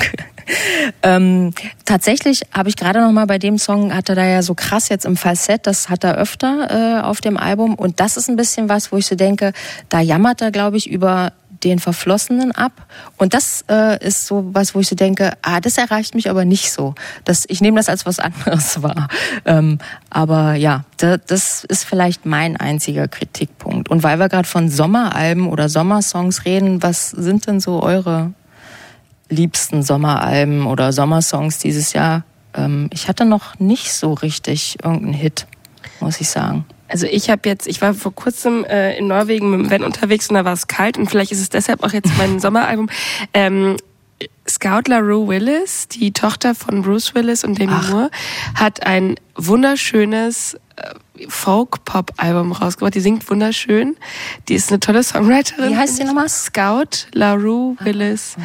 [1.03, 1.53] ähm,
[1.87, 4.89] tatsächlich habe ich gerade noch mal bei dem Song, hat er da ja so krass
[4.89, 8.35] jetzt im Falsett, das hat er öfter äh, auf dem Album und das ist ein
[8.35, 9.53] bisschen was, wo ich so denke,
[9.89, 11.31] da jammert er, glaube ich, über
[11.63, 12.85] den Verflossenen ab.
[13.17, 16.45] Und das äh, ist so was, wo ich so denke, ah, das erreicht mich aber
[16.45, 16.93] nicht so.
[17.23, 19.07] Das, ich nehme das als was anderes wahr.
[19.45, 23.89] Ähm, aber ja, da, das ist vielleicht mein einziger Kritikpunkt.
[23.89, 28.33] Und weil wir gerade von Sommeralben oder Sommersongs reden, was sind denn so eure
[29.29, 32.23] liebsten Sommeralben oder Sommersongs dieses Jahr.
[32.53, 35.47] Ähm, ich hatte noch nicht so richtig irgendeinen Hit,
[35.99, 36.65] muss ich sagen.
[36.89, 40.29] Also ich habe jetzt, ich war vor kurzem äh, in Norwegen mit dem Van unterwegs
[40.29, 42.89] und da war es kalt und vielleicht ist es deshalb auch jetzt mein Sommeralbum.
[43.33, 43.77] Ähm,
[44.49, 47.89] Scout LaRue Willis, die Tochter von Bruce Willis und Demi Ach.
[47.89, 48.11] Moore,
[48.55, 50.93] hat ein wunderschönes äh,
[51.27, 52.93] Folk-Pop-Album rausgebracht.
[52.95, 53.97] Die singt wunderschön.
[54.47, 55.71] Die ist eine tolle Songwriterin.
[55.71, 56.29] Wie heißt die nochmal?
[56.29, 58.35] Scout LaRue Willis.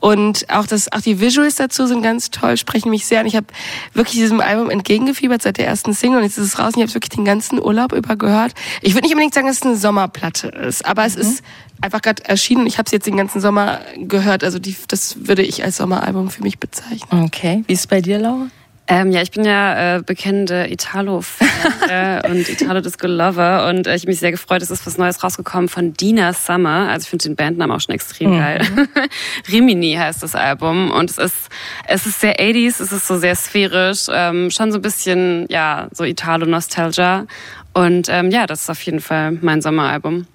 [0.00, 3.26] Und auch das, auch die Visuals dazu sind ganz toll, sprechen mich sehr an.
[3.26, 3.46] Ich habe
[3.92, 6.82] wirklich diesem Album entgegengefiebert seit der ersten Single und jetzt ist es raus und ich
[6.82, 8.54] habe es wirklich den ganzen Urlaub über gehört.
[8.80, 11.42] Ich würde nicht unbedingt sagen, dass es eine Sommerplatte ist, aber es ist
[11.82, 14.44] einfach gerade erschienen und ich habe es jetzt den ganzen Sommer gehört.
[14.44, 17.24] Also die, das würde ich als Sommeralbum für mich bezeichnen.
[17.24, 18.46] Okay, wie ist es bei dir, Laura?
[18.88, 21.48] Ähm, ja, ich bin ja äh, bekennende Italo-Fan
[21.88, 25.68] äh, und Italo-Disco-Lover und äh, ich habe mich sehr gefreut, es ist was Neues rausgekommen
[25.68, 26.88] von Dina Summer.
[26.90, 28.38] Also ich finde den Bandnamen auch schon extrem Mhm.
[28.38, 28.60] geil.
[29.52, 31.48] Rimini heißt das Album und es ist
[31.86, 35.86] es ist sehr 80s, es ist so sehr sphärisch, ähm, schon so ein bisschen ja
[35.92, 37.26] so Italo-Nostalgia
[37.74, 40.26] und ähm, ja, das ist auf jeden Fall mein Sommeralbum.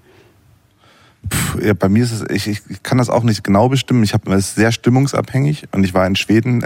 [1.30, 4.04] Puh, ja, bei mir ist es, ich, ich kann das auch nicht genau bestimmen.
[4.04, 6.64] Ich habe es ist sehr stimmungsabhängig und ich war in Schweden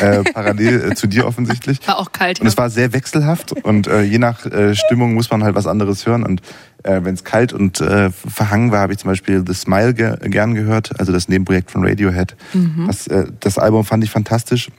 [0.00, 1.86] äh, parallel äh, zu dir offensichtlich.
[1.86, 2.40] War auch kalt.
[2.40, 5.66] Und es war sehr wechselhaft und äh, je nach äh, Stimmung muss man halt was
[5.66, 6.24] anderes hören.
[6.24, 6.42] Und
[6.82, 10.16] äh, wenn es kalt und äh, verhangen war, habe ich zum Beispiel The Smile ge
[10.22, 12.36] gern gehört, also das Nebenprojekt von Radiohead.
[12.52, 12.86] Mhm.
[12.86, 14.70] Das, äh, das Album fand ich fantastisch.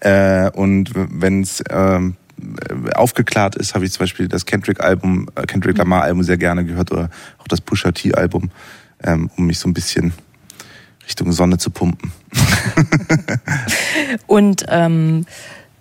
[0.00, 2.27] Äh, und wenn es ähm, äh,
[2.94, 7.10] aufgeklärt ist, habe ich zum Beispiel das Kendrick-Album, äh, Kendrick Lamar-Album sehr gerne gehört oder
[7.38, 8.50] auch das Pusha T-Album,
[9.02, 10.12] ähm, um mich so ein bisschen
[11.06, 12.12] Richtung Sonne zu pumpen.
[14.26, 15.26] Und ähm,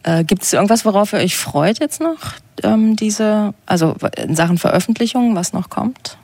[0.03, 2.35] äh, gibt es irgendwas, worauf ihr euch freut jetzt noch?
[2.63, 6.17] Ähm, diese, also in Sachen Veröffentlichung, was noch kommt?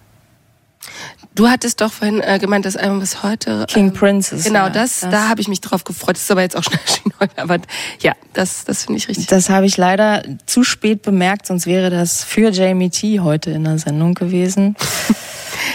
[1.36, 3.66] Du hattest doch vorhin äh, gemeint, das Album bis heute.
[3.68, 4.44] King ähm, Princess.
[4.44, 6.16] Genau, ja, das, da habe ich mich drauf gefreut.
[6.16, 7.38] Das ist aber jetzt auch schon erschienen heute.
[7.42, 7.58] Aber
[8.00, 9.28] ja, das, das finde ich richtig.
[9.28, 13.64] Das habe ich leider zu spät bemerkt, sonst wäre das für Jamie T heute in
[13.64, 14.76] der Sendung gewesen.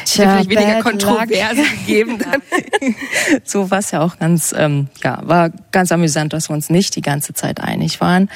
[0.00, 2.18] Hätte vielleicht weniger Kontroverse gegeben.
[2.18, 2.42] Dann.
[3.44, 6.96] so war es ja auch ganz, ähm, ja, war ganz amüsant, dass wir uns nicht
[6.96, 8.28] die ganze Zeit einig waren.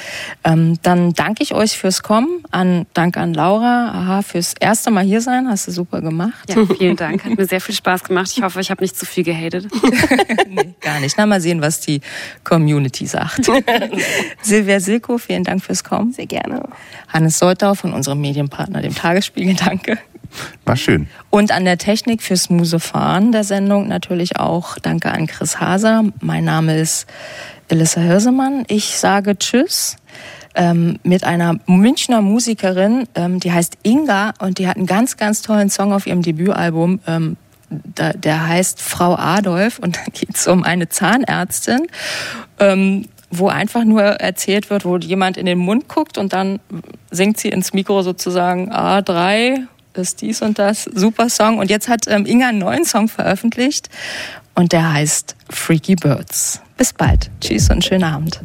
[0.43, 5.03] Ähm, dann danke ich euch fürs Kommen, an, danke an Laura, aha, fürs erste Mal
[5.03, 6.49] hier sein, hast du super gemacht.
[6.49, 8.31] Ja, vielen Dank, hat mir sehr viel Spaß gemacht.
[8.35, 9.67] Ich hoffe, ich habe nicht zu viel gehatet.
[10.49, 11.15] nee, gar nicht.
[11.17, 12.01] Na, mal sehen, was die
[12.43, 13.49] Community sagt.
[14.41, 16.13] Silvia Silko, vielen Dank fürs Kommen.
[16.13, 16.63] Sehr gerne.
[17.07, 19.97] Hannes Soltau von unserem Medienpartner, dem Tagesspiegel, danke.
[20.65, 21.07] War schön.
[21.29, 26.03] Und an der Technik fürs Musefahren der Sendung natürlich auch danke an Chris Haser.
[26.21, 27.07] Mein Name ist
[27.67, 28.65] Elissa Hirsemann.
[28.67, 29.97] Ich sage Tschüss
[30.55, 35.41] ähm, mit einer Münchner Musikerin, ähm, die heißt Inga und die hat einen ganz, ganz
[35.41, 36.99] tollen Song auf ihrem Debütalbum.
[37.07, 37.37] Ähm,
[37.69, 41.87] da, der heißt Frau Adolf und da geht es um eine Zahnärztin.
[42.59, 43.05] Ähm,
[43.35, 46.59] wo einfach nur erzählt wird, wo jemand in den Mund guckt und dann
[47.09, 49.65] singt sie ins Mikro sozusagen A3
[49.97, 51.59] ist dies und das, super Song.
[51.59, 53.89] Und jetzt hat ähm, Inga einen neuen Song veröffentlicht
[54.55, 56.61] und der heißt Freaky Birds.
[56.77, 57.29] Bis bald.
[57.41, 58.41] Tschüss und schönen Abend.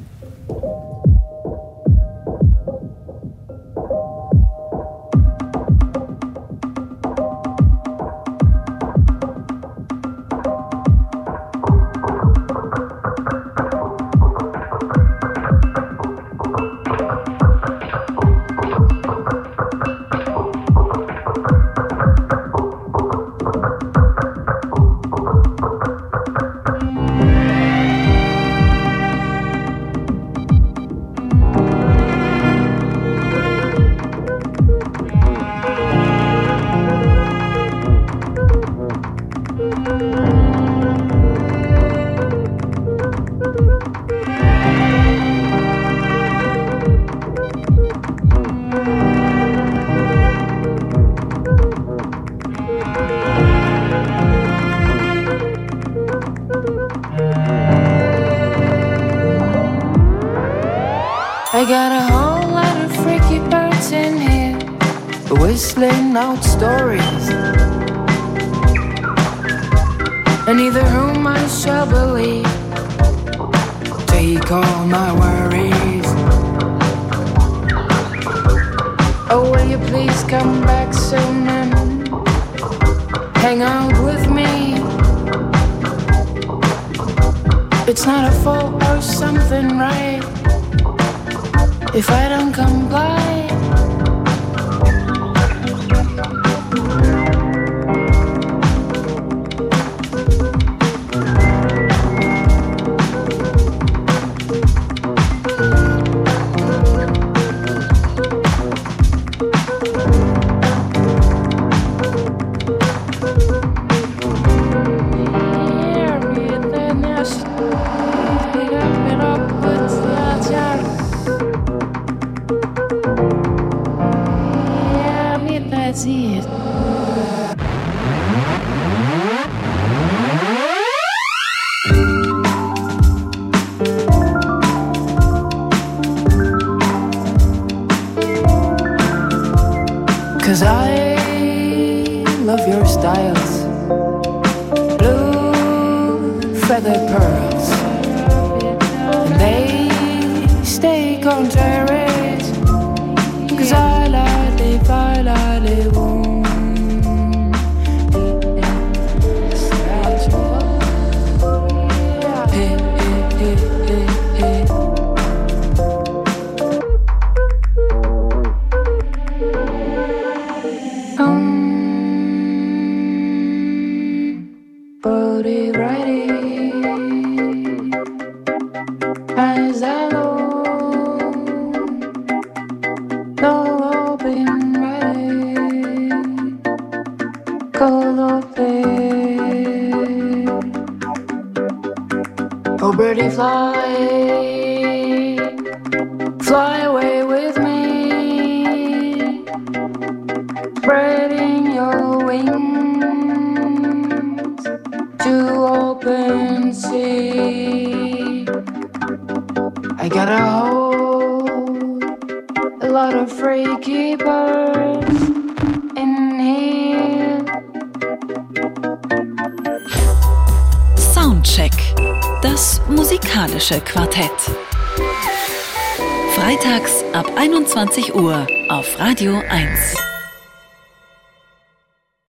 [229.18, 229.97] Radio 1.